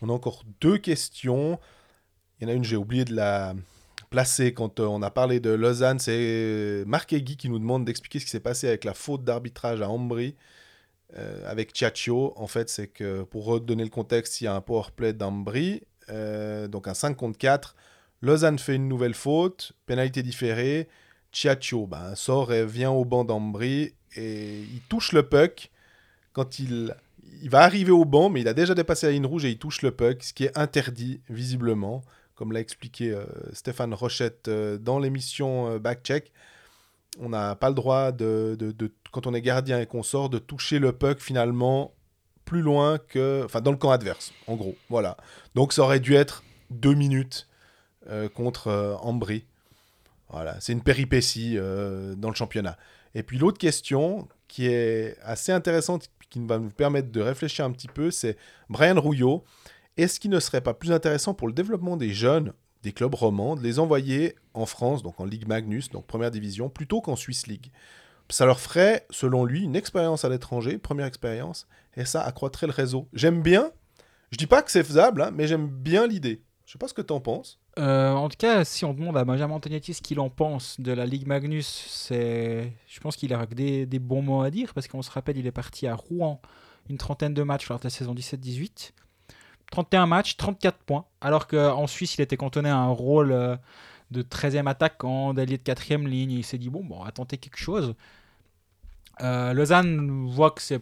[0.03, 1.59] on a encore deux questions.
[2.39, 3.55] Il y en a une, j'ai oublié de la
[4.11, 5.97] placé quand euh, on a parlé de Lausanne.
[5.97, 9.81] C'est Marc Egui qui nous demande d'expliquer ce qui s'est passé avec la faute d'arbitrage
[9.81, 10.35] à Ambry
[11.17, 12.33] euh, avec Ciaccio.
[12.35, 15.81] En fait, c'est que pour redonner le contexte, il y a un power play d'Ambry,
[16.09, 17.75] euh, donc un 5 contre 4.
[18.21, 20.87] Lausanne fait une nouvelle faute, pénalité différée.
[21.31, 25.69] Ciaccio ben, sort et vient au banc d'Ambry et il touche le puck
[26.33, 26.95] quand il,
[27.43, 29.57] il va arriver au banc, mais il a déjà dépassé la ligne rouge et il
[29.59, 32.01] touche le puck, ce qui est interdit visiblement,
[32.35, 36.31] comme l'a expliqué euh, Stéphane Rochette euh, dans l'émission euh, Backcheck.
[37.19, 40.29] On n'a pas le droit, de, de- de- quand on est gardien et qu'on sort,
[40.29, 41.93] de toucher le puck finalement
[42.45, 43.41] plus loin que...
[43.43, 44.75] Enfin, dans le camp adverse, en gros.
[44.89, 45.17] Voilà.
[45.55, 47.47] Donc ça aurait dû être deux minutes
[48.33, 49.45] contre euh, Ambry.
[50.29, 52.77] Voilà, c'est une péripétie euh, dans le championnat.
[53.15, 57.71] Et puis l'autre question qui est assez intéressante, qui va nous permettre de réfléchir un
[57.71, 58.37] petit peu, c'est
[58.69, 59.43] Brian Rouillot.
[59.95, 62.53] Est-ce qu'il ne serait pas plus intéressant pour le développement des jeunes
[62.83, 66.69] des clubs romans de les envoyer en France, donc en Ligue Magnus, donc première division,
[66.69, 67.71] plutôt qu'en Swiss League?
[68.29, 72.73] Ça leur ferait, selon lui, une expérience à l'étranger, première expérience, et ça accroîtrait le
[72.73, 73.07] réseau.
[73.13, 73.71] J'aime bien,
[74.31, 76.43] je dis pas que c'est faisable, hein, mais j'aime bien l'idée.
[76.65, 77.59] Je sais pas ce que tu en penses.
[77.77, 80.91] Euh, en tout cas, si on demande à Benjamin Antonietti ce qu'il en pense de
[80.91, 84.87] la Ligue Magnus, c'est, je pense qu'il a des, des bons mots à dire parce
[84.87, 86.41] qu'on se rappelle, il est parti à Rouen
[86.89, 88.93] une trentaine de matchs lors de la saison 17-18.
[89.71, 91.05] 31 matchs, 34 points.
[91.21, 93.57] Alors qu'en Suisse, il était cantonné à un rôle euh,
[94.11, 96.31] de 13e attaquant, d'allié de 4e ligne.
[96.31, 97.93] Il s'est dit, bon, bon, on va tenter quelque chose.
[99.21, 100.81] Euh, Lausanne voit que c'est.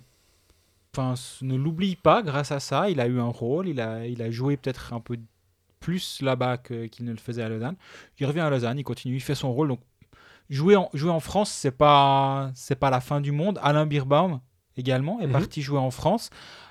[0.96, 2.90] Enfin, ne l'oublie pas grâce à ça.
[2.90, 5.18] Il a eu un rôle, il a, il a joué peut-être un peu
[5.80, 7.76] plus là-bas qu'il ne le faisait à Lausanne.
[8.20, 9.68] Il revient à Lausanne, il continue, il fait son rôle.
[9.70, 9.82] Donc,
[10.50, 13.60] jouer en, jouer en France, c'est pas, c'est pas la fin du monde.
[13.62, 14.40] Alain Birbaum
[14.78, 15.34] également est Mhm.
[15.34, 16.30] parti jouer en France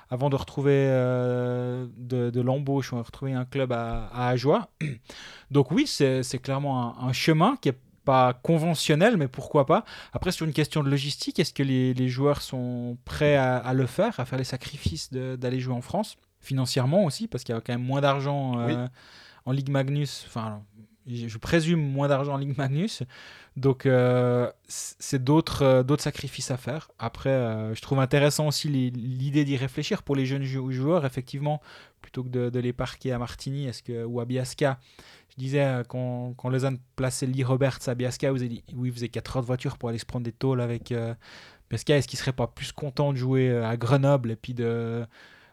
[0.09, 4.69] avant de retrouver euh, de, de l'embauche, on a retrouvé un club à, à Ajoie.
[5.51, 9.83] Donc oui, c'est clairement un, un chemin qui est pas conventionnel, mais pourquoi pas.
[10.13, 13.73] Après, sur une question de logistique, est-ce que les, les joueurs sont prêts à, à
[13.73, 16.15] le faire, à faire les sacrifices d'aller jouer en France?
[16.45, 18.87] Financièrement aussi, parce qu'il y a quand même moins d'argent euh,
[19.45, 20.23] en Ligue Magnus.
[20.27, 20.61] Enfin,
[21.07, 23.03] je présume moins d'argent en Ligue Magnus.
[23.57, 26.91] Donc, euh, c'est d'autres euh, d'autres sacrifices à faire.
[26.99, 31.61] Après, euh, je trouve intéressant aussi l'idée d'y réfléchir pour les jeunes jou- joueurs, effectivement,
[32.01, 34.77] plutôt que de, de les parquer à Martigny est-ce que, ou à Biasca.
[35.29, 38.93] Je disais, quand, quand Lausanne plaçait Lee Roberts à Biasca, vous avez dit, oui, il
[38.93, 40.93] faisait 4 heures de voiture pour aller se prendre des tôles avec
[41.69, 41.97] Biasca.
[41.97, 45.05] Est-ce qu'il serait pas plus content de jouer à Grenoble et puis de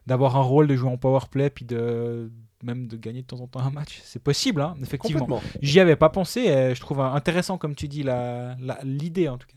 [0.06, 2.30] d'avoir un rôle, de jouer en powerplay, puis de
[2.62, 5.40] même de gagner de temps en temps un match C'est possible, hein, effectivement.
[5.60, 6.40] J'y avais pas pensé.
[6.42, 9.56] et je trouve intéressant, comme tu dis, la- la- l'idée en tout cas.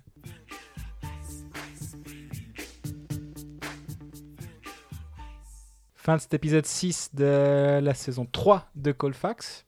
[5.95, 9.65] Fin de cet épisode 6 de la saison 3 de Colfax.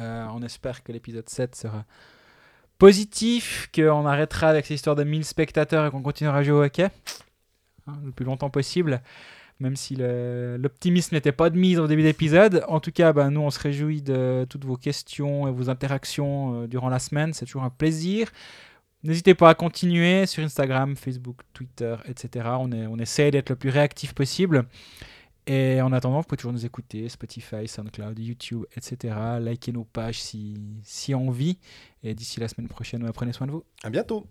[0.00, 1.84] Euh, on espère que l'épisode 7 sera
[2.78, 6.62] positif, qu'on arrêtera avec cette histoire de 1000 spectateurs et qu'on continuera à jouer au
[6.64, 6.90] hockey
[7.86, 9.00] hein, le plus longtemps possible
[9.58, 12.64] même si l'optimisme n'était pas de mise au début d'épisode.
[12.68, 16.62] En tout cas, ben, nous, on se réjouit de toutes vos questions et vos interactions
[16.62, 17.32] euh, durant la semaine.
[17.32, 18.30] C'est toujours un plaisir.
[19.02, 22.48] N'hésitez pas à continuer sur Instagram, Facebook, Twitter, etc.
[22.58, 24.66] On, est, essaie d'être le plus réactif possible.
[25.46, 29.14] Et en attendant, vous pouvez toujours nous écouter, Spotify, SoundCloud, YouTube, etc.
[29.40, 31.58] Likez nos pages si, si envie.
[32.02, 33.64] Et d'ici la semaine prochaine, prenez soin de vous.
[33.84, 34.26] À bientôt.